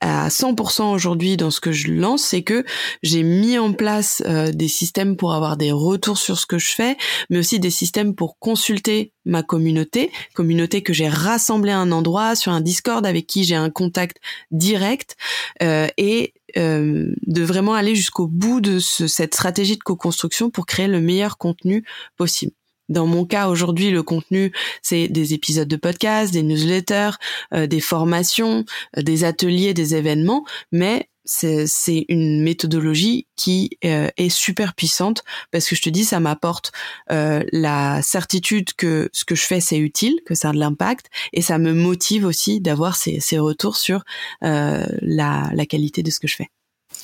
à 0.00 0.28
100% 0.28 0.92
aujourd'hui 0.92 1.36
dans 1.36 1.50
ce 1.50 1.60
que 1.60 1.72
je 1.72 1.90
lance, 1.90 2.22
c'est 2.22 2.42
que 2.42 2.64
j'ai 3.02 3.22
mis 3.22 3.58
en 3.58 3.72
place 3.72 4.22
euh, 4.26 4.52
des 4.52 4.68
systèmes 4.68 5.16
pour 5.16 5.34
avoir 5.34 5.56
des 5.56 5.72
retours 5.72 6.18
sur 6.18 6.38
ce 6.38 6.46
que 6.46 6.58
je 6.58 6.70
fais, 6.70 6.96
mais 7.30 7.38
aussi 7.38 7.58
des 7.58 7.70
systèmes 7.70 8.14
pour 8.14 8.38
consulter 8.38 9.12
ma 9.24 9.42
communauté, 9.42 10.10
communauté 10.34 10.82
que 10.82 10.92
j'ai 10.92 11.08
rassemblée 11.08 11.72
à 11.72 11.78
un 11.78 11.92
endroit 11.92 12.34
sur 12.34 12.52
un 12.52 12.60
Discord 12.60 13.04
avec 13.04 13.26
qui 13.26 13.44
j'ai 13.44 13.54
un 13.54 13.70
contact 13.70 14.18
direct 14.50 15.16
euh, 15.62 15.86
et 15.96 16.34
euh, 16.56 17.14
de 17.26 17.42
vraiment 17.42 17.74
aller 17.74 17.94
jusqu'au 17.94 18.26
bout 18.26 18.60
de 18.60 18.78
ce, 18.78 19.06
cette 19.06 19.34
stratégie 19.34 19.76
de 19.76 19.82
co-construction 19.82 20.50
pour 20.50 20.64
créer 20.64 20.88
le 20.88 21.00
meilleur 21.00 21.36
contenu 21.36 21.84
possible. 22.16 22.52
Dans 22.88 23.06
mon 23.06 23.26
cas 23.26 23.48
aujourd'hui, 23.48 23.90
le 23.90 24.02
contenu, 24.02 24.52
c'est 24.82 25.08
des 25.08 25.34
épisodes 25.34 25.68
de 25.68 25.76
podcast, 25.76 26.32
des 26.32 26.42
newsletters, 26.42 27.16
euh, 27.52 27.66
des 27.66 27.80
formations, 27.80 28.64
euh, 28.96 29.02
des 29.02 29.24
ateliers, 29.24 29.74
des 29.74 29.94
événements, 29.94 30.44
mais 30.72 31.08
c'est 31.30 32.06
une 32.08 32.42
méthodologie 32.42 33.26
qui 33.36 33.76
euh, 33.84 34.08
est 34.16 34.30
super 34.30 34.72
puissante 34.72 35.24
parce 35.50 35.68
que 35.68 35.76
je 35.76 35.82
te 35.82 35.90
dis, 35.90 36.06
ça 36.06 36.20
m'apporte 36.20 36.72
la 37.10 38.00
certitude 38.00 38.72
que 38.72 39.10
ce 39.12 39.26
que 39.26 39.34
je 39.34 39.44
fais, 39.44 39.60
c'est 39.60 39.76
utile, 39.76 40.20
que 40.24 40.34
ça 40.34 40.48
a 40.48 40.52
de 40.52 40.58
l'impact, 40.58 41.10
et 41.34 41.42
ça 41.42 41.58
me 41.58 41.74
motive 41.74 42.24
aussi 42.24 42.62
d'avoir 42.62 42.96
ces, 42.96 43.20
ces, 43.20 43.38
retours 43.38 43.76
sur 43.76 44.04
la, 44.40 45.50
la 45.52 45.66
qualité 45.66 46.02
de 46.02 46.10
ce 46.10 46.18
que 46.18 46.28
je 46.28 46.36
fais. 46.36 46.48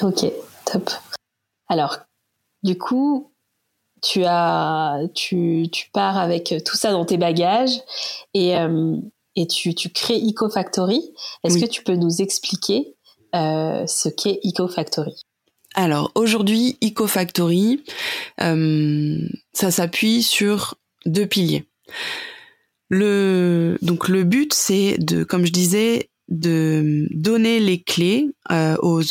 Ok, 0.00 0.24
top. 0.64 0.90
Alors, 1.68 1.98
du 2.62 2.78
coup, 2.78 3.33
tu 4.04 4.24
as, 4.24 5.00
tu, 5.14 5.66
tu 5.72 5.88
pars 5.92 6.18
avec 6.18 6.54
tout 6.64 6.76
ça 6.76 6.92
dans 6.92 7.04
tes 7.04 7.16
bagages 7.16 7.80
et, 8.34 8.56
euh, 8.56 8.96
et 9.34 9.46
tu, 9.46 9.74
tu 9.74 9.88
crées 9.88 10.20
EcoFactory. 10.20 11.02
Est-ce 11.42 11.58
que 11.58 11.66
tu 11.66 11.82
peux 11.82 11.96
nous 11.96 12.20
expliquer 12.20 12.94
euh, 13.34 13.86
ce 13.86 14.08
qu'est 14.10 14.40
EcoFactory 14.44 15.14
Alors 15.74 16.12
aujourd'hui, 16.14 16.76
EcoFactory, 16.82 17.82
euh, 18.42 19.18
ça 19.54 19.70
s'appuie 19.70 20.22
sur 20.22 20.74
deux 21.06 21.26
piliers. 21.26 21.64
Le 22.90 23.78
donc 23.80 24.08
le 24.08 24.24
but 24.24 24.52
c'est 24.52 24.98
de, 24.98 25.24
comme 25.24 25.46
je 25.46 25.52
disais, 25.52 26.10
de 26.28 27.06
donner 27.10 27.60
les 27.60 27.82
clés 27.82 28.26
euh, 28.50 28.76
aux, 28.82 29.02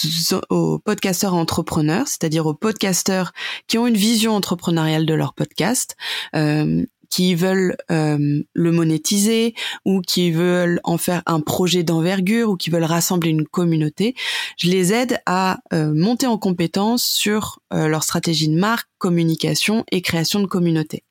aux 0.50 0.80
podcasteurs 0.80 1.34
entrepreneurs, 1.34 2.08
c'est-à-dire 2.08 2.46
aux 2.46 2.54
podcasteurs 2.54 3.32
qui 3.68 3.78
ont 3.78 3.88
une 3.88 3.98
vision 3.98 4.36
entrepreneuriale 4.36 5.06
de 5.06 5.14
leur 5.14 5.34
podcast, 5.34 5.96
euh, 6.36 6.84
qui 7.10 7.36
veulent 7.36 7.78
euh, 7.92 8.42
le 8.54 8.72
monétiser 8.72 9.54
ou 9.86 10.02
qui 10.02 10.32
veulent 10.32 10.80
en 10.84 10.98
faire 10.98 11.22
un 11.28 11.42
projet 11.42 11.84
d'envergure 11.84 12.50
ou 12.50 12.58
qui 12.58 12.72
veulent 12.72 12.84
rassembler 12.84 13.30
une 13.30 13.46
communauté. 13.46 14.16
Je 14.58 14.72
les 14.72 14.94
aide 14.94 15.20
à 15.28 15.60
monter 15.72 16.26
en 16.26 16.40
compétence 16.40 17.04
sur 17.04 17.60
leur 17.72 18.02
stratégie 18.02 18.50
de 18.50 18.58
marque, 18.58 18.90
communication 18.98 19.84
et 19.92 20.02
création 20.02 20.40
de 20.40 20.48
communauté. 20.48 21.04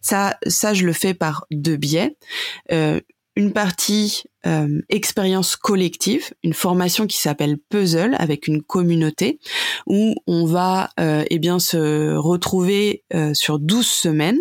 Ça, 0.00 0.38
ça, 0.46 0.72
je 0.72 0.86
le 0.86 0.94
fais 0.94 1.12
par 1.12 1.44
deux 1.50 1.76
biais. 1.76 2.16
une 2.70 3.52
partie 3.52 4.24
euh, 4.46 4.80
expérience 4.88 5.56
collective, 5.56 6.32
une 6.42 6.54
formation 6.54 7.06
qui 7.06 7.18
s'appelle 7.18 7.58
Puzzle 7.58 8.16
avec 8.18 8.46
une 8.46 8.62
communauté 8.62 9.38
où 9.86 10.14
on 10.26 10.44
va 10.46 10.90
euh, 10.98 11.24
eh 11.30 11.38
bien 11.38 11.58
se 11.58 12.16
retrouver 12.16 13.04
euh, 13.14 13.34
sur 13.34 13.58
12 13.58 13.86
semaines, 13.86 14.38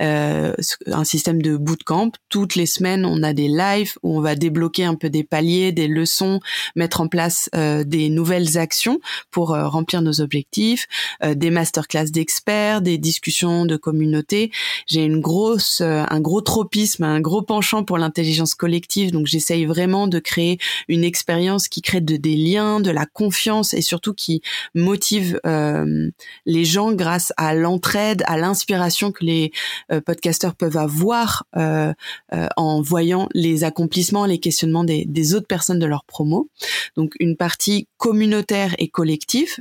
euh, 0.00 0.52
un 0.86 1.04
système 1.04 1.40
de 1.42 1.56
bootcamp. 1.56 2.12
Toutes 2.28 2.54
les 2.56 2.66
semaines, 2.66 3.04
on 3.04 3.22
a 3.22 3.32
des 3.32 3.48
lives 3.48 3.94
où 4.02 4.16
on 4.16 4.20
va 4.20 4.34
débloquer 4.34 4.84
un 4.84 4.94
peu 4.94 5.10
des 5.10 5.24
paliers, 5.24 5.72
des 5.72 5.88
leçons, 5.88 6.40
mettre 6.76 7.00
en 7.00 7.08
place 7.08 7.48
euh, 7.54 7.84
des 7.84 8.08
nouvelles 8.08 8.58
actions 8.58 9.00
pour 9.30 9.48
remplir 9.48 10.02
nos 10.02 10.20
objectifs, 10.20 10.86
des 11.24 11.50
masterclass 11.50 12.10
d'experts, 12.10 12.82
des 12.82 12.98
discussions 12.98 13.66
de 13.66 13.76
communauté. 13.76 14.50
J'ai 14.86 15.04
une 15.04 15.20
grosse, 15.20 15.80
un 15.80 16.20
gros 16.20 16.40
tropisme, 16.40 17.04
un 17.04 17.20
gros 17.20 17.42
penchant 17.42 17.84
pour 17.84 17.98
l'intelligence 17.98 18.54
collective, 18.54 19.12
donc 19.12 19.26
j'ai 19.26 19.37
j'essaye 19.38 19.66
vraiment 19.66 20.08
de 20.08 20.18
créer 20.18 20.58
une 20.88 21.04
expérience 21.04 21.68
qui 21.68 21.80
crée 21.80 22.00
de, 22.00 22.16
des 22.16 22.34
liens, 22.34 22.80
de 22.80 22.90
la 22.90 23.06
confiance 23.06 23.72
et 23.72 23.82
surtout 23.82 24.14
qui 24.14 24.42
motive 24.74 25.40
euh, 25.46 26.10
les 26.44 26.64
gens 26.64 26.92
grâce 26.92 27.32
à 27.36 27.54
l'entraide, 27.54 28.24
à 28.26 28.36
l'inspiration 28.36 29.12
que 29.12 29.24
les 29.24 29.52
euh, 29.92 30.00
podcasteurs 30.00 30.56
peuvent 30.56 30.76
avoir 30.76 31.44
euh, 31.56 31.92
euh, 32.34 32.48
en 32.56 32.82
voyant 32.82 33.28
les 33.32 33.62
accomplissements, 33.62 34.26
les 34.26 34.40
questionnements 34.40 34.84
des, 34.84 35.34
autres 35.34 35.46
personnes 35.46 35.78
de 35.78 35.86
leur 35.86 36.04
promo. 36.04 36.48
Donc 36.96 37.12
une 37.20 37.36
partie 37.36 37.86
communautaire 37.98 38.74
et 38.78 38.88
collective 38.88 39.56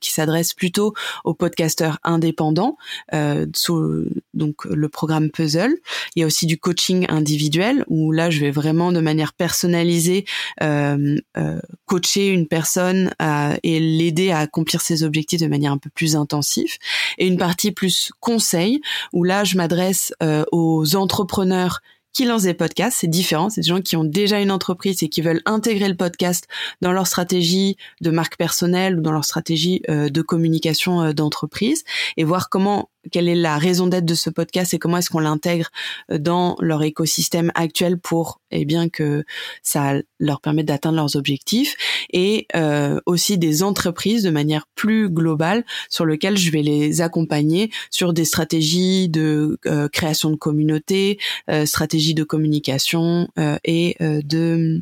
qui 0.00 0.10
s'adresse 0.10 0.52
plutôt 0.52 0.94
aux 1.24 1.34
podcasteurs 1.34 1.98
indépendants 2.02 2.76
sous 3.54 4.06
donc 4.34 4.64
le 4.64 4.88
programme 4.88 5.30
Puzzle. 5.30 5.76
Il 6.16 6.20
y 6.20 6.22
a 6.24 6.26
aussi 6.26 6.46
du 6.46 6.58
coaching 6.58 7.06
individuel 7.08 7.84
où 7.86 8.10
là 8.10 8.30
je 8.30 8.40
vais 8.40 8.50
vraiment 8.50 8.90
de 8.90 9.00
manière 9.00 9.21
personnalisée, 9.30 10.24
euh, 10.62 11.16
euh, 11.36 11.60
coacher 11.86 12.28
une 12.28 12.48
personne 12.48 13.14
et 13.62 13.78
l'aider 13.78 14.30
à 14.30 14.38
accomplir 14.38 14.80
ses 14.80 15.04
objectifs 15.04 15.40
de 15.40 15.46
manière 15.46 15.72
un 15.72 15.78
peu 15.78 15.90
plus 15.90 16.16
intensive. 16.16 16.72
Et 17.18 17.26
une 17.26 17.38
partie 17.38 17.72
plus 17.72 18.12
conseil, 18.20 18.80
où 19.12 19.24
là, 19.24 19.44
je 19.44 19.56
m'adresse 19.56 20.12
euh, 20.22 20.44
aux 20.50 20.96
entrepreneurs 20.96 21.80
qui 22.12 22.26
lancent 22.26 22.42
des 22.42 22.52
podcasts, 22.52 22.98
c'est 23.00 23.06
différent. 23.06 23.48
C'est 23.48 23.62
des 23.62 23.68
gens 23.68 23.80
qui 23.80 23.96
ont 23.96 24.04
déjà 24.04 24.40
une 24.40 24.50
entreprise 24.50 25.02
et 25.02 25.08
qui 25.08 25.22
veulent 25.22 25.40
intégrer 25.46 25.88
le 25.88 25.96
podcast 25.96 26.46
dans 26.82 26.92
leur 26.92 27.06
stratégie 27.06 27.78
de 28.02 28.10
marque 28.10 28.36
personnelle 28.36 28.98
ou 28.98 29.00
dans 29.00 29.12
leur 29.12 29.24
stratégie 29.24 29.80
de 29.88 30.22
communication 30.22 31.14
d'entreprise 31.14 31.84
et 32.18 32.24
voir 32.24 32.50
comment 32.50 32.90
quelle 33.10 33.28
est 33.28 33.34
la 33.34 33.58
raison 33.58 33.86
d'être 33.86 34.04
de 34.04 34.14
ce 34.14 34.30
podcast 34.30 34.74
et 34.74 34.78
comment 34.78 34.98
est-ce 34.98 35.10
qu'on 35.10 35.20
l'intègre 35.20 35.70
euh, 36.10 36.18
dans 36.18 36.56
leur 36.60 36.82
écosystème 36.82 37.50
actuel 37.54 37.98
pour 37.98 38.40
eh 38.50 38.64
bien 38.64 38.88
que 38.88 39.24
ça 39.62 39.94
leur 40.20 40.40
permette 40.40 40.66
d'atteindre 40.66 40.96
leurs 40.96 41.16
objectifs 41.16 41.74
et 42.12 42.46
euh, 42.54 43.00
aussi 43.06 43.38
des 43.38 43.62
entreprises 43.62 44.22
de 44.22 44.30
manière 44.30 44.66
plus 44.74 45.08
globale 45.08 45.64
sur 45.88 46.06
lesquelles 46.06 46.36
je 46.36 46.50
vais 46.50 46.62
les 46.62 47.00
accompagner 47.00 47.70
sur 47.90 48.12
des 48.12 48.24
stratégies 48.24 49.08
de 49.08 49.58
euh, 49.66 49.88
création 49.88 50.30
de 50.30 50.36
communauté, 50.36 51.18
euh, 51.50 51.66
stratégies 51.66 52.14
de 52.14 52.24
communication 52.24 53.28
et 53.64 53.96
de 54.00 54.80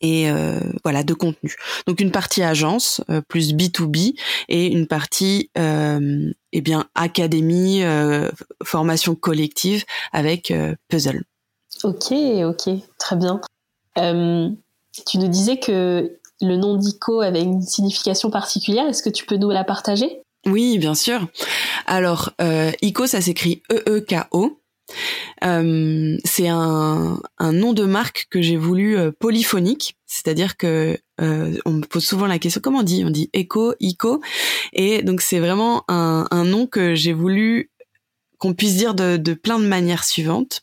et 0.00 0.30
euh, 0.30 0.60
voilà 0.82 1.02
de 1.04 1.14
contenu. 1.14 1.54
Donc 1.86 2.00
une 2.00 2.10
partie 2.10 2.42
agence 2.42 3.02
euh, 3.10 3.20
plus 3.20 3.52
B2B 3.52 4.14
et 4.48 4.66
une 4.66 4.86
partie 4.86 5.50
euh, 5.58 6.32
eh 6.52 6.60
bien 6.60 6.86
académie 6.94 7.82
euh, 7.82 8.30
formation 8.62 9.14
collective 9.14 9.84
avec 10.12 10.52
puzzle. 10.88 11.24
Ok 11.84 12.12
ok 12.12 12.70
très 12.98 13.16
bien. 13.16 13.40
tu 13.96 15.18
nous 15.18 15.28
disais 15.28 15.58
que 15.58 16.18
le 16.42 16.56
nom 16.56 16.76
d'ICO 16.76 17.20
avait 17.20 17.42
une 17.42 17.62
signification 17.62 18.30
particulière. 18.30 18.86
Est-ce 18.86 19.02
que 19.02 19.10
tu 19.10 19.26
peux 19.26 19.36
nous 19.36 19.50
la 19.50 19.64
partager? 19.64 20.22
Oui 20.46 20.78
bien 20.78 20.94
sûr. 20.94 21.26
Alors 21.86 22.30
ICO 22.82 23.06
ça 23.06 23.20
s'écrit 23.20 23.62
E 23.72 23.82
E 23.88 24.00
K 24.00 24.26
O. 24.32 24.59
Euh, 25.44 26.16
c'est 26.24 26.48
un, 26.48 27.20
nom 27.40 27.72
de 27.72 27.84
marque 27.84 28.26
que 28.30 28.42
j'ai 28.42 28.56
voulu 28.56 28.96
euh, 28.96 29.10
polyphonique, 29.18 29.96
c'est-à-dire 30.06 30.56
que 30.56 30.98
euh, 31.20 31.58
on 31.64 31.72
me 31.72 31.82
pose 31.82 32.04
souvent 32.04 32.26
la 32.26 32.38
question 32.38 32.60
comment 32.62 32.80
on 32.80 32.84
dit? 32.84 33.04
On 33.04 33.10
dit 33.10 33.30
Echo, 33.32 33.74
Ico, 33.80 34.20
et 34.72 35.02
donc 35.02 35.20
c'est 35.20 35.38
vraiment 35.38 35.84
un 35.88 36.44
nom 36.44 36.66
que 36.66 36.94
j'ai 36.94 37.12
voulu 37.12 37.69
qu'on 38.40 38.54
puisse 38.54 38.74
dire 38.74 38.94
de, 38.94 39.18
de, 39.18 39.34
plein 39.34 39.58
de 39.58 39.66
manières 39.66 40.02
suivantes. 40.02 40.62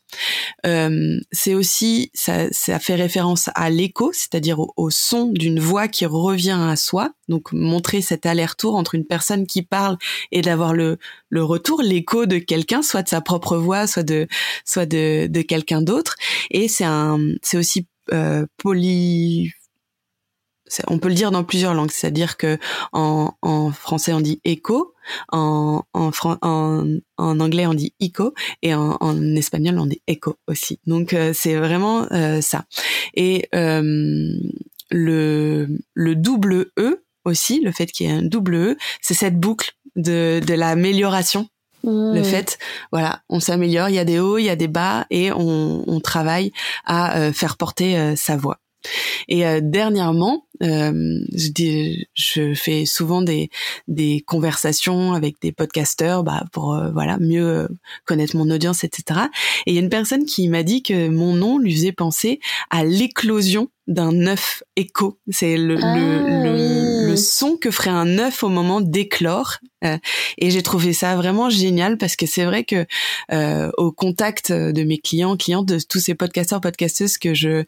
Euh, 0.65 1.19
c'est 1.32 1.53
aussi, 1.53 2.09
ça, 2.15 2.51
ça, 2.51 2.80
fait 2.80 2.95
référence 2.95 3.51
à 3.53 3.69
l'écho, 3.69 4.11
c'est-à-dire 4.13 4.57
au, 4.75 4.89
son 4.89 5.28
d'une 5.28 5.59
voix 5.59 5.88
qui 5.88 6.07
revient 6.07 6.57
à 6.59 6.75
soi. 6.75 7.11
Donc 7.30 7.53
montrer 7.53 8.01
cet 8.01 8.25
aller-retour 8.25 8.75
entre 8.75 8.95
une 8.95 9.05
personne 9.05 9.45
qui 9.45 9.61
parle 9.61 9.97
et 10.32 10.41
d'avoir 10.41 10.73
le, 10.73 10.97
le 11.30 11.43
retour, 11.43 11.84
l'écho 11.84 12.25
de 12.25 12.39
quelqu'un, 12.39 12.82
soit 12.82 13.03
de 13.03 13.09
sa 13.09 13.21
propre 13.21 13.57
voix, 13.57 13.86
soit 13.86 14.03
de, 14.03 14.28
soit 14.65 14.88
de, 14.88 15.28
de 15.28 15.41
quelqu'un 15.43 15.84
d'autre. 15.84 16.15
Et 16.49 16.67
c'est 16.67 16.86
un, 16.86 17.19
c'est 17.43 17.57
aussi 17.57 17.86
euh, 18.11 18.47
poly 18.57 19.51
on 20.88 20.99
peut 20.99 21.07
le 21.07 21.13
dire 21.13 21.32
dans 21.32 21.43
plusieurs 21.43 21.73
langues, 21.73 21.91
c'est-à-dire 21.91 22.38
que 22.38 22.57
en, 22.91 23.34
en, 23.41 23.71
français 23.71 24.11
on 24.13 24.19
dit 24.19 24.41
écho, 24.43 24.93
en, 25.30 25.84
en, 25.93 26.12
en, 26.41 27.39
anglais 27.39 27.66
on 27.66 27.74
dit 27.74 27.93
ico 27.99 28.34
et 28.62 28.74
en, 28.74 28.97
en, 28.99 29.36
espagnol 29.36 29.80
on 29.80 29.86
dit 29.86 30.01
echo 30.08 30.36
aussi. 30.47 30.80
Donc 30.86 31.14
euh, 31.14 31.32
c'est 31.34 31.55
vraiment 31.55 32.08
euh, 32.12 32.41
ça. 32.41 32.66
Et 33.14 33.47
euh, 33.55 34.32
le, 34.91 35.68
le 35.93 36.16
double 36.16 36.72
E 36.80 37.03
aussi, 37.26 37.62
le 37.62 37.72
fait 37.72 37.88
qu'il 37.88 38.08
y 38.08 38.10
ait 38.10 38.14
un 38.14 38.22
double 38.24 38.55
E, 38.55 38.78
c'est 39.01 39.14
cette 39.14 39.39
boucle 39.39 39.74
de, 39.95 40.41
de 40.45 40.53
l'amélioration 40.53 41.47
le 41.84 42.20
mmh. 42.20 42.24
fait, 42.26 42.58
voilà, 42.91 43.22
on 43.30 43.39
s'améliore, 43.39 43.88
il 43.88 43.95
y 43.95 43.99
a 43.99 44.03
des 44.03 44.20
hauts, 44.20 44.38
il 44.38 44.43
y 44.43 44.49
a 44.49 44.58
des 44.58 44.68
bas, 44.68 45.05
et 45.10 45.32
on, 45.32 45.86
on 45.88 45.99
travaille 46.01 46.51
à 46.86 47.32
faire 47.32 47.55
porter 47.55 48.16
sa 48.18 48.36
voix. 48.36 48.60
Et 49.27 49.45
euh, 49.45 49.59
dernièrement, 49.61 50.45
euh, 50.63 51.19
je, 51.33 51.49
dis, 51.49 52.07
je 52.13 52.53
fais 52.53 52.85
souvent 52.85 53.21
des, 53.21 53.49
des 53.88 54.23
conversations 54.25 55.13
avec 55.13 55.35
des 55.41 55.51
podcasteurs 55.51 56.23
bah, 56.23 56.43
pour 56.51 56.73
euh, 56.73 56.91
voilà 56.91 57.17
mieux 57.19 57.67
connaître 58.05 58.35
mon 58.35 58.49
audience, 58.49 58.83
etc. 58.83 59.21
Et 59.65 59.71
il 59.71 59.75
y 59.75 59.77
a 59.77 59.81
une 59.81 59.89
personne 59.89 60.25
qui 60.25 60.47
m'a 60.47 60.63
dit 60.63 60.83
que 60.83 61.09
mon 61.09 61.33
nom 61.33 61.59
lui 61.59 61.73
faisait 61.73 61.91
penser 61.91 62.39
à 62.69 62.83
l'éclosion 62.83 63.69
d'un 63.88 64.27
œuf 64.27 64.63
écho. 64.75 65.17
C'est 65.29 65.57
le, 65.57 65.75
le, 65.75 65.83
ah 65.83 65.95
le, 65.95 66.66
son 67.18 67.57
que 67.57 67.72
ferait 67.72 67.89
un 67.89 68.18
œuf 68.20 68.43
au 68.43 68.49
moment 68.49 68.82
d'éclore. 68.82 69.57
Euh, 69.84 69.97
et 70.39 70.49
j'ai 70.49 70.63
trouvé 70.63 70.91
ça 70.93 71.15
vraiment 71.15 71.49
génial 71.49 71.97
parce 71.97 72.15
que 72.15 72.26
c'est 72.26 72.45
vrai 72.45 72.63
que 72.63 72.86
euh, 73.32 73.70
au 73.78 73.91
contact 73.91 74.51
de 74.51 74.84
mes 74.84 74.97
clients, 74.97 75.38
clientes, 75.38 75.68
de 75.68 75.80
tous 75.80 75.99
ces 75.99 76.15
podcasteurs, 76.15 76.61
podcasteuses 76.61 77.18
que 77.18 77.34
je 77.34 77.63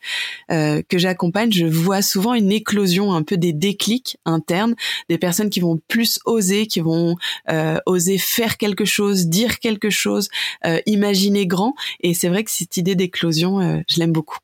euh, 0.52 0.82
que 0.90 0.98
j'accompagne, 0.98 1.52
je 1.52 1.66
vois 1.66 2.02
souvent 2.02 2.34
une 2.34 2.52
éclosion, 2.52 3.14
un 3.14 3.22
peu 3.22 3.38
des 3.38 3.54
déclics 3.54 4.18
internes, 4.26 4.76
des 5.08 5.18
personnes 5.18 5.50
qui 5.50 5.60
vont 5.60 5.80
plus 5.88 6.20
oser, 6.26 6.68
qui 6.68 6.80
vont 6.80 7.16
oser 7.86 8.18
faire 8.18 8.58
quelque 8.58 8.86
chose, 8.86 9.28
dire 9.28 9.60
quelque 9.60 9.90
chose, 9.90 10.30
imaginer 10.86 11.46
grand. 11.46 11.74
Et 12.02 12.14
c'est 12.14 12.30
vrai 12.30 12.44
que 12.44 12.52
cette 12.52 12.78
idée 12.78 12.96
d'éclosion, 12.96 13.84
je 13.88 14.00
l'aime 14.00 14.12
beaucoup. 14.12 14.38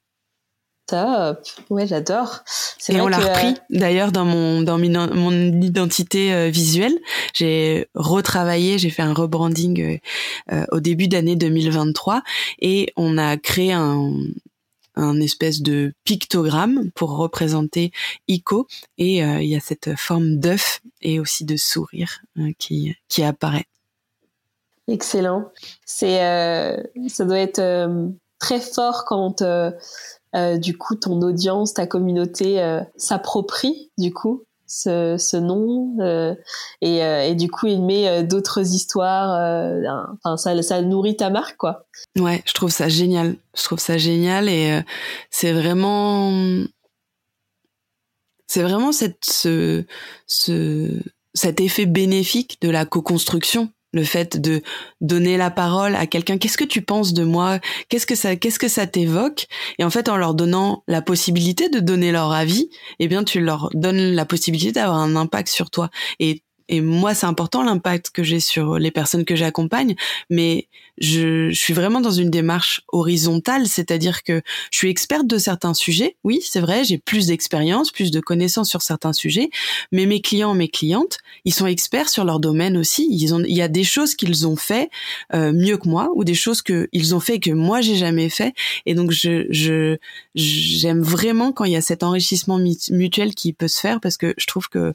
Top. 0.88 1.40
Ouais, 1.72 1.88
j'adore. 1.88 2.44
Et 2.90 3.02
on 3.02 3.08
l'a 3.08 3.18
repris 3.18 3.48
euh, 3.48 3.78
d'ailleurs 3.80 4.12
dans 4.12 4.26
mon 4.26 4.62
dans 4.62 4.78
mon 4.78 5.62
identité 5.62 6.32
euh, 6.32 6.50
visuelle. 6.50 6.94
J'ai 7.34 7.88
retravaillé, 7.96 8.78
j'ai 8.78 8.92
fait 8.92 9.02
un 9.02 9.14
rebranding 9.14 10.00
euh, 10.52 10.66
au 10.72 10.80
début 10.80 11.08
d'année 11.08 11.36
2023 11.36 12.22
et 12.60 12.94
on 12.98 13.18
a 13.18 13.38
créé 13.38 13.74
un 13.74 14.12
un 14.98 15.20
espèce 15.20 15.62
de 15.62 15.94
pictogramme 16.06 16.92
pour 16.92 17.18
représenter 17.18 17.92
Ico 18.30 18.68
et 18.98 19.18
il 19.18 19.48
y 19.48 19.56
a 19.56 19.60
cette 19.60 19.98
forme 19.98 20.38
d'œuf 20.38 20.80
et 21.02 21.20
aussi 21.20 21.44
de 21.44 21.58
sourire 21.58 22.22
qui 22.60 22.96
qui 23.10 23.24
apparaît. 23.24 23.66
Excellent. 24.88 25.52
C'est 25.86 26.20
ça 27.10 27.26
doit 27.26 27.40
être 27.40 28.14
très 28.40 28.62
fort 28.62 29.04
quand 29.06 29.44
euh, 30.36 30.58
du 30.58 30.78
coup 30.78 30.96
ton 30.96 31.22
audience, 31.22 31.74
ta 31.74 31.88
communauté 31.88 32.62
euh, 32.62 32.82
s'approprie 32.98 33.92
du 33.98 34.14
coup 34.14 34.44
ce, 34.68 35.38
nom 35.38 35.96
euh, 36.02 36.36
et, 36.82 37.36
du 37.36 37.50
coup 37.50 37.68
il 37.68 37.82
met 37.82 38.24
d'autres 38.24 38.74
histoires. 38.74 39.30
Enfin 40.24 40.38
ça, 40.38 40.82
nourrit 40.82 41.16
ta 41.16 41.30
marque 41.30 41.58
quoi. 41.58 41.86
Ouais, 42.18 42.44
je 42.46 42.54
trouve 42.54 42.72
ça 42.72 42.90
génial. 42.90 43.36
Je 43.56 43.64
trouve 43.64 43.80
ça 43.80 43.98
génial 43.98 44.50
et 44.50 44.82
c'est 45.30 45.54
vraiment 45.54 46.32
c'est 48.48 48.64
vraiment 48.64 48.92
cette 48.92 49.24
ce, 49.24 49.86
ce 50.28 50.90
cet 51.34 51.62
effet 51.62 51.86
bénéfique 51.86 52.58
de 52.62 52.70
la 52.70 52.86
co-construction 52.86 53.70
le 53.96 54.04
fait 54.04 54.40
de 54.40 54.62
donner 55.02 55.38
la 55.38 55.50
parole 55.50 55.96
à 55.96 56.06
quelqu'un. 56.06 56.38
Qu'est-ce 56.38 56.58
que 56.58 56.64
tu 56.64 56.84
penses 56.84 57.14
de 57.14 57.24
moi? 57.24 57.60
Qu'est-ce 57.90 58.06
que 58.06 58.14
ça 58.14 58.36
qu'est-ce 58.36 58.60
que 58.60 58.68
ça 58.68 58.86
t'évoque? 58.86 59.48
Et 59.80 59.84
en 59.84 59.90
fait 59.90 60.10
en 60.10 60.18
leur 60.18 60.36
donnant 60.36 60.84
la 60.88 61.02
possibilité 61.02 61.70
de 61.70 61.80
donner 61.80 62.12
leur 62.12 62.32
avis 62.32 62.70
eh 63.00 63.08
bien 63.08 63.24
tu 63.24 63.40
leur 63.40 63.70
donnes 63.74 64.14
la 64.14 64.26
possibilité 64.26 64.74
d'avoir 64.74 64.98
un 64.98 65.16
impact 65.16 65.50
sur 65.50 65.70
toi. 65.70 65.90
Et 66.20 66.44
et 66.70 66.82
moi 66.82 67.14
c'est 67.14 67.26
important 67.26 67.64
l'impact 67.64 68.12
que 68.12 68.24
j'ai 68.24 68.40
sur 68.40 68.78
les 68.78 68.92
personnes 68.92 69.26
que 69.26 69.36
j'accompagne 69.36 69.96
mais 70.30 70.68
je, 70.98 71.50
je, 71.50 71.60
suis 71.60 71.74
vraiment 71.74 72.00
dans 72.00 72.12
une 72.12 72.30
démarche 72.30 72.82
horizontale 72.90 73.68
c'est-à-dire 73.68 74.24
que 74.24 74.42
je 74.72 74.78
suis 74.78 74.90
experte 74.90 75.28
de 75.28 75.38
certains 75.38 75.74
sujets 75.74 76.16
oui 76.24 76.42
c'est 76.44 76.62
vrai 76.62 76.84
j'ai 76.84 76.98
plus 76.98 77.28
d'expérience 77.28 77.92
plus 77.92 78.12
de 78.12 78.20
connaissances 78.20 78.70
sur 78.70 78.82
certains 78.82 79.14
sujets 79.14 79.50
mais 79.92 80.06
mes 80.06 80.22
clients 80.22 80.54
mes 80.54 80.70
clientes 80.70 81.18
ils 81.44 81.54
sont 81.54 81.68
experts 81.68 82.10
sur 82.10 82.26
leur 82.26 82.40
domaine 82.40 82.78
aussi. 82.78 83.08
Ils 83.10 83.34
ont 83.34 83.44
il 83.44 83.56
y 83.56 83.62
a 83.62 83.68
des 83.68 83.84
choses 83.84 84.16
qu'ils 84.16 84.48
ont 84.48 84.56
fait 84.56 84.90
euh, 85.34 85.52
mieux 85.52 85.78
que 85.78 85.88
moi 85.88 86.10
ou 86.16 86.24
des 86.24 86.34
choses 86.34 86.62
que 86.62 86.90
ils 86.92 87.16
ont 87.16 87.20
fait 87.20 87.40
que 87.40 87.52
moi 87.52 87.82
j'ai 87.82 87.96
jamais 87.96 88.30
fait. 88.30 88.54
Et 88.86 88.96
donc 88.96 89.12
je 89.12 89.46
je 89.50 89.98
j'aime 90.34 91.02
vraiment 91.02 91.52
quand 91.52 91.66
il 91.66 91.74
y 91.74 91.78
a 91.78 91.82
cet 91.82 92.04
enrichissement 92.04 92.60
mutuel 92.90 93.36
qui 93.36 93.54
peut 93.54 93.68
se 93.68 93.80
faire 93.80 94.00
parce 94.00 94.18
que 94.18 94.34
je 94.38 94.46
trouve 94.48 94.70
que 94.70 94.94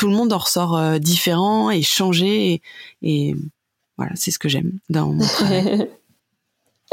tout 0.00 0.08
le 0.08 0.16
monde 0.16 0.32
en 0.32 0.38
ressort 0.38 0.78
euh, 0.78 0.98
différent 0.98 1.70
et 1.70 1.82
changé. 1.82 2.62
Et, 3.02 3.36
voilà, 3.98 4.12
c'est 4.14 4.30
ce 4.30 4.38
que 4.38 4.48
j'aime 4.48 4.78
dans 4.88 5.12
mon 5.12 5.26
travail. 5.26 5.90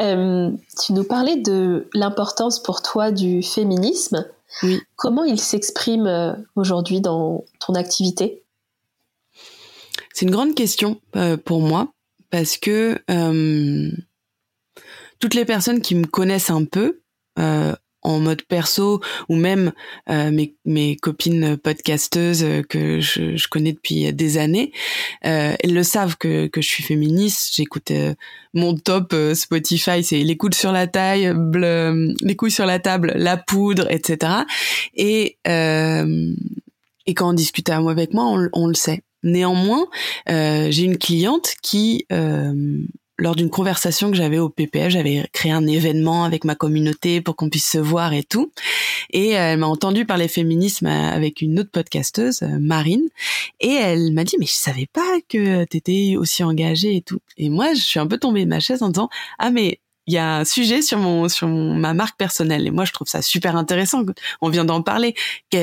Euh, 0.01 0.51
tu 0.83 0.91
nous 0.91 1.05
parlais 1.05 1.37
de 1.37 1.87
l'importance 1.93 2.61
pour 2.61 2.81
toi 2.81 3.11
du 3.11 3.41
féminisme. 3.41 4.27
Oui. 4.61 4.81
Comment 4.97 5.23
il 5.23 5.39
s'exprime 5.39 6.05
euh, 6.05 6.33
aujourd'hui 6.57 6.99
dans 6.99 7.45
ton 7.59 7.75
activité? 7.75 8.43
C'est 10.13 10.25
une 10.25 10.31
grande 10.31 10.53
question 10.53 10.99
pour 11.45 11.61
moi 11.61 11.93
parce 12.29 12.57
que 12.57 12.99
toutes 15.19 15.33
les 15.33 15.45
personnes 15.45 15.81
qui 15.81 15.95
me 15.95 16.05
connaissent 16.05 16.49
un 16.49 16.65
peu 16.65 16.99
en 18.01 18.19
mode 18.19 18.43
perso 18.43 19.01
ou 19.29 19.35
même 19.35 19.73
euh, 20.09 20.31
mes, 20.31 20.55
mes 20.65 20.95
copines 20.95 21.57
podcasteuses 21.57 22.43
euh, 22.43 22.61
que 22.61 22.99
je, 22.99 23.35
je 23.35 23.47
connais 23.47 23.73
depuis 23.73 24.13
des 24.13 24.37
années, 24.37 24.71
euh, 25.25 25.55
elles 25.59 25.73
le 25.73 25.83
savent 25.83 26.17
que, 26.17 26.47
que 26.47 26.61
je 26.61 26.67
suis 26.67 26.83
féministe. 26.83 27.53
J'écoute 27.55 27.91
euh, 27.91 28.13
mon 28.53 28.75
top 28.75 29.15
Spotify, 29.33 30.03
c'est 30.03 30.23
les 30.23 30.37
coudes 30.37 30.55
sur 30.55 30.71
la 30.71 30.87
taille, 30.87 31.31
les 32.21 32.35
couilles 32.35 32.51
sur 32.51 32.65
la 32.65 32.79
table, 32.79 33.13
la 33.15 33.37
poudre, 33.37 33.91
etc. 33.91 34.31
Et 34.95 35.37
et 35.45 37.13
quand 37.13 37.29
on 37.29 37.33
discute 37.33 37.69
avec 37.69 38.13
moi, 38.13 38.25
on, 38.25 38.49
on 38.53 38.67
le 38.67 38.73
sait. 38.73 39.01
Néanmoins, 39.21 39.85
j'ai 40.27 40.83
une 40.83 40.97
cliente 40.97 41.53
qui 41.61 42.07
lors 43.17 43.35
d'une 43.35 43.49
conversation 43.49 44.11
que 44.11 44.17
j'avais 44.17 44.39
au 44.39 44.49
PPF, 44.49 44.89
j'avais 44.89 45.27
créé 45.33 45.51
un 45.51 45.65
événement 45.65 46.23
avec 46.23 46.43
ma 46.43 46.55
communauté 46.55 47.21
pour 47.21 47.35
qu'on 47.35 47.49
puisse 47.49 47.69
se 47.69 47.77
voir 47.77 48.13
et 48.13 48.23
tout. 48.23 48.51
Et 49.11 49.37
euh, 49.37 49.53
elle 49.53 49.59
m'a 49.59 49.67
entendu 49.67 50.05
parler 50.05 50.27
féminisme 50.27 50.87
euh, 50.87 51.11
avec 51.11 51.41
une 51.41 51.59
autre 51.59 51.71
podcasteuse, 51.71 52.43
euh, 52.43 52.59
Marine, 52.59 53.07
et 53.59 53.73
elle 53.73 54.11
m'a 54.13 54.23
dit 54.23 54.35
mais 54.39 54.45
je 54.45 54.53
savais 54.53 54.87
pas 54.91 55.19
que 55.29 55.63
t'étais 55.65 56.15
aussi 56.17 56.43
engagée 56.43 56.95
et 56.95 57.01
tout. 57.01 57.19
Et 57.37 57.49
moi 57.49 57.73
je 57.73 57.81
suis 57.81 57.99
un 57.99 58.07
peu 58.07 58.17
tombée 58.17 58.45
de 58.45 58.49
ma 58.49 58.59
chaise 58.59 58.83
en 58.83 58.89
disant 58.89 59.09
ah 59.39 59.49
mais 59.49 59.79
il 60.07 60.13
y 60.13 60.17
a 60.17 60.37
un 60.37 60.45
sujet 60.45 60.81
sur 60.81 60.97
mon 60.99 61.27
sur 61.27 61.47
ma 61.47 61.93
marque 61.93 62.17
personnelle 62.17 62.65
et 62.65 62.71
moi 62.71 62.85
je 62.85 62.93
trouve 62.93 63.07
ça 63.07 63.21
super 63.21 63.55
intéressant. 63.55 64.03
On 64.41 64.49
vient 64.49 64.65
d'en 64.65 64.81
parler. 64.81 65.15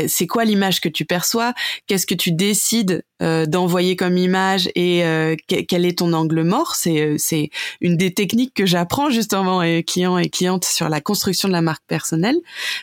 C'est 0.07 0.27
quoi 0.27 0.45
l'image 0.45 0.81
que 0.81 0.89
tu 0.89 1.07
perçois? 1.07 1.55
Qu'est-ce 1.87 2.07
que 2.07 2.15
tu 2.15 2.31
décides 2.31 3.05
euh, 3.23 3.47
d'envoyer 3.47 3.97
comme 3.97 4.19
image? 4.19 4.69
Et 4.75 5.05
euh, 5.05 5.35
quel 5.47 5.87
est 5.87 5.99
ton 5.99 6.13
angle 6.13 6.43
mort? 6.43 6.75
C'est 6.75 7.01
euh, 7.01 7.17
c'est 7.19 7.49
une 7.81 7.97
des 7.97 8.13
techniques 8.13 8.53
que 8.53 8.67
j'apprends 8.67 9.09
justement 9.09 9.63
et 9.63 9.83
clients 9.83 10.19
et 10.19 10.29
clientes 10.29 10.65
sur 10.65 10.91
la 10.91 11.01
construction 11.01 11.49
de 11.49 11.55
la 11.55 11.63
marque 11.63 11.85
personnelle, 11.87 12.37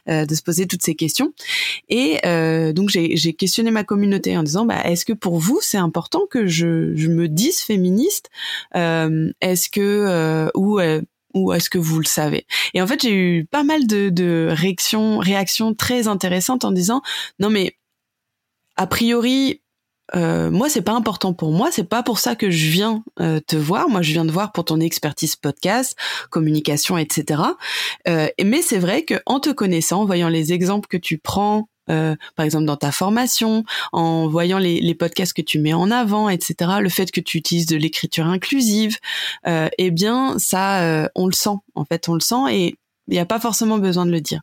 de 0.07 0.33
se 0.33 0.41
poser 0.41 0.65
toutes 0.65 0.83
ces 0.83 0.95
questions. 0.95 1.31
Et 1.89 2.19
donc 2.73 2.89
j'ai 2.89 3.33
questionné 3.33 3.69
ma 3.69 3.83
communauté 3.83 4.35
en 4.35 4.43
disant 4.43 4.65
bah 4.65 4.81
est-ce 4.83 5.05
que 5.05 5.13
pour 5.13 5.37
vous 5.37 5.59
c'est 5.61 5.77
important 5.77 6.21
que 6.29 6.47
je 6.47 6.95
je 6.95 7.07
me 7.07 7.27
dise 7.27 7.59
féministe? 7.59 8.29
Est-ce 8.73 9.69
que 9.69 10.49
ou 10.55 10.79
ou 11.33 11.53
est-ce 11.53 11.69
que 11.69 11.77
vous 11.77 11.99
le 11.99 12.05
savez? 12.05 12.45
Et 12.73 12.81
en 12.81 12.87
fait, 12.87 13.01
j'ai 13.01 13.13
eu 13.13 13.45
pas 13.45 13.63
mal 13.63 13.87
de, 13.87 14.09
de 14.09 14.47
réactions, 14.51 15.19
réactions 15.19 15.73
très 15.73 16.07
intéressantes 16.07 16.65
en 16.65 16.71
disant 16.71 17.01
non 17.39 17.49
mais 17.49 17.75
a 18.77 18.87
priori 18.87 19.61
euh, 20.15 20.51
moi 20.51 20.69
c'est 20.69 20.81
pas 20.81 20.93
important 20.93 21.33
pour 21.33 21.51
moi, 21.51 21.69
c'est 21.71 21.87
pas 21.87 22.03
pour 22.03 22.19
ça 22.19 22.35
que 22.35 22.49
je 22.49 22.69
viens 22.69 23.03
euh, 23.19 23.39
te 23.39 23.55
voir. 23.55 23.89
Moi 23.89 24.01
je 24.01 24.11
viens 24.11 24.25
te 24.25 24.31
voir 24.31 24.51
pour 24.51 24.65
ton 24.65 24.79
expertise 24.79 25.35
podcast, 25.35 25.97
communication, 26.29 26.97
etc. 26.97 27.41
Euh, 28.07 28.27
mais 28.43 28.61
c'est 28.61 28.79
vrai 28.79 29.03
que 29.03 29.15
en 29.25 29.39
te 29.39 29.49
connaissant, 29.49 30.01
en 30.01 30.05
voyant 30.05 30.29
les 30.29 30.53
exemples 30.53 30.87
que 30.87 30.97
tu 30.97 31.17
prends 31.17 31.69
euh, 31.89 32.15
par 32.35 32.45
exemple 32.45 32.65
dans 32.65 32.77
ta 32.77 32.91
formation, 32.91 33.63
en 33.91 34.27
voyant 34.27 34.59
les, 34.59 34.81
les, 34.81 34.95
podcasts 34.95 35.33
que 35.33 35.41
tu 35.41 35.59
mets 35.59 35.73
en 35.73 35.91
avant, 35.91 36.29
etc. 36.29 36.71
Le 36.79 36.89
fait 36.89 37.11
que 37.11 37.19
tu 37.19 37.37
utilises 37.37 37.65
de 37.65 37.77
l'écriture 37.77 38.25
inclusive, 38.25 38.97
euh, 39.47 39.69
eh 39.77 39.91
bien 39.91 40.37
ça, 40.37 40.83
euh, 40.83 41.07
on 41.15 41.27
le 41.27 41.33
sent. 41.33 41.57
En 41.75 41.85
fait, 41.85 42.07
on 42.09 42.13
le 42.13 42.19
sent 42.19 42.51
et 42.51 42.75
Il 43.07 43.13
n'y 43.13 43.19
a 43.19 43.25
pas 43.25 43.39
forcément 43.39 43.77
besoin 43.77 44.05
de 44.05 44.11
le 44.11 44.21
dire. 44.21 44.41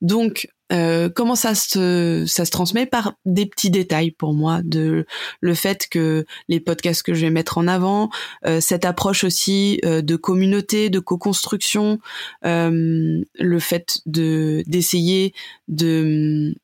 Donc, 0.00 0.48
euh, 0.72 1.10
comment 1.14 1.34
ça 1.34 1.54
se 1.54 2.24
ça 2.26 2.44
se 2.44 2.50
transmet 2.50 2.86
par 2.86 3.14
des 3.26 3.46
petits 3.46 3.70
détails 3.70 4.10
pour 4.10 4.32
moi 4.32 4.60
de 4.64 5.06
le 5.40 5.54
fait 5.54 5.86
que 5.88 6.24
les 6.48 6.60
podcasts 6.60 7.02
que 7.02 7.14
je 7.14 7.20
vais 7.20 7.30
mettre 7.30 7.58
en 7.58 7.68
avant 7.68 8.10
euh, 8.46 8.60
cette 8.60 8.84
approche 8.84 9.24
aussi 9.24 9.80
euh, 9.84 10.00
de 10.00 10.16
communauté 10.16 10.88
de 10.88 10.98
co-construction 10.98 11.98
le 12.42 13.58
fait 13.58 13.98
de 14.06 14.62
d'essayer 14.66 15.34
de 15.68 16.54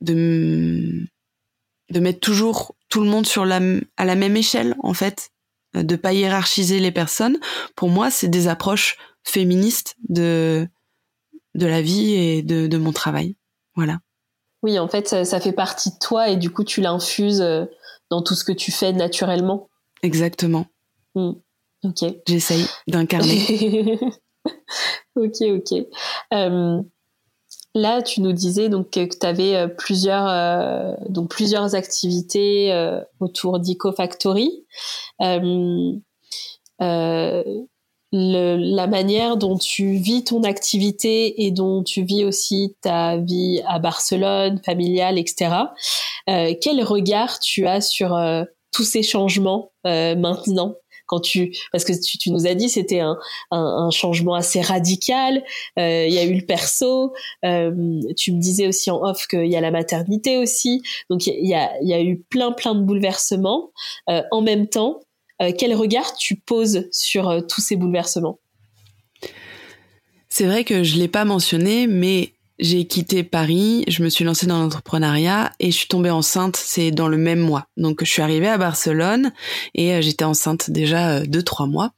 de 0.00 1.06
de 1.90 2.00
mettre 2.00 2.20
toujours 2.20 2.74
tout 2.88 3.00
le 3.00 3.08
monde 3.08 3.26
sur 3.26 3.44
la 3.44 3.60
à 3.96 4.04
la 4.04 4.14
même 4.16 4.36
échelle 4.36 4.74
en 4.80 4.94
fait 4.94 5.30
de 5.74 5.96
pas 5.96 6.12
hiérarchiser 6.12 6.80
les 6.80 6.92
personnes 6.92 7.38
pour 7.74 7.88
moi 7.88 8.10
c'est 8.10 8.28
des 8.28 8.48
approches 8.48 8.96
féministes 9.22 9.96
de 10.08 10.68
de 11.56 11.66
la 11.66 11.82
vie 11.82 12.12
et 12.14 12.42
de, 12.42 12.66
de 12.66 12.78
mon 12.78 12.92
travail. 12.92 13.36
Voilà. 13.74 13.98
Oui, 14.62 14.78
en 14.78 14.88
fait, 14.88 15.24
ça, 15.24 15.40
fait 15.40 15.52
partie 15.52 15.90
de 15.90 15.98
toi 16.00 16.28
et 16.28 16.36
du 16.36 16.50
coup, 16.50 16.64
tu 16.64 16.80
l'infuses 16.80 17.40
euh, 17.40 17.64
dans 18.10 18.22
tout 18.22 18.34
ce 18.34 18.44
que 18.44 18.52
tu 18.52 18.72
fais 18.72 18.92
naturellement. 18.92 19.68
Exactement. 20.02 20.66
Hmm. 21.14 21.32
Ok. 21.84 22.04
J'essaye 22.26 22.66
d'incarner. 22.86 23.98
ok, 25.16 25.36
ok. 25.40 25.86
Euh, 26.32 26.82
là, 27.76 28.02
tu 28.02 28.20
nous 28.20 28.32
disais 28.32 28.68
donc 28.68 28.90
que 28.90 29.04
tu 29.04 29.26
avais 29.26 29.54
euh, 29.54 29.68
plusieurs 29.68 30.26
donc 31.08 31.30
plusieurs 31.30 31.74
activités 31.74 32.72
autour 33.20 33.60
d'EcoFactory. 33.60 34.64
Euh, 36.82 37.42
la 38.12 38.86
manière 38.86 39.36
dont 39.36 39.58
tu 39.58 39.96
vis 39.96 40.24
ton 40.24 40.42
activité 40.42 41.44
et 41.44 41.50
dont 41.50 41.82
tu 41.82 42.04
vis 42.04 42.24
aussi 42.24 42.76
ta 42.80 43.16
vie 43.16 43.62
à 43.66 43.78
Barcelone, 43.78 44.60
familiale, 44.64 45.18
etc. 45.18 45.50
Euh, 46.28 46.54
quel 46.60 46.82
regard 46.82 47.38
tu 47.40 47.66
as 47.66 47.80
sur 47.80 48.14
euh, 48.14 48.44
tous 48.72 48.84
ces 48.84 49.02
changements 49.02 49.72
euh, 49.86 50.14
maintenant? 50.14 50.74
Quand 51.06 51.20
tu 51.20 51.52
parce 51.72 51.84
que 51.84 51.92
tu, 51.92 52.30
nous 52.30 52.46
as 52.46 52.54
dit 52.54 52.68
c'était 52.68 53.00
un, 53.00 53.16
un, 53.50 53.90
changement 53.90 54.34
assez 54.34 54.60
radical 54.60 55.42
il 55.76 56.12
y 56.12 56.18
a 56.18 56.24
eu 56.24 56.34
le 56.34 56.44
perso 56.44 57.12
tu 57.42 58.32
me 58.32 58.40
disais 58.40 58.66
aussi 58.66 58.90
en 58.90 59.02
off 59.02 59.26
qu'il 59.26 59.46
y 59.46 59.56
a 59.56 59.60
la 59.60 59.70
maternité 59.70 60.38
aussi 60.38 60.82
donc 61.10 61.26
il 61.26 61.46
y 61.46 61.54
a, 61.54 61.70
y 61.82 61.94
a 61.94 62.02
eu 62.02 62.18
plein 62.18 62.52
plein 62.52 62.74
de 62.74 62.82
bouleversements. 62.82 63.70
En 64.30 64.42
même 64.42 64.66
temps 64.66 65.00
euh, 65.42 65.52
quel 65.56 65.74
regard 65.74 66.16
tu 66.16 66.36
poses 66.36 66.88
sur 66.90 67.28
euh, 67.28 67.40
tous 67.40 67.60
ces 67.60 67.76
bouleversements? 67.76 68.38
C'est 70.28 70.46
vrai 70.46 70.64
que 70.64 70.82
je 70.82 70.96
l'ai 70.96 71.08
pas 71.08 71.24
mentionné, 71.24 71.86
mais 71.86 72.32
j'ai 72.58 72.86
quitté 72.86 73.22
Paris, 73.22 73.84
je 73.88 74.02
me 74.02 74.08
suis 74.08 74.24
lancée 74.24 74.46
dans 74.46 74.58
l'entrepreneuriat 74.58 75.52
et 75.60 75.70
je 75.70 75.76
suis 75.76 75.88
tombée 75.88 76.10
enceinte, 76.10 76.56
c'est 76.56 76.90
dans 76.90 77.08
le 77.08 77.18
même 77.18 77.40
mois. 77.40 77.68
Donc 77.76 78.02
je 78.02 78.10
suis 78.10 78.22
arrivée 78.22 78.48
à 78.48 78.58
Barcelone 78.58 79.32
et 79.74 79.94
euh, 79.94 80.00
j'étais 80.00 80.24
enceinte 80.24 80.70
déjà 80.70 81.20
deux 81.20 81.42
trois 81.42 81.66
mois. 81.66 81.92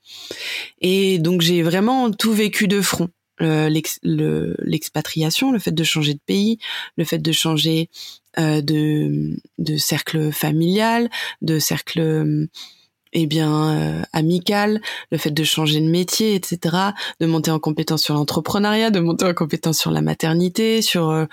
Et 0.80 1.18
donc 1.18 1.42
j'ai 1.42 1.62
vraiment 1.62 2.10
tout 2.10 2.32
vécu 2.32 2.68
de 2.68 2.80
front. 2.80 3.08
L'expatriation, 3.40 5.52
le, 5.52 5.60
fait 5.60 5.70
de 5.70 5.84
changer 5.84 6.14
de 6.14 6.20
pays, 6.26 6.58
le 6.96 7.04
fait 7.04 7.18
de 7.18 7.30
changer 7.30 7.88
de, 8.36 9.36
de 9.58 9.76
cercle 9.76 10.32
familial, 10.32 11.08
de 11.40 11.60
cercle 11.60 12.48
eh 13.12 13.26
bien 13.26 13.74
euh, 13.74 14.02
amical, 14.12 14.80
le 15.10 15.18
fait 15.18 15.30
de 15.30 15.44
changer 15.44 15.80
de 15.80 15.88
métier, 15.88 16.34
etc., 16.34 16.76
de 17.20 17.26
monter 17.26 17.50
en 17.50 17.58
compétence 17.58 18.02
sur 18.02 18.14
l'entrepreneuriat, 18.14 18.90
de 18.90 19.00
monter 19.00 19.24
en 19.24 19.34
compétence 19.34 19.78
sur 19.78 19.90
la 19.90 20.00
maternité, 20.00 20.82
sur 20.82 21.10
euh, 21.10 21.26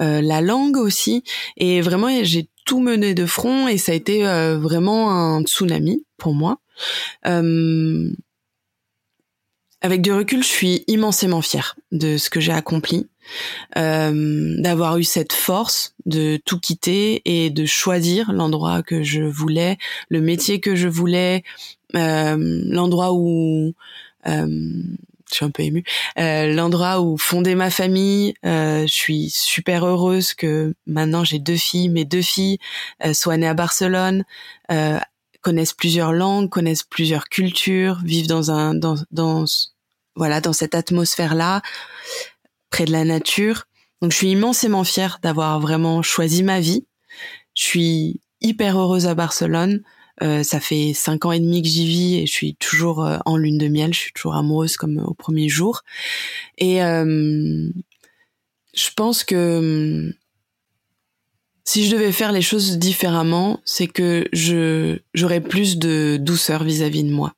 euh, 0.00 0.20
la 0.20 0.40
langue 0.40 0.76
aussi. 0.76 1.24
Et 1.56 1.80
vraiment, 1.80 2.08
j'ai 2.22 2.48
tout 2.64 2.80
mené 2.80 3.14
de 3.14 3.26
front 3.26 3.68
et 3.68 3.78
ça 3.78 3.92
a 3.92 3.94
été 3.94 4.22
vraiment 4.22 5.10
un 5.10 5.42
tsunami 5.42 6.04
pour 6.18 6.34
moi. 6.34 6.58
avec 9.82 10.02
du 10.02 10.12
recul, 10.12 10.42
je 10.42 10.48
suis 10.48 10.84
immensément 10.86 11.40
fière 11.40 11.74
de 11.90 12.18
ce 12.18 12.28
que 12.30 12.38
j'ai 12.38 12.52
accompli. 12.52 13.08
Euh, 13.76 14.56
d'avoir 14.58 14.98
eu 14.98 15.04
cette 15.04 15.32
force 15.32 15.94
de 16.06 16.38
tout 16.44 16.58
quitter 16.58 17.22
et 17.24 17.50
de 17.50 17.64
choisir 17.66 18.32
l'endroit 18.32 18.82
que 18.82 19.02
je 19.02 19.22
voulais, 19.22 19.78
le 20.08 20.20
métier 20.20 20.60
que 20.60 20.74
je 20.74 20.88
voulais, 20.88 21.44
euh, 21.94 22.62
l'endroit 22.66 23.12
où 23.12 23.74
euh, 24.26 24.46
je 25.30 25.34
suis 25.34 25.44
un 25.44 25.50
peu 25.50 25.62
émue, 25.62 25.84
l'endroit 26.16 27.00
où 27.00 27.16
fonder 27.16 27.54
ma 27.54 27.70
famille. 27.70 28.34
je 28.42 28.84
suis 28.86 29.30
super 29.30 29.86
heureuse 29.86 30.34
que 30.34 30.74
maintenant 30.86 31.22
j'ai 31.22 31.38
deux 31.38 31.56
filles, 31.56 31.88
mes 31.88 32.04
deux 32.04 32.22
filles 32.22 32.58
soient 33.12 33.36
nées 33.36 33.46
à 33.46 33.54
Barcelone, 33.54 34.24
connaissent 35.40 35.72
plusieurs 35.72 36.12
langues, 36.12 36.48
connaissent 36.48 36.82
plusieurs 36.82 37.28
cultures, 37.28 38.00
vivent 38.04 38.26
dans 38.26 38.50
un 38.50 38.74
dans 38.74 38.96
dans 39.12 39.44
voilà 40.16 40.40
dans 40.40 40.52
cette 40.52 40.74
atmosphère 40.74 41.36
là 41.36 41.62
près 42.70 42.84
de 42.84 42.92
la 42.92 43.04
nature. 43.04 43.66
Donc 44.00 44.12
je 44.12 44.16
suis 44.16 44.30
immensément 44.30 44.84
fière 44.84 45.18
d'avoir 45.22 45.60
vraiment 45.60 46.02
choisi 46.02 46.42
ma 46.42 46.60
vie. 46.60 46.86
Je 47.54 47.62
suis 47.62 48.20
hyper 48.40 48.78
heureuse 48.78 49.06
à 49.06 49.14
Barcelone. 49.14 49.82
Euh, 50.22 50.42
ça 50.42 50.60
fait 50.60 50.92
cinq 50.94 51.24
ans 51.24 51.32
et 51.32 51.40
demi 51.40 51.62
que 51.62 51.68
j'y 51.68 51.86
vis 51.86 52.16
et 52.16 52.26
je 52.26 52.32
suis 52.32 52.54
toujours 52.56 53.04
euh, 53.04 53.18
en 53.24 53.36
lune 53.36 53.58
de 53.58 53.68
miel. 53.68 53.94
Je 53.94 54.00
suis 54.00 54.12
toujours 54.12 54.34
amoureuse 54.34 54.76
comme 54.76 54.98
au 54.98 55.14
premier 55.14 55.48
jour. 55.48 55.82
Et 56.58 56.82
euh, 56.82 57.70
je 58.74 58.90
pense 58.94 59.24
que 59.24 60.12
si 61.64 61.86
je 61.86 61.92
devais 61.92 62.12
faire 62.12 62.32
les 62.32 62.42
choses 62.42 62.78
différemment, 62.78 63.60
c'est 63.64 63.86
que 63.86 64.26
je 64.32 64.98
j'aurais 65.14 65.40
plus 65.40 65.78
de 65.78 66.18
douceur 66.20 66.64
vis-à-vis 66.64 67.02
-vis 67.02 67.08
de 67.08 67.14
moi. 67.14 67.34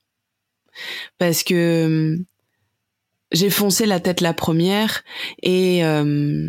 Parce 1.19 1.43
que 1.43 2.19
j'ai 3.33 3.51
foncé 3.51 3.87
la 3.87 4.01
tête 4.01 4.21
la 4.21 4.35
première 4.35 5.03
et 5.43 5.85
euh, 5.85 6.49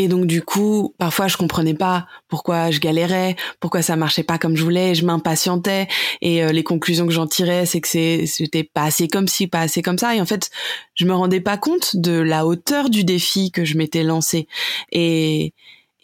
et 0.00 0.06
donc 0.06 0.26
du 0.26 0.42
coup, 0.42 0.94
parfois 0.96 1.26
je 1.26 1.36
comprenais 1.36 1.74
pas 1.74 2.06
pourquoi 2.28 2.70
je 2.70 2.78
galérais, 2.78 3.34
pourquoi 3.58 3.82
ça 3.82 3.96
marchait 3.96 4.22
pas 4.22 4.38
comme 4.38 4.56
je 4.56 4.62
voulais, 4.62 4.94
je 4.94 5.04
m'impatientais 5.04 5.88
et 6.22 6.44
euh, 6.44 6.52
les 6.52 6.62
conclusions 6.62 7.04
que 7.04 7.12
j'en 7.12 7.26
tirais, 7.26 7.66
c'est 7.66 7.80
que 7.80 7.88
c'était 7.88 8.62
pas 8.62 8.84
assez 8.84 9.08
comme 9.08 9.26
ci, 9.26 9.48
pas 9.48 9.60
assez 9.60 9.82
comme 9.82 9.98
ça 9.98 10.14
et 10.14 10.20
en 10.20 10.26
fait, 10.26 10.50
je 10.94 11.04
me 11.04 11.12
rendais 11.12 11.40
pas 11.40 11.56
compte 11.56 11.96
de 11.96 12.12
la 12.12 12.46
hauteur 12.46 12.90
du 12.90 13.02
défi 13.02 13.50
que 13.50 13.64
je 13.64 13.76
m'étais 13.76 14.04
lancé 14.04 14.46
et 14.92 15.52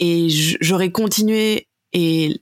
et 0.00 0.28
j'aurais 0.60 0.90
continué 0.90 1.68
et 1.92 2.40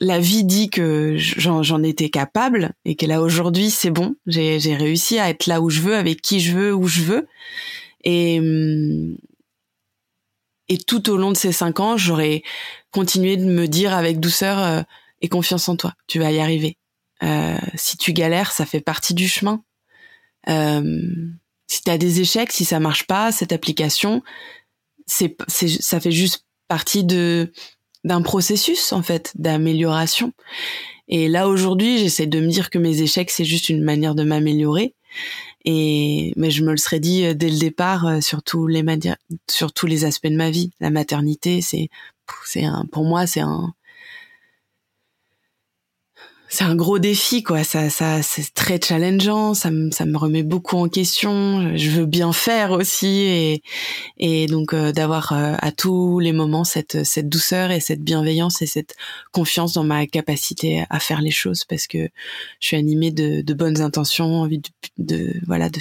la 0.00 0.20
vie 0.20 0.44
dit 0.44 0.70
que 0.70 1.16
j'en 1.16 1.82
étais 1.82 2.08
capable 2.08 2.72
et 2.84 2.94
que 2.94 3.06
là 3.06 3.20
aujourd'hui 3.20 3.70
c'est 3.70 3.90
bon, 3.90 4.14
j'ai 4.26 4.76
réussi 4.76 5.18
à 5.18 5.28
être 5.28 5.46
là 5.46 5.60
où 5.60 5.70
je 5.70 5.80
veux, 5.80 5.96
avec 5.96 6.22
qui 6.22 6.40
je 6.40 6.56
veux, 6.56 6.74
où 6.74 6.86
je 6.86 7.02
veux. 7.02 7.26
Et, 8.04 8.38
hum, 8.38 9.16
et 10.68 10.78
tout 10.78 11.10
au 11.10 11.16
long 11.16 11.32
de 11.32 11.36
ces 11.36 11.52
cinq 11.52 11.80
ans, 11.80 11.96
j'aurais 11.96 12.42
continué 12.90 13.36
de 13.36 13.44
me 13.44 13.66
dire 13.66 13.94
avec 13.94 14.20
douceur 14.20 14.58
euh, 14.58 14.82
et 15.20 15.28
confiance 15.28 15.68
en 15.68 15.76
toi, 15.76 15.94
tu 16.06 16.18
vas 16.18 16.30
y 16.30 16.40
arriver. 16.40 16.76
Euh, 17.22 17.58
si 17.74 17.96
tu 17.96 18.12
galères, 18.12 18.52
ça 18.52 18.66
fait 18.66 18.80
partie 18.80 19.14
du 19.14 19.26
chemin. 19.26 19.64
Euh, 20.48 21.10
si 21.66 21.82
tu 21.82 21.90
as 21.90 21.98
des 21.98 22.20
échecs, 22.20 22.52
si 22.52 22.64
ça 22.64 22.80
marche 22.80 23.06
pas, 23.06 23.32
cette 23.32 23.52
application, 23.52 24.22
c'est 25.06 25.36
ça 25.48 26.00
fait 26.00 26.12
juste 26.12 26.46
partie 26.68 27.02
de 27.02 27.52
d'un 28.04 28.22
processus 28.22 28.92
en 28.92 29.02
fait 29.02 29.32
d'amélioration. 29.36 30.32
Et 31.08 31.28
là 31.28 31.48
aujourd'hui, 31.48 31.98
j'essaie 31.98 32.26
de 32.26 32.40
me 32.40 32.48
dire 32.48 32.70
que 32.70 32.78
mes 32.78 33.02
échecs 33.02 33.30
c'est 33.30 33.44
juste 33.44 33.68
une 33.68 33.82
manière 33.82 34.14
de 34.14 34.24
m'améliorer. 34.24 34.94
Et 35.64 36.32
mais 36.36 36.50
je 36.50 36.62
me 36.62 36.70
le 36.70 36.76
serais 36.76 37.00
dit 37.00 37.24
euh, 37.24 37.34
dès 37.34 37.50
le 37.50 37.58
départ 37.58 38.06
euh, 38.06 38.20
sur 38.20 38.42
tous 38.42 38.66
les 38.66 38.84
sur 39.50 39.72
tous 39.72 39.86
les 39.86 40.04
aspects 40.04 40.28
de 40.28 40.36
ma 40.36 40.50
vie. 40.50 40.70
La 40.80 40.90
maternité, 40.90 41.60
c'est 41.60 41.88
c'est 42.44 42.64
un 42.64 42.86
pour 42.92 43.04
moi 43.04 43.26
c'est 43.26 43.40
un 43.40 43.74
c'est 46.48 46.64
un 46.64 46.74
gros 46.74 46.98
défi 46.98 47.42
quoi. 47.42 47.62
Ça 47.64 47.90
ça 47.90 48.22
c'est 48.22 48.54
très 48.54 48.80
challengeant. 48.80 49.54
Ça 49.54 49.70
me 49.70 49.90
ça 49.90 50.06
me 50.06 50.16
remet 50.16 50.42
beaucoup 50.42 50.76
en 50.76 50.88
question. 50.88 51.76
Je 51.76 51.90
veux 51.90 52.06
bien 52.06 52.32
faire 52.32 52.70
aussi 52.72 53.06
et 53.06 53.62
et 54.18 54.46
donc 54.46 54.72
euh, 54.74 54.92
d'avoir 54.92 55.32
euh, 55.32 55.54
à 55.58 55.72
tous 55.72 56.18
les 56.20 56.32
moments 56.32 56.64
cette 56.64 57.04
cette 57.04 57.28
douceur 57.28 57.70
et 57.70 57.80
cette 57.80 58.02
bienveillance 58.02 58.62
et 58.62 58.66
cette 58.66 58.96
confiance 59.32 59.74
dans 59.74 59.84
ma 59.84 60.06
capacité 60.06 60.84
à 60.90 61.00
faire 61.00 61.20
les 61.20 61.30
choses 61.30 61.64
parce 61.64 61.86
que 61.86 62.08
je 62.60 62.66
suis 62.66 62.76
animée 62.76 63.10
de, 63.10 63.42
de 63.42 63.54
bonnes 63.54 63.80
intentions 63.82 64.40
envie 64.42 64.58
de, 64.58 64.68
de 64.98 65.34
voilà 65.46 65.68
de 65.70 65.80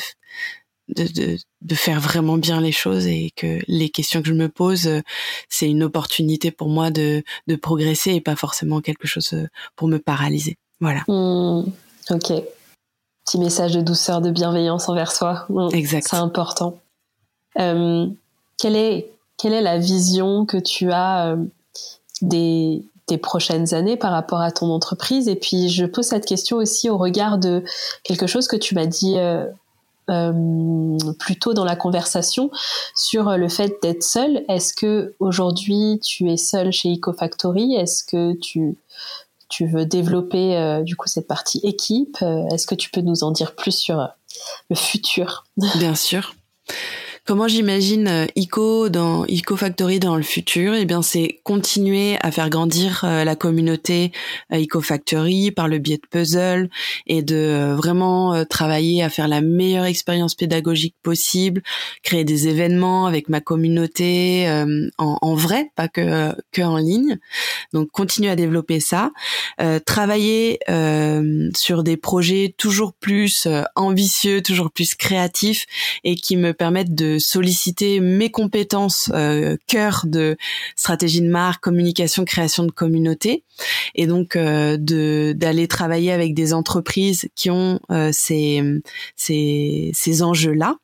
de, 0.89 1.03
de, 1.03 1.37
de, 1.61 1.75
faire 1.75 1.99
vraiment 1.99 2.37
bien 2.37 2.61
les 2.61 2.71
choses 2.71 3.07
et 3.07 3.31
que 3.35 3.59
les 3.67 3.89
questions 3.89 4.21
que 4.21 4.27
je 4.27 4.33
me 4.33 4.49
pose, 4.49 4.87
euh, 4.87 5.01
c'est 5.49 5.69
une 5.69 5.83
opportunité 5.83 6.51
pour 6.51 6.69
moi 6.69 6.91
de, 6.91 7.23
de 7.47 7.55
progresser 7.55 8.13
et 8.13 8.21
pas 8.21 8.35
forcément 8.35 8.81
quelque 8.81 9.07
chose 9.07 9.33
euh, 9.33 9.47
pour 9.75 9.87
me 9.87 9.99
paralyser. 9.99 10.57
Voilà. 10.79 11.01
Mmh, 11.07 11.63
ok. 12.11 12.33
Petit 13.25 13.39
message 13.39 13.73
de 13.73 13.81
douceur, 13.81 14.21
de 14.21 14.31
bienveillance 14.31 14.87
envers 14.87 15.11
soi. 15.11 15.47
Exact. 15.73 16.07
C'est 16.09 16.17
important. 16.17 16.79
Euh, 17.59 18.07
quelle 18.57 18.75
est 18.75 19.11
quelle 19.37 19.53
est 19.53 19.61
la 19.61 19.77
vision 19.77 20.45
que 20.45 20.57
tu 20.57 20.91
as 20.91 21.27
euh, 21.27 21.37
des 22.21 23.17
prochaines 23.21 23.73
années 23.73 23.97
par 23.97 24.11
rapport 24.11 24.41
à 24.41 24.51
ton 24.51 24.67
entreprise? 24.67 25.27
Et 25.27 25.35
puis 25.35 25.69
je 25.69 25.85
pose 25.85 26.05
cette 26.05 26.25
question 26.25 26.57
aussi 26.57 26.89
au 26.89 26.97
regard 26.97 27.37
de 27.37 27.63
quelque 28.03 28.27
chose 28.27 28.47
que 28.47 28.55
tu 28.55 28.75
m'as 28.75 28.87
dit 28.87 29.17
euh, 29.17 29.45
euh, 30.09 30.97
plus 31.19 31.37
tôt 31.37 31.53
dans 31.53 31.65
la 31.65 31.75
conversation 31.75 32.49
sur 32.95 33.37
le 33.37 33.49
fait 33.49 33.73
d'être 33.81 34.03
seul. 34.03 34.43
Est-ce 34.47 34.73
que 34.73 35.15
aujourd'hui 35.19 35.99
tu 36.03 36.29
es 36.31 36.37
seul 36.37 36.71
chez 36.71 36.93
EcoFactory? 36.93 37.75
Est-ce 37.75 38.03
que 38.03 38.33
tu 38.39 38.77
tu 39.49 39.65
veux 39.65 39.85
développer 39.85 40.57
euh, 40.57 40.83
du 40.83 40.95
coup 40.95 41.07
cette 41.07 41.27
partie 41.27 41.59
équipe? 41.63 42.17
Est-ce 42.51 42.67
que 42.67 42.75
tu 42.75 42.89
peux 42.89 43.01
nous 43.01 43.23
en 43.23 43.31
dire 43.31 43.55
plus 43.55 43.75
sur 43.75 44.07
le 44.69 44.75
futur? 44.75 45.45
Bien 45.75 45.95
sûr. 45.95 46.33
Comment 47.27 47.49
j'imagine 47.49 48.07
euh, 48.07 48.25
Eco 48.37 48.87
dans 48.87 49.25
Eco 49.25 49.57
Factory 49.57 49.99
dans 49.99 50.15
le 50.15 50.23
futur? 50.23 50.73
Eh 50.75 50.85
bien, 50.85 51.01
c'est 51.01 51.41
continuer 51.43 52.15
à 52.21 52.31
faire 52.31 52.49
grandir 52.49 53.01
euh, 53.03 53.25
la 53.25 53.35
communauté 53.35 54.13
euh, 54.53 54.63
Eco 54.63 54.79
Factory 54.79 55.51
par 55.51 55.67
le 55.67 55.77
biais 55.77 55.97
de 55.97 56.07
puzzles 56.09 56.69
et 57.05 57.23
de 57.23 57.73
vraiment 57.75 58.45
travailler 58.45 59.03
à 59.03 59.09
faire 59.09 59.27
la 59.27 59.41
meilleure 59.41 59.83
expérience 59.83 60.35
pédagogique 60.35 60.95
possible, 61.03 61.63
créer 62.01 62.23
des 62.23 62.47
événements 62.47 63.07
avec 63.07 63.27
ma 63.27 63.41
communauté 63.41 64.47
en, 64.97 65.17
en, 65.21 65.35
vrai, 65.35 65.69
pas 65.75 65.89
que 65.89 66.33
que 66.53 66.61
en 66.61 66.77
ligne. 66.77 67.17
Donc, 67.73 67.89
continuer 67.91 68.29
à 68.29 68.35
développer 68.35 68.79
ça, 68.79 69.11
travailler 69.85 70.59
sur 71.55 71.83
des 71.83 71.97
projets 71.97 72.53
toujours 72.57 72.93
plus 72.93 73.47
ambitieux, 73.75 74.41
toujours 74.41 74.71
plus 74.71 74.95
créatifs 74.95 75.65
et 76.03 76.15
qui 76.15 76.37
me 76.37 76.53
permettent 76.53 76.95
de 76.95 77.16
solliciter 77.19 77.99
mes 77.99 78.29
compétences 78.29 79.11
euh, 79.13 79.57
cœur 79.67 80.03
de 80.05 80.37
stratégie 80.75 81.21
de 81.21 81.29
marque, 81.29 81.63
communication, 81.63 82.25
création 82.25 82.63
de 82.63 82.71
communauté, 82.71 83.43
et 83.95 84.07
donc 84.07 84.35
euh, 84.35 84.77
de 84.77 85.33
d'aller 85.35 85.67
travailler 85.67 86.11
avec 86.11 86.33
des 86.33 86.53
entreprises 86.53 87.29
qui 87.35 87.49
ont 87.49 87.79
euh, 87.91 88.11
ces 88.13 88.81
enjeux-là. 90.21 90.75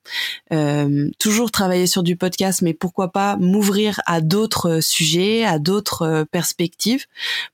Toujours 1.19 1.51
travailler 1.51 1.87
sur 1.87 2.03
du 2.03 2.15
podcast, 2.15 2.61
mais 2.61 2.73
pourquoi 2.73 3.11
pas 3.11 3.37
m'ouvrir 3.37 4.01
à 4.05 4.21
d'autres 4.21 4.79
sujets, 4.81 5.43
à 5.43 5.59
d'autres 5.59 6.25
perspectives, 6.31 7.05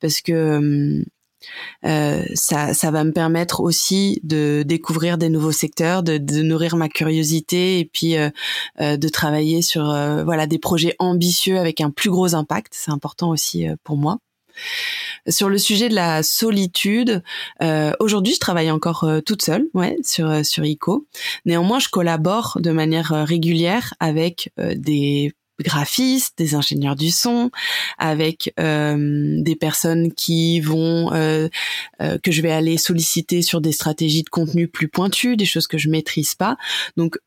parce 0.02 0.22
que 0.22 1.04
euh, 1.86 2.24
ça, 2.34 2.74
ça 2.74 2.92
va 2.92 3.04
me 3.04 3.12
permettre 3.12 3.62
aussi 3.62 4.20
de 4.24 4.64
découvrir 4.66 5.18
des 5.18 5.30
nouveaux 5.30 5.52
secteurs, 5.52 6.04
de, 6.04 6.18
de 6.18 6.42
nourrir 6.42 6.76
ma 6.76 6.90
curiosité 6.90 7.80
et 7.80 7.86
puis 7.86 8.18
euh, 8.18 8.30
euh, 8.82 8.98
de 8.98 9.08
travailler 9.08 9.62
sur 9.62 9.84
voilà 10.26 10.48
des 10.48 10.60
projets 10.60 10.96
ambitieux 11.00 11.58
avec 11.60 11.82
un 11.82 11.90
plus 11.90 12.10
gros 12.10 12.36
impact. 12.36 12.74
C'est 12.76 12.92
important 12.92 13.30
aussi 13.30 13.68
pour 13.84 13.98
moi. 13.98 14.20
Sur 15.28 15.48
le 15.48 15.58
sujet 15.58 15.88
de 15.88 15.96
la 15.96 16.22
solitude, 16.22 17.24
aujourd'hui 18.00 18.34
je 18.34 18.40
travaille 18.40 18.72
encore 18.72 19.08
toute 19.26 19.42
seule, 19.42 19.68
ouais, 19.74 19.96
sur 20.04 20.46
sur 20.46 20.66
ICO. 20.66 21.08
Néanmoins, 21.46 21.80
je 21.80 21.88
collabore 21.88 22.58
de 22.60 22.72
manière 22.72 23.12
régulière 23.26 23.94
avec 24.00 24.52
des 24.58 25.34
graphistes, 25.64 26.38
des 26.38 26.56
ingénieurs 26.56 26.96
du 26.96 27.12
son, 27.12 27.52
avec 27.98 28.54
euh, 28.60 29.42
des 29.42 29.56
personnes 29.56 30.14
qui 30.14 30.60
vont 30.60 31.14
euh, 31.14 31.48
euh, 32.02 32.18
que 32.18 32.32
je 32.32 32.42
vais 32.42 32.52
aller 32.52 32.78
solliciter 32.78 33.42
sur 33.42 33.62
des 33.62 33.72
stratégies 33.72 34.24
de 34.24 34.30
contenu 34.30 34.68
plus 34.68 34.88
pointues, 34.88 35.38
des 35.38 35.46
choses 35.46 35.68
que 35.68 35.78
je 35.78 35.90
maîtrise 35.90 36.36
pas. 36.36 36.58
Donc 36.98 37.18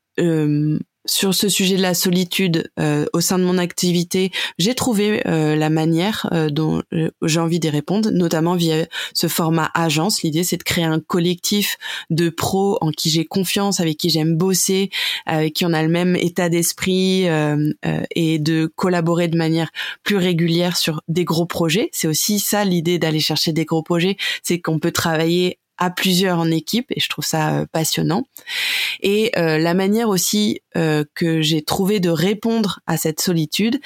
sur 1.05 1.33
ce 1.33 1.49
sujet 1.49 1.75
de 1.75 1.81
la 1.81 1.93
solitude 1.93 2.71
euh, 2.79 3.05
au 3.13 3.21
sein 3.21 3.37
de 3.37 3.43
mon 3.43 3.57
activité, 3.57 4.31
j'ai 4.57 4.73
trouvé 4.73 5.21
euh, 5.27 5.55
la 5.55 5.69
manière 5.69 6.29
euh, 6.31 6.49
dont 6.49 6.81
j'ai 7.21 7.39
envie 7.39 7.59
d'y 7.59 7.69
répondre, 7.69 8.09
notamment 8.11 8.55
via 8.55 8.85
ce 9.13 9.27
format 9.27 9.69
agence. 9.73 10.21
L'idée, 10.21 10.43
c'est 10.43 10.57
de 10.57 10.63
créer 10.63 10.85
un 10.85 10.99
collectif 10.99 11.77
de 12.09 12.29
pros 12.29 12.77
en 12.81 12.91
qui 12.91 13.09
j'ai 13.09 13.25
confiance, 13.25 13.79
avec 13.79 13.97
qui 13.97 14.09
j'aime 14.09 14.35
bosser, 14.35 14.89
avec 15.25 15.53
qui 15.53 15.65
on 15.65 15.73
a 15.73 15.81
le 15.81 15.89
même 15.89 16.15
état 16.15 16.49
d'esprit 16.49 17.25
et 18.15 18.39
de 18.39 18.71
collaborer 18.75 19.27
de 19.27 19.37
manière 19.37 19.69
plus 20.03 20.17
régulière 20.17 20.77
sur 20.77 21.01
des 21.07 21.25
gros 21.25 21.45
projets. 21.45 21.89
C'est 21.91 22.07
aussi 22.07 22.39
ça 22.39 22.63
l'idée 22.65 22.99
d'aller 22.99 23.19
chercher 23.19 23.53
des 23.53 23.65
gros 23.65 23.83
projets, 23.83 24.17
c'est 24.43 24.59
qu'on 24.59 24.79
peut 24.79 24.91
travailler 24.91 25.59
à 25.77 25.89
plusieurs 25.89 26.39
en 26.39 26.49
équipe 26.51 26.85
et 26.91 26.99
je 26.99 27.09
trouve 27.09 27.25
ça 27.25 27.59
euh, 27.59 27.65
passionnant. 27.71 28.23
Et 29.01 29.31
euh, 29.37 29.57
la 29.57 29.73
manière 29.73 30.09
aussi 30.09 30.61
euh, 30.77 31.03
que 31.15 31.41
j'ai 31.41 31.61
trouvé 31.61 31.99
de 31.99 32.09
répondre 32.09 32.79
à 32.87 32.97
cette 32.97 33.21
solitude, 33.21 33.79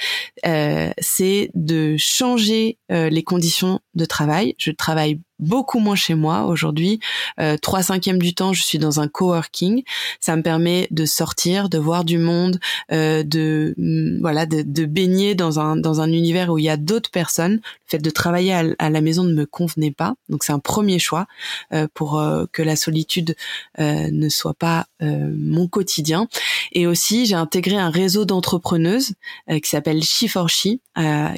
c'est 1.00 1.50
de 1.54 1.96
changer 1.98 2.78
les 2.88 3.22
conditions 3.22 3.80
de 3.94 4.04
travail. 4.04 4.54
Je 4.58 4.70
travaille 4.70 5.20
beaucoup 5.38 5.78
moins 5.78 5.96
chez 5.96 6.14
moi 6.14 6.44
aujourd'hui. 6.44 7.00
Euh, 7.40 7.56
trois 7.56 7.82
cinquièmes 7.82 8.20
du 8.20 8.34
temps, 8.34 8.52
je 8.52 8.62
suis 8.62 8.78
dans 8.78 9.00
un 9.00 9.08
coworking. 9.08 9.82
Ça 10.20 10.36
me 10.36 10.42
permet 10.42 10.88
de 10.90 11.04
sortir, 11.04 11.68
de 11.68 11.78
voir 11.78 12.04
du 12.04 12.18
monde, 12.18 12.58
euh, 12.92 13.22
de 13.22 13.74
mm, 13.76 14.20
voilà, 14.20 14.46
de, 14.46 14.62
de, 14.62 14.84
baigner 14.84 15.34
dans 15.34 15.60
un 15.60 15.76
dans 15.76 16.00
un 16.00 16.10
univers 16.10 16.50
où 16.50 16.58
il 16.58 16.64
y 16.64 16.68
a 16.68 16.76
d'autres 16.76 17.10
personnes. 17.10 17.54
Le 17.56 17.90
fait 17.90 17.98
de 17.98 18.10
travailler 18.10 18.52
à, 18.78 18.90
la 18.90 19.00
maison 19.00 19.24
ne 19.24 19.32
me 19.32 19.46
convenait 19.46 19.90
pas, 19.90 20.14
donc 20.28 20.44
c'est 20.44 20.52
un 20.52 20.58
premier 20.58 20.98
choix 20.98 21.26
euh, 21.72 21.86
pour 21.94 22.18
euh, 22.18 22.44
que 22.52 22.62
la 22.62 22.76
solitude 22.76 23.34
euh, 23.78 24.10
ne 24.10 24.28
soit 24.28 24.54
pas 24.54 24.86
mon 25.00 25.68
quotidien. 25.68 26.28
Et 26.72 26.86
aussi, 26.86 27.26
j'ai 27.26 27.34
intégré 27.34 27.76
un 27.76 27.90
réseau 27.90 28.24
d'entrepreneuses 28.24 29.14
qui 29.48 29.68
s'appelle 29.68 30.02
She 30.02 30.26
for 30.28 30.48
She, 30.48 30.78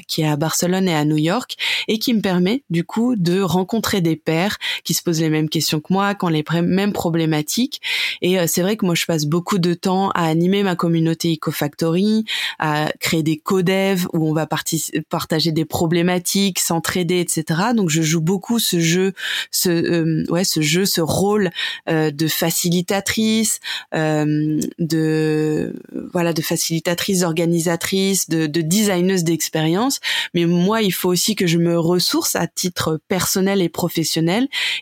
qui 0.07 0.21
est 0.21 0.27
à 0.27 0.35
Barcelone 0.35 0.87
et 0.87 0.95
à 0.95 1.05
New 1.05 1.17
York, 1.17 1.57
et 1.87 1.99
qui 1.99 2.13
me 2.13 2.21
permet 2.21 2.63
du 2.69 2.83
coup 2.83 3.15
de 3.15 3.39
rencontrer 3.41 3.90
des 3.99 4.15
pairs 4.15 4.57
qui 4.85 4.93
se 4.93 5.03
posent 5.03 5.19
les 5.19 5.29
mêmes 5.29 5.49
questions 5.49 5.81
que 5.81 5.91
moi, 5.91 6.15
qui 6.15 6.23
ont 6.23 6.29
les 6.29 6.45
mêmes 6.61 6.93
problématiques. 6.93 7.81
Et 8.21 8.39
euh, 8.39 8.45
c'est 8.47 8.61
vrai 8.61 8.77
que 8.77 8.85
moi, 8.85 8.95
je 8.95 9.05
passe 9.05 9.25
beaucoup 9.25 9.59
de 9.59 9.73
temps 9.73 10.11
à 10.11 10.25
animer 10.25 10.63
ma 10.63 10.75
communauté 10.75 11.33
EcoFactory, 11.33 12.23
à 12.59 12.91
créer 12.99 13.23
des 13.23 13.37
codev 13.37 14.05
où 14.13 14.29
on 14.29 14.33
va 14.33 14.47
partager 14.47 15.51
des 15.51 15.65
problématiques, 15.65 16.59
s'entraider, 16.59 17.19
etc. 17.19 17.59
Donc, 17.75 17.89
je 17.89 18.01
joue 18.01 18.21
beaucoup 18.21 18.59
ce 18.59 18.79
jeu, 18.79 19.13
ce 19.51 19.69
euh, 19.69 20.23
ouais, 20.29 20.43
ce 20.43 20.61
jeu, 20.61 20.85
ce 20.85 21.01
rôle 21.01 21.49
euh, 21.89 22.11
de 22.11 22.27
facilitatrice, 22.27 23.59
de 23.91 25.73
voilà, 26.13 26.33
de 26.33 26.41
facilitatrice, 26.41 27.23
organisatrice, 27.23 28.29
de, 28.29 28.47
de 28.47 28.61
designeuse 28.61 29.23
d'expérience. 29.23 29.99
Mais 30.33 30.45
moi, 30.45 30.81
il 30.81 30.91
faut 30.91 31.09
aussi 31.09 31.35
que 31.35 31.47
je 31.47 31.57
me 31.57 31.79
ressource 31.79 32.35
à 32.35 32.47
titre 32.47 32.99
personnel 33.07 33.61
et 33.61 33.69
professionnel 33.69 33.80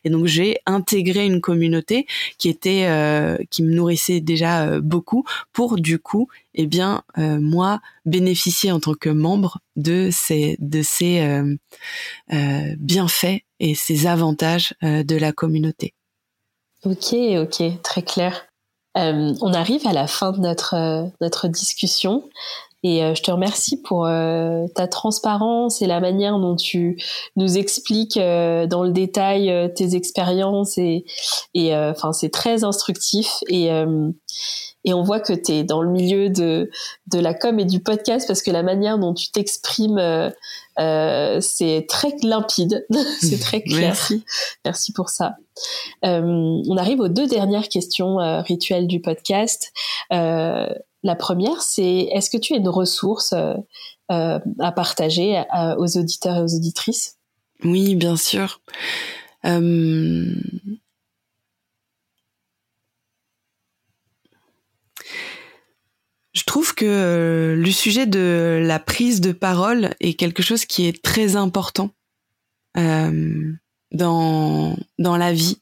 et 0.03 0.09
donc 0.09 0.25
j'ai 0.25 0.57
intégré 0.65 1.25
une 1.25 1.41
communauté 1.41 2.07
qui 2.37 2.49
était 2.49 2.85
euh, 2.87 3.37
qui 3.49 3.63
me 3.63 3.73
nourrissait 3.73 4.21
déjà 4.21 4.65
euh, 4.65 4.81
beaucoup 4.81 5.25
pour 5.53 5.77
du 5.77 5.99
coup 5.99 6.27
eh 6.53 6.65
bien 6.65 7.03
euh, 7.17 7.39
moi 7.39 7.79
bénéficier 8.05 8.71
en 8.71 8.79
tant 8.79 8.93
que 8.93 9.09
membre 9.09 9.59
de 9.75 10.09
ces 10.11 10.57
de 10.59 10.81
ces 10.81 11.19
bienfaits 12.77 13.41
et 13.59 13.75
ces 13.75 14.07
avantages 14.07 14.73
de 14.81 15.15
la 15.15 15.31
communauté. 15.31 15.93
Ok, 16.83 17.13
ok, 17.13 17.81
très 17.83 18.01
clair. 18.01 18.47
on 18.95 19.53
arrive 19.53 19.85
à 19.87 19.93
la 19.93 20.07
fin 20.07 20.31
de 20.31 20.39
notre 20.39 21.09
notre 21.21 21.47
discussion. 21.47 22.23
Et 22.83 23.03
euh, 23.03 23.13
je 23.13 23.21
te 23.21 23.29
remercie 23.29 23.81
pour 23.81 24.05
euh, 24.05 24.65
ta 24.73 24.87
transparence 24.87 25.81
et 25.81 25.87
la 25.87 25.99
manière 25.99 26.39
dont 26.39 26.55
tu 26.55 27.01
nous 27.35 27.57
expliques 27.57 28.17
euh, 28.17 28.67
dans 28.67 28.83
le 28.83 28.91
détail 28.91 29.71
tes 29.75 29.95
expériences 29.95 30.77
et 30.77 31.03
et 31.53 31.75
enfin 31.75 32.13
c'est 32.13 32.29
très 32.29 32.63
instructif 32.63 33.43
et 33.47 33.69
et 34.85 34.93
on 34.93 35.03
voit 35.03 35.19
que 35.19 35.33
tu 35.33 35.51
es 35.51 35.63
dans 35.63 35.81
le 35.81 35.89
milieu 35.89 36.29
de 36.29 36.69
de 37.07 37.19
la 37.19 37.33
com 37.33 37.59
et 37.59 37.65
du 37.65 37.81
podcast 37.81 38.27
parce 38.27 38.41
que 38.41 38.51
la 38.51 38.63
manière 38.63 38.97
dont 38.97 39.13
tu 39.13 39.31
t'exprimes 39.31 39.99
c'est 40.77 41.85
très 41.89 42.15
limpide, 42.23 42.85
c'est 43.21 43.39
très 43.39 43.61
clair. 43.61 43.79
Merci. 43.79 44.23
Merci 44.63 44.93
pour 44.93 45.09
ça. 45.09 45.35
on 46.03 46.77
arrive 46.77 47.01
aux 47.01 47.09
deux 47.09 47.27
dernières 47.27 47.67
questions 47.67 48.17
rituelles 48.43 48.87
du 48.87 49.01
podcast. 49.01 49.73
La 51.03 51.15
première, 51.15 51.61
c'est 51.61 52.09
est-ce 52.11 52.29
que 52.29 52.37
tu 52.37 52.53
as 52.53 52.57
une 52.57 52.67
ressource 52.67 53.33
euh, 53.33 53.53
euh, 54.11 54.39
à 54.59 54.71
partager 54.71 55.41
aux 55.77 55.97
auditeurs 55.97 56.37
et 56.37 56.41
aux 56.41 56.55
auditrices? 56.55 57.17
Oui, 57.63 57.95
bien 57.95 58.17
sûr. 58.17 58.61
Euh, 59.45 60.33
je 66.33 66.43
trouve 66.45 66.75
que 66.75 67.55
le 67.57 67.71
sujet 67.71 68.05
de 68.05 68.61
la 68.61 68.79
prise 68.79 69.21
de 69.21 69.31
parole 69.31 69.91
est 70.01 70.15
quelque 70.15 70.43
chose 70.43 70.65
qui 70.65 70.87
est 70.87 71.01
très 71.01 71.37
important 71.37 71.91
dans, 72.75 74.77
dans 74.99 75.17
la 75.17 75.33
vie 75.33 75.59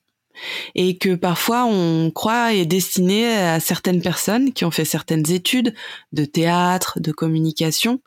et 0.75 0.97
que 0.97 1.15
parfois 1.15 1.65
on 1.65 2.11
croit 2.11 2.53
est 2.53 2.65
destiné 2.65 3.27
à 3.37 3.59
certaines 3.59 4.01
personnes 4.01 4.53
qui 4.53 4.65
ont 4.65 4.71
fait 4.71 4.85
certaines 4.85 5.29
études 5.31 5.73
de 6.13 6.25
théâtre, 6.25 6.99
de 6.99 7.11
communication, 7.11 8.01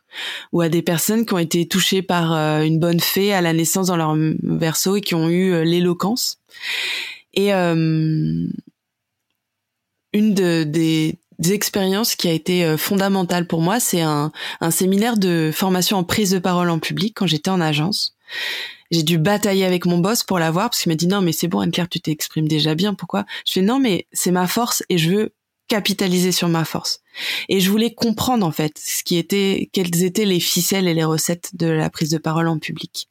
ou 0.52 0.60
à 0.60 0.68
des 0.68 0.82
personnes 0.82 1.26
qui 1.26 1.34
ont 1.34 1.38
été 1.38 1.66
touchées 1.66 2.02
par 2.02 2.32
euh, 2.32 2.62
une 2.62 2.78
bonne 2.78 3.00
fée 3.00 3.32
à 3.32 3.40
la 3.40 3.52
naissance 3.52 3.88
dans 3.88 3.96
leur 3.96 4.16
berceau 4.42 4.96
et 4.96 5.00
qui 5.00 5.14
ont 5.14 5.28
eu 5.28 5.52
euh, 5.52 5.64
l'éloquence. 5.64 6.38
Et 7.34 7.54
euh, 7.54 8.46
une 10.12 10.34
de, 10.34 10.64
des, 10.64 11.16
expériences 11.48 12.16
qui 12.16 12.28
a 12.28 12.32
été 12.32 12.76
fondamentale 12.76 13.46
pour 13.46 13.62
moi, 13.62 13.80
c'est 13.80 14.02
un, 14.02 14.30
un 14.60 14.70
séminaire 14.70 15.16
de 15.16 15.50
formation 15.54 15.96
en 15.96 16.04
prise 16.04 16.32
de 16.32 16.38
parole 16.38 16.68
en 16.68 16.78
public 16.78 17.14
quand 17.16 17.26
j'étais 17.26 17.48
en 17.48 17.62
agence 17.62 18.14
j'ai 18.90 19.02
dû 19.02 19.18
batailler 19.18 19.64
avec 19.64 19.86
mon 19.86 19.98
boss 19.98 20.24
pour 20.24 20.38
l'avoir 20.38 20.70
parce 20.70 20.82
qu'il 20.82 20.90
m'a 20.90 20.96
dit 20.96 21.06
non 21.06 21.20
mais 21.20 21.32
c'est 21.32 21.48
bon 21.48 21.60
Anne-Claire 21.60 21.88
tu 21.88 22.00
t'exprimes 22.00 22.48
déjà 22.48 22.74
bien 22.74 22.94
pourquoi? 22.94 23.24
Je 23.46 23.52
fais 23.54 23.62
non 23.62 23.78
mais 23.78 24.06
c'est 24.12 24.30
ma 24.30 24.46
force 24.46 24.82
et 24.88 24.98
je 24.98 25.10
veux 25.10 25.34
capitaliser 25.68 26.32
sur 26.32 26.48
ma 26.48 26.64
force. 26.64 27.00
Et 27.48 27.60
je 27.60 27.70
voulais 27.70 27.94
comprendre 27.94 28.44
en 28.44 28.50
fait 28.50 28.76
ce 28.76 29.04
qui 29.04 29.16
était 29.16 29.70
quelles 29.72 30.02
étaient 30.02 30.24
les 30.24 30.40
ficelles 30.40 30.88
et 30.88 30.94
les 30.94 31.04
recettes 31.04 31.50
de 31.54 31.66
la 31.66 31.88
prise 31.90 32.10
de 32.10 32.18
parole 32.18 32.48
en 32.48 32.58
public. 32.58 33.08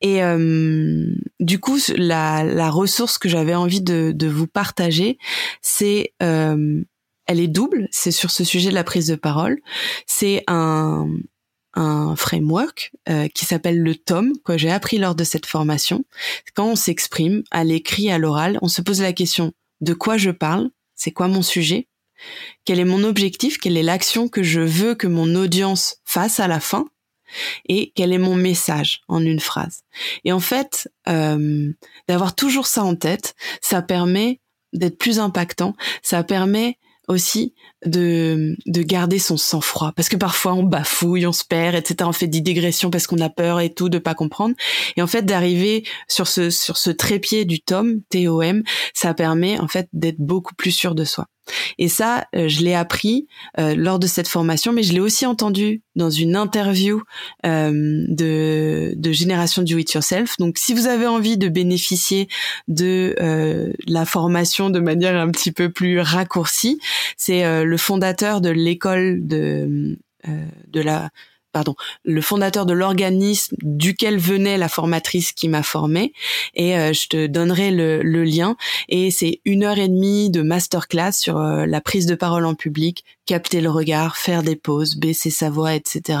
Et 0.00 0.22
euh, 0.22 1.10
du 1.40 1.58
coup 1.58 1.78
la, 1.96 2.44
la 2.44 2.70
ressource 2.70 3.18
que 3.18 3.28
j'avais 3.28 3.56
envie 3.56 3.82
de, 3.82 4.12
de 4.14 4.28
vous 4.28 4.46
partager 4.46 5.18
c'est 5.60 6.12
euh, 6.22 6.84
elle 7.26 7.40
est 7.40 7.48
double, 7.48 7.88
c'est 7.90 8.12
sur 8.12 8.30
ce 8.30 8.44
sujet 8.44 8.70
de 8.70 8.74
la 8.74 8.84
prise 8.84 9.08
de 9.08 9.16
parole. 9.16 9.58
C'est 10.06 10.44
un, 10.46 11.08
un 11.76 12.16
framework 12.16 12.92
euh, 13.08 13.28
qui 13.28 13.44
s'appelle 13.44 13.80
le 13.80 13.94
TOM 13.94 14.32
que 14.44 14.58
j'ai 14.58 14.70
appris 14.70 14.98
lors 14.98 15.14
de 15.14 15.24
cette 15.24 15.46
formation. 15.46 16.04
Quand 16.54 16.66
on 16.66 16.76
s'exprime 16.76 17.44
à 17.50 17.62
l'écrit, 17.64 18.10
à 18.10 18.18
l'oral, 18.18 18.58
on 18.62 18.68
se 18.68 18.82
pose 18.82 19.00
la 19.00 19.12
question 19.12 19.52
de 19.80 19.94
quoi 19.94 20.16
je 20.16 20.30
parle, 20.30 20.70
c'est 20.94 21.12
quoi 21.12 21.28
mon 21.28 21.42
sujet, 21.42 21.86
quel 22.64 22.80
est 22.80 22.84
mon 22.84 23.04
objectif, 23.04 23.58
quelle 23.58 23.76
est 23.76 23.82
l'action 23.82 24.28
que 24.28 24.42
je 24.42 24.60
veux 24.60 24.94
que 24.94 25.06
mon 25.06 25.34
audience 25.34 25.98
fasse 26.04 26.40
à 26.40 26.48
la 26.48 26.60
fin, 26.60 26.86
et 27.68 27.92
quel 27.94 28.12
est 28.12 28.18
mon 28.18 28.36
message 28.36 29.02
en 29.08 29.22
une 29.22 29.40
phrase? 29.40 29.82
Et 30.24 30.32
en 30.32 30.40
fait, 30.40 30.88
euh, 31.08 31.72
d'avoir 32.08 32.34
toujours 32.34 32.66
ça 32.66 32.84
en 32.84 32.94
tête, 32.94 33.34
ça 33.60 33.82
permet 33.82 34.40
d'être 34.72 34.98
plus 34.98 35.18
impactant, 35.18 35.74
ça 36.02 36.22
permet 36.24 36.78
aussi 37.08 37.54
de, 37.84 38.56
de 38.66 38.82
garder 38.82 39.18
son 39.18 39.36
sang-froid 39.36 39.92
parce 39.94 40.08
que 40.08 40.16
parfois 40.16 40.54
on 40.54 40.62
bafouille, 40.62 41.26
on 41.26 41.32
se 41.32 41.44
perd, 41.44 41.76
etc. 41.76 41.96
On 42.08 42.12
fait 42.12 42.26
des 42.26 42.40
digressions 42.40 42.90
parce 42.90 43.06
qu'on 43.06 43.20
a 43.20 43.30
peur 43.30 43.60
et 43.60 43.72
tout 43.72 43.88
de 43.88 43.98
pas 43.98 44.14
comprendre. 44.14 44.54
Et 44.96 45.02
en 45.02 45.06
fait 45.06 45.22
d'arriver 45.22 45.84
sur 46.08 46.26
ce 46.26 46.50
sur 46.50 46.76
ce 46.76 46.90
trépied 46.90 47.44
du 47.44 47.60
tome 47.60 48.00
TOM, 48.10 48.62
ça 48.94 49.14
permet 49.14 49.58
en 49.58 49.68
fait 49.68 49.88
d'être 49.92 50.18
beaucoup 50.18 50.54
plus 50.54 50.72
sûr 50.72 50.94
de 50.94 51.04
soi. 51.04 51.26
Et 51.78 51.88
ça, 51.88 52.26
euh, 52.34 52.48
je 52.48 52.62
l'ai 52.62 52.74
appris 52.74 53.26
euh, 53.58 53.74
lors 53.74 53.98
de 53.98 54.06
cette 54.06 54.28
formation, 54.28 54.72
mais 54.72 54.82
je 54.82 54.92
l'ai 54.92 55.00
aussi 55.00 55.26
entendu 55.26 55.82
dans 55.94 56.10
une 56.10 56.36
interview 56.36 57.02
euh, 57.44 58.04
de, 58.08 58.92
de 58.96 59.12
Génération 59.12 59.62
Do 59.62 59.78
It 59.78 59.92
Yourself. 59.92 60.36
Donc, 60.38 60.58
si 60.58 60.74
vous 60.74 60.86
avez 60.86 61.06
envie 61.06 61.38
de 61.38 61.48
bénéficier 61.48 62.28
de 62.68 63.14
la 63.86 64.04
formation 64.04 64.70
de 64.70 64.80
manière 64.80 65.16
un 65.16 65.30
petit 65.30 65.52
peu 65.52 65.70
plus 65.70 66.00
raccourcie, 66.00 66.78
c'est 67.16 67.64
le 67.64 67.76
fondateur 67.76 68.40
de 68.40 68.50
l'école 68.50 69.26
de 69.26 69.96
de 70.68 70.80
la 70.80 71.10
pardon, 71.56 71.74
le 72.04 72.20
fondateur 72.20 72.66
de 72.66 72.74
l'organisme 72.74 73.56
duquel 73.62 74.18
venait 74.18 74.58
la 74.58 74.68
formatrice 74.68 75.32
qui 75.32 75.48
m'a 75.48 75.62
formée. 75.62 76.12
Et 76.54 76.76
euh, 76.76 76.92
je 76.92 77.08
te 77.08 77.26
donnerai 77.26 77.70
le, 77.70 78.24
lien. 78.24 78.58
Et 78.90 79.10
c'est 79.10 79.40
une 79.46 79.64
heure 79.64 79.78
et 79.78 79.88
demie 79.88 80.28
de 80.28 80.42
masterclass 80.42 81.12
sur 81.12 81.38
euh, 81.38 81.64
la 81.64 81.80
prise 81.80 82.04
de 82.04 82.14
parole 82.14 82.44
en 82.44 82.54
public, 82.54 83.06
capter 83.26 83.60
le 83.60 83.70
regard, 83.70 84.16
faire 84.16 84.42
des 84.42 84.56
pauses, 84.56 84.96
baisser 84.96 85.30
sa 85.30 85.50
voix, 85.50 85.74
etc. 85.74 86.18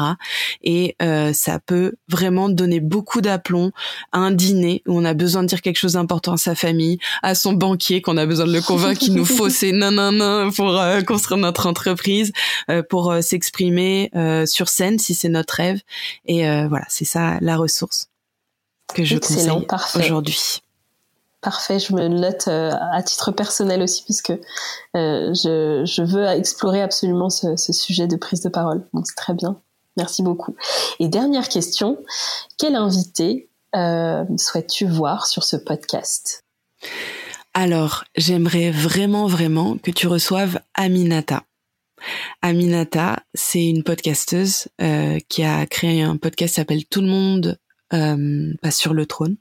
Et 0.62 0.96
euh, 1.00 1.32
ça 1.32 1.58
peut 1.58 1.94
vraiment 2.08 2.48
donner 2.48 2.80
beaucoup 2.80 3.20
d'aplomb 3.20 3.72
à 4.12 4.18
un 4.18 4.30
dîner 4.30 4.82
où 4.86 4.98
on 4.98 5.04
a 5.04 5.14
besoin 5.14 5.42
de 5.42 5.48
dire 5.48 5.62
quelque 5.62 5.78
chose 5.78 5.94
d'important 5.94 6.34
à 6.34 6.36
sa 6.36 6.54
famille, 6.54 6.98
à 7.22 7.34
son 7.34 7.52
banquier 7.52 8.02
qu'on 8.02 8.16
a 8.16 8.26
besoin 8.26 8.46
de 8.46 8.52
le 8.52 8.60
convaincre 8.60 9.00
qu'il 9.00 9.14
nous 9.14 9.24
faut 9.24 9.48
ces 9.56 9.72
nanana 9.72 10.50
pour 10.54 10.78
construire 11.06 11.38
notre 11.38 11.66
entreprise, 11.66 12.32
pour 12.90 13.14
s'exprimer 13.22 14.10
sur 14.46 14.68
scène 14.68 14.98
si 14.98 15.14
c'est 15.14 15.28
notre 15.28 15.54
rêve. 15.54 15.80
Et 16.26 16.48
euh, 16.48 16.68
voilà, 16.68 16.84
c'est 16.88 17.04
ça 17.04 17.38
la 17.40 17.56
ressource 17.56 18.08
que 18.94 19.04
je 19.04 19.16
Excellent, 19.16 19.62
conseille 19.62 20.02
aujourd'hui. 20.02 20.60
Parfait, 21.46 21.78
je 21.78 21.94
me 21.94 22.08
note 22.08 22.48
euh, 22.48 22.72
à 22.90 23.04
titre 23.04 23.30
personnel 23.30 23.80
aussi 23.80 24.02
puisque 24.02 24.32
euh, 24.32 25.32
je, 25.32 26.02
veux 26.02 26.24
explorer 26.26 26.82
absolument 26.82 27.30
ce, 27.30 27.54
sujet 27.56 28.08
de 28.08 28.16
prise 28.16 28.40
de 28.40 28.48
parole. 28.48 28.84
Donc 28.92 29.06
c'est 29.06 29.14
très 29.14 29.32
bien. 29.32 29.56
Merci 29.96 30.24
beaucoup. 30.24 30.56
Et 30.98 31.06
dernière 31.06 31.48
question, 31.48 31.98
quel 32.58 32.74
invité 32.74 33.48
souhaites-tu 33.72 34.86
voir 34.86 35.28
sur 35.28 35.44
ce 35.44 35.54
podcast? 35.54 36.42
Alors, 37.54 38.02
j'aimerais 38.16 38.72
vraiment, 38.72 39.28
vraiment 39.28 39.78
que 39.78 39.92
tu 39.92 40.08
reçoives 40.08 40.58
Aminata. 40.74 41.44
Aminata, 42.42 43.20
c'est 43.34 43.64
une 43.64 43.84
podcasteuse 43.84 44.66
euh, 44.82 45.20
qui 45.28 45.44
a 45.44 45.64
créé 45.66 46.02
un 46.02 46.16
podcast 46.16 46.54
qui 46.54 46.60
s'appelle 46.60 46.86
Tout 46.86 47.02
le 47.02 47.06
monde 47.06 47.56
euh, 47.92 48.52
passe 48.62 48.78
sur 48.78 48.94
le 48.94 49.06
trône. 49.06 49.36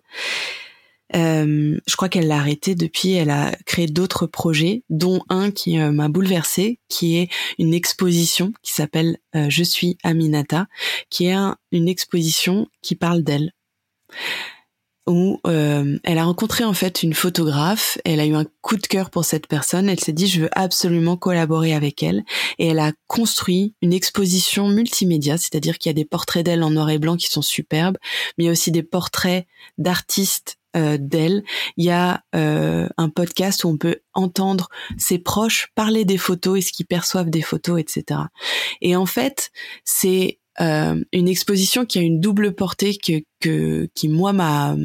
Euh, 1.14 1.78
je 1.86 1.96
crois 1.96 2.10
qu'elle 2.10 2.28
l'a 2.28 2.38
arrêté 2.38 2.74
depuis. 2.74 3.14
Elle 3.14 3.30
a 3.30 3.56
créé 3.66 3.88
d'autres 3.88 4.26
projets, 4.26 4.84
dont 4.90 5.22
un 5.30 5.52
qui 5.52 5.78
m'a 5.78 6.08
bouleversée, 6.08 6.80
qui 6.90 7.18
est 7.18 7.30
une 7.60 7.74
exposition 7.74 8.54
qui 8.64 8.74
s'appelle 8.74 9.18
Je 9.34 9.64
suis 9.64 9.98
Aminata, 10.04 10.68
qui 11.10 11.28
est 11.28 11.36
une 11.72 11.88
exposition 11.88 12.68
qui 12.82 12.96
parle 12.96 13.24
d'elle. 13.24 13.52
Où 15.08 15.40
euh, 15.46 16.00
elle 16.04 16.18
a 16.18 16.24
rencontré 16.24 16.64
en 16.64 16.74
fait 16.74 17.04
une 17.04 17.14
photographe, 17.14 18.00
elle 18.06 18.20
a 18.20 18.26
eu 18.26 18.34
un 18.34 18.46
coup 18.62 18.76
de 18.76 18.88
cœur 18.88 19.12
pour 19.12 19.24
cette 19.24 19.46
personne, 19.46 19.88
elle 19.88 20.00
s'est 20.00 20.14
dit 20.14 20.26
je 20.26 20.42
veux 20.42 20.50
absolument 20.54 21.16
collaborer 21.16 21.76
avec 21.76 22.02
elle. 22.02 22.24
Et 22.58 22.68
elle 22.68 22.80
a 22.80 22.92
construit 23.06 23.76
une 23.84 23.94
exposition 23.94 24.68
multimédia, 24.68 25.38
c'est-à-dire 25.38 25.78
qu'il 25.78 25.92
y 25.92 25.92
a 25.92 25.94
des 25.94 26.06
portraits 26.06 26.44
d'elle 26.44 26.64
en 26.64 26.72
noir 26.72 26.90
et 26.90 26.98
blanc 26.98 27.18
qui 27.18 27.28
sont 27.28 27.44
superbes, 27.44 27.98
mais 28.38 28.46
il 28.46 28.48
y 28.48 28.50
a 28.50 28.54
aussi 28.54 28.72
des 28.72 28.82
portraits 28.82 29.46
d'artistes 29.78 30.58
euh, 30.76 30.98
d'elle. 31.00 31.44
Il 31.78 31.86
y 31.86 31.92
a 31.92 32.24
euh, 32.36 32.88
un 32.98 33.10
podcast 33.10 33.64
où 33.64 33.70
on 33.70 33.78
peut 33.78 33.98
entendre 34.14 34.70
ses 34.98 35.20
proches 35.20 35.68
parler 35.76 36.06
des 36.06 36.18
photos 36.18 36.60
et 36.60 36.62
ce 36.62 36.72
qu'ils 36.72 36.86
perçoivent 36.86 37.30
des 37.30 37.42
photos, 37.42 37.80
etc. 37.80 38.22
Et 38.82 38.96
en 38.96 39.06
fait, 39.06 39.52
c'est 39.84 40.40
euh, 40.62 41.04
une 41.12 41.28
exposition 41.28 41.86
qui 41.86 42.00
a 42.00 42.02
une 42.02 42.20
double 42.20 42.54
portée 42.56 42.98
que, 42.98 43.24
que 43.42 43.90
qui 43.94 44.08
moi 44.08 44.34
m'a 44.34 44.76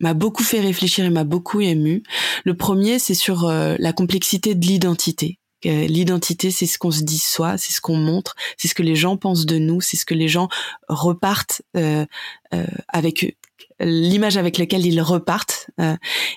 m'a 0.00 0.14
beaucoup 0.14 0.42
fait 0.42 0.60
réfléchir 0.60 1.04
et 1.04 1.10
m'a 1.10 1.24
beaucoup 1.24 1.60
ému. 1.60 2.02
Le 2.44 2.56
premier, 2.56 2.98
c'est 2.98 3.14
sur 3.14 3.44
euh, 3.44 3.76
la 3.78 3.92
complexité 3.92 4.54
de 4.54 4.66
l'identité. 4.66 5.36
L'identité, 5.62 6.50
c'est 6.50 6.64
ce 6.64 6.78
qu'on 6.78 6.90
se 6.90 7.02
dit 7.02 7.18
soi, 7.18 7.58
c'est 7.58 7.74
ce 7.74 7.82
qu'on 7.82 7.98
montre, 7.98 8.34
c'est 8.56 8.66
ce 8.66 8.74
que 8.74 8.82
les 8.82 8.96
gens 8.96 9.18
pensent 9.18 9.44
de 9.44 9.58
nous, 9.58 9.82
c'est 9.82 9.98
ce 9.98 10.06
que 10.06 10.14
les 10.14 10.26
gens 10.26 10.48
repartent 10.88 11.60
euh, 11.76 12.06
euh, 12.54 12.64
avec 12.88 13.36
l'image 13.80 14.36
avec 14.36 14.58
laquelle 14.58 14.86
ils 14.86 15.00
repartent. 15.00 15.70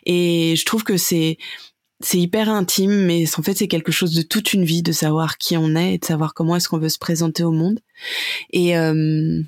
et 0.05 0.55
je 0.57 0.65
trouve 0.65 0.83
que 0.83 0.97
c'est 0.97 1.37
c'est 1.99 2.19
hyper 2.19 2.49
intime, 2.49 3.05
mais 3.05 3.23
en 3.37 3.43
fait 3.43 3.53
c'est 3.53 3.67
quelque 3.67 3.91
chose 3.91 4.13
de 4.13 4.23
toute 4.23 4.53
une 4.53 4.65
vie 4.65 4.83
de 4.83 4.91
savoir 4.91 5.37
qui 5.37 5.55
on 5.57 5.75
est 5.75 5.95
et 5.95 5.97
de 5.97 6.05
savoir 6.05 6.33
comment 6.33 6.55
est-ce 6.55 6.67
qu'on 6.67 6.79
veut 6.79 6.89
se 6.89 6.99
présenter 6.99 7.43
au 7.43 7.51
monde. 7.51 7.79
Et 8.51 8.77
euh, 8.77 9.41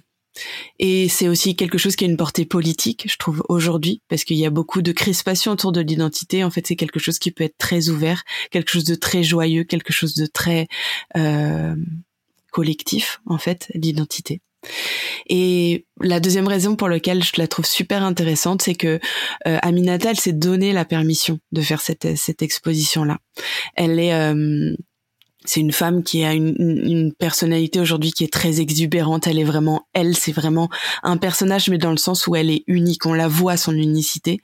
et 0.80 1.08
c'est 1.08 1.28
aussi 1.28 1.56
quelque 1.56 1.78
chose 1.78 1.96
qui 1.96 2.04
a 2.04 2.08
une 2.08 2.18
portée 2.18 2.46
politique, 2.46 3.06
je 3.10 3.18
trouve, 3.18 3.44
aujourd'hui, 3.50 4.02
parce 4.10 4.24
qu'il 4.24 4.38
y 4.38 4.46
a 4.46 4.50
beaucoup 4.50 4.82
de 4.82 4.92
crispation 4.92 5.52
autour 5.54 5.72
de 5.72 5.82
l'identité. 5.82 6.44
En 6.44 6.50
fait, 6.50 6.68
c'est 6.68 6.76
quelque 6.76 7.00
chose 7.00 7.20
qui 7.20 7.32
peut 7.32 7.44
être 7.44 7.58
très 7.58 7.90
ouvert, 7.90 8.24
quelque 8.52 8.72
chose 8.72 8.84
de 8.84 8.96
très 8.96 9.24
joyeux, 9.24 9.64
quelque 9.64 9.94
chose 9.94 10.14
de 10.16 10.26
très 10.26 10.68
euh, 11.16 11.76
collectif, 12.52 13.22
en 13.26 13.38
fait, 13.38 13.72
l'identité. 13.74 14.42
Et 15.28 15.86
la 16.02 16.20
deuxième 16.20 16.48
raison 16.48 16.76
pour 16.76 16.90
laquelle 16.90 17.24
je 17.24 17.34
la 17.38 17.48
trouve 17.48 17.66
super 17.66 18.04
intéressante, 18.04 18.62
c'est 18.62 18.76
que 18.76 19.00
euh, 19.48 19.58
Aminata, 19.62 20.12
elle 20.12 20.20
s'est 20.20 20.34
donné 20.34 20.74
la 20.74 20.86
permission 20.86 21.40
de 21.52 21.62
faire 21.62 21.82
cette, 21.82 22.06
exposition-là. 22.42 23.18
Elle 23.76 24.00
est 24.00 24.14
euh, 24.14 24.76
c'est 25.46 25.60
une 25.60 25.72
femme 25.72 26.04
qui 26.04 26.24
a 26.24 26.34
une, 26.34 26.56
une 26.60 27.14
personnalité 27.14 27.80
aujourd'hui 27.80 28.12
qui 28.12 28.24
est 28.24 28.32
très 28.32 28.62
exubérante. 28.62 29.28
Elle 29.28 29.40
est 29.40 29.44
vraiment 29.44 29.88
elle, 29.94 30.16
c'est 30.16 30.32
vraiment 30.32 30.70
un 31.04 31.18
personnage, 31.18 31.70
mais 31.70 31.78
dans 31.78 31.92
le 31.92 31.98
sens 31.98 32.28
où 32.28 32.36
elle 32.36 32.50
est 32.50 32.64
unique. 32.68 33.06
On 33.06 33.14
la 33.14 33.28
voit 33.28 33.58
son 33.58 33.74
unicité. 33.74 34.42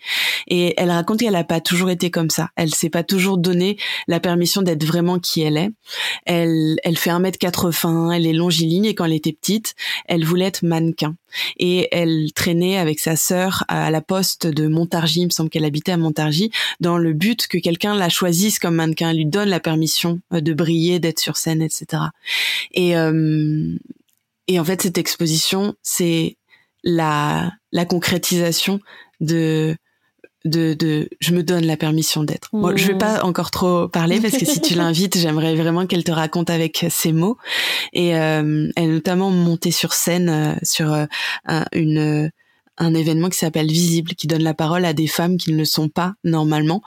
Et 0.48 0.74
elle 0.78 0.92
raconte 0.92 1.20
qu'elle 1.20 1.34
n'a 1.34 1.44
pas 1.44 1.62
toujours 1.62 1.90
été 1.90 2.12
comme 2.12 2.30
ça. 2.30 2.50
Elle 2.56 2.74
s'est 2.74 2.90
pas 2.90 3.04
toujours 3.04 3.38
donné 3.38 3.78
la 4.08 4.20
permission 4.20 4.62
d'être 4.62 4.84
vraiment 4.84 5.20
qui 5.20 5.42
elle 5.42 5.58
est. 5.58 5.70
Elle, 6.26 6.78
elle 6.84 6.98
fait 6.98 7.12
1m80, 7.12 8.14
elle 8.14 8.26
est 8.26 8.34
longiligne 8.34 8.86
et 8.86 8.96
quand 8.96 9.06
elle 9.06 9.14
était 9.14 9.34
petite, 9.34 9.76
elle 10.06 10.26
voulait 10.26 10.46
être 10.46 10.64
mannequin. 10.64 11.16
Et 11.58 11.88
elle 11.92 12.32
traînait 12.34 12.78
avec 12.78 13.00
sa 13.00 13.16
sœur 13.16 13.64
à 13.68 13.92
la 13.92 14.02
poste 14.02 14.48
de 14.48 14.68
Montargis, 14.68 15.22
il 15.22 15.26
me 15.26 15.32
semble 15.32 15.50
qu'elle 15.50 15.66
habitait 15.66 15.92
à 15.92 15.98
Montargis, 15.98 16.52
dans 16.80 16.98
le 16.98 17.14
but 17.14 17.48
que 17.48 17.58
quelqu'un 17.58 17.96
la 17.96 18.10
choisisse 18.10 18.60
comme 18.60 18.76
mannequin, 18.76 19.14
lui 19.14 19.26
donne 19.26 19.50
la 19.50 19.60
permission 19.60 20.20
euh, 20.34 20.42
de 20.42 20.54
briller, 20.54 21.00
d'être 21.00 21.20
sur 21.20 21.38
scène, 21.38 21.62
etc. 21.62 22.04
Et 22.72 22.98
euh, 22.98 23.76
et 24.48 24.60
en 24.60 24.66
fait 24.66 24.82
cette 24.82 24.98
exposition 24.98 25.76
c'est 25.82 26.38
la 26.84 27.54
la 27.72 27.86
concrétisation 27.86 28.80
de 29.20 29.76
de, 30.46 30.74
de 30.74 31.10
je 31.20 31.34
me 31.34 31.44
donne 31.44 31.66
la 31.66 31.78
permission 31.78 32.24
d'être. 32.24 32.50
Bon, 32.54 32.76
je 32.76 32.88
vais 32.88 32.98
pas 32.98 33.20
mmh. 33.20 33.26
encore 33.26 33.52
trop 33.52 33.88
parler 33.88 34.20
parce 34.20 34.38
que 34.38 34.46
si 34.46 34.62
tu 34.62 34.74
l'invites, 34.76 35.18
j'aimerais 35.18 35.56
vraiment 35.56 35.86
qu'elle 35.86 36.04
te 36.04 36.12
raconte 36.12 36.50
avec 36.50 36.86
ses 36.90 37.12
mots. 37.12 37.38
Et 37.94 38.16
euh, 38.18 38.70
elle 38.76 38.84
est 38.84 38.88
notamment 38.88 39.30
montée 39.30 39.72
sur 39.72 39.94
scène 39.94 40.30
euh, 40.30 40.56
sur 40.64 40.92
euh, 40.94 41.06
un, 41.46 41.66
une 41.74 42.32
un 42.78 42.96
événement 42.96 43.30
qui 43.30 43.38
s'appelle 43.38 43.68
Visible, 43.68 44.16
qui 44.16 44.26
donne 44.26 44.42
la 44.42 44.56
parole 44.56 44.86
à 44.86 44.94
des 44.94 45.06
femmes 45.06 45.38
qui 45.38 45.52
ne 45.52 45.58
le 45.58 45.66
sont 45.66 45.90
pas 45.90 46.16
normalement. 46.24 46.82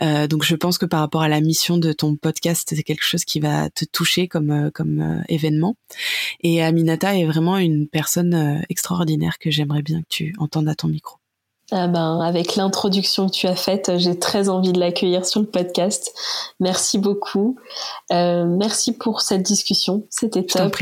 Euh, 0.00 0.28
donc 0.28 0.44
je 0.44 0.54
pense 0.54 0.78
que 0.78 0.86
par 0.86 1.00
rapport 1.00 1.22
à 1.22 1.28
la 1.28 1.40
mission 1.40 1.78
de 1.78 1.92
ton 1.92 2.14
podcast, 2.14 2.68
c'est 2.72 2.82
quelque 2.84 3.02
chose 3.02 3.24
qui 3.24 3.40
va 3.40 3.68
te 3.70 3.84
toucher 3.84 4.28
comme 4.28 4.70
comme 4.72 5.24
événement. 5.28 5.74
Et 6.42 6.62
Aminata 6.62 7.16
est 7.16 7.24
vraiment 7.24 7.56
une 7.56 7.88
personne 7.88 8.62
extraordinaire 8.68 9.38
que 9.40 9.50
j'aimerais 9.50 9.82
bien 9.82 10.02
que 10.02 10.08
tu 10.08 10.34
entendes 10.38 10.68
à 10.68 10.76
ton 10.76 10.86
micro. 10.86 11.16
Ah 11.70 11.86
ben, 11.86 12.20
avec 12.20 12.56
l'introduction 12.56 13.28
que 13.28 13.32
tu 13.32 13.46
as 13.46 13.56
faite, 13.56 13.92
j'ai 13.96 14.18
très 14.18 14.48
envie 14.48 14.72
de 14.72 14.80
l'accueillir 14.80 15.24
sur 15.24 15.40
le 15.40 15.46
podcast. 15.46 16.12
Merci 16.60 16.98
beaucoup. 16.98 17.56
Euh, 18.12 18.44
merci 18.44 18.92
pour 18.92 19.22
cette 19.22 19.42
discussion. 19.42 20.04
C'était 20.10 20.44
top. 20.44 20.76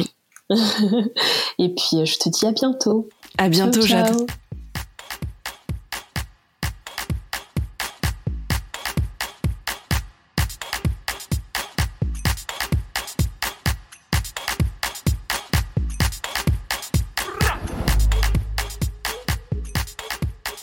Et 1.58 1.68
puis, 1.68 2.04
je 2.04 2.18
te 2.18 2.28
dis 2.28 2.46
à 2.46 2.52
bientôt. 2.52 3.08
À 3.38 3.48
bientôt, 3.48 3.82
Jade. 3.82 4.26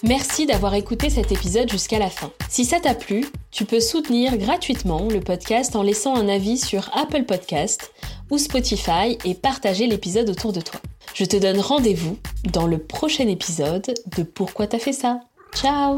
Merci 0.08 0.46
d'avoir 0.46 0.74
écouté 0.74 1.10
cet 1.10 1.34
épisode 1.34 1.70
jusqu'à 1.70 2.00
la 2.00 2.10
fin. 2.10 2.32
Si 2.48 2.64
ça 2.64 2.80
t'a 2.80 2.94
plu, 2.94 3.26
tu 3.52 3.66
peux 3.66 3.82
soutenir 3.82 4.38
gratuitement 4.38 5.10
le 5.10 5.20
podcast 5.20 5.76
en 5.76 5.84
laissant 5.84 6.16
un 6.16 6.30
avis 6.30 6.58
sur 6.58 6.90
Apple 6.96 7.24
Podcast 7.24 7.92
ou 8.30 8.38
Spotify 8.38 9.18
et 9.26 9.36
partager 9.36 9.86
l'épisode 9.86 10.30
autour 10.30 10.54
de 10.54 10.62
toi. 10.62 10.80
Je 11.14 11.26
te 11.26 11.36
donne 11.36 11.60
rendez-vous 11.60 12.18
dans 12.54 12.68
le 12.68 12.78
prochain 12.78 13.28
épisode 13.28 13.94
de 14.16 14.24
Pourquoi 14.24 14.68
t'as 14.68 14.80
fait 14.80 14.94
ça? 14.94 15.20
Ciao 15.54 15.98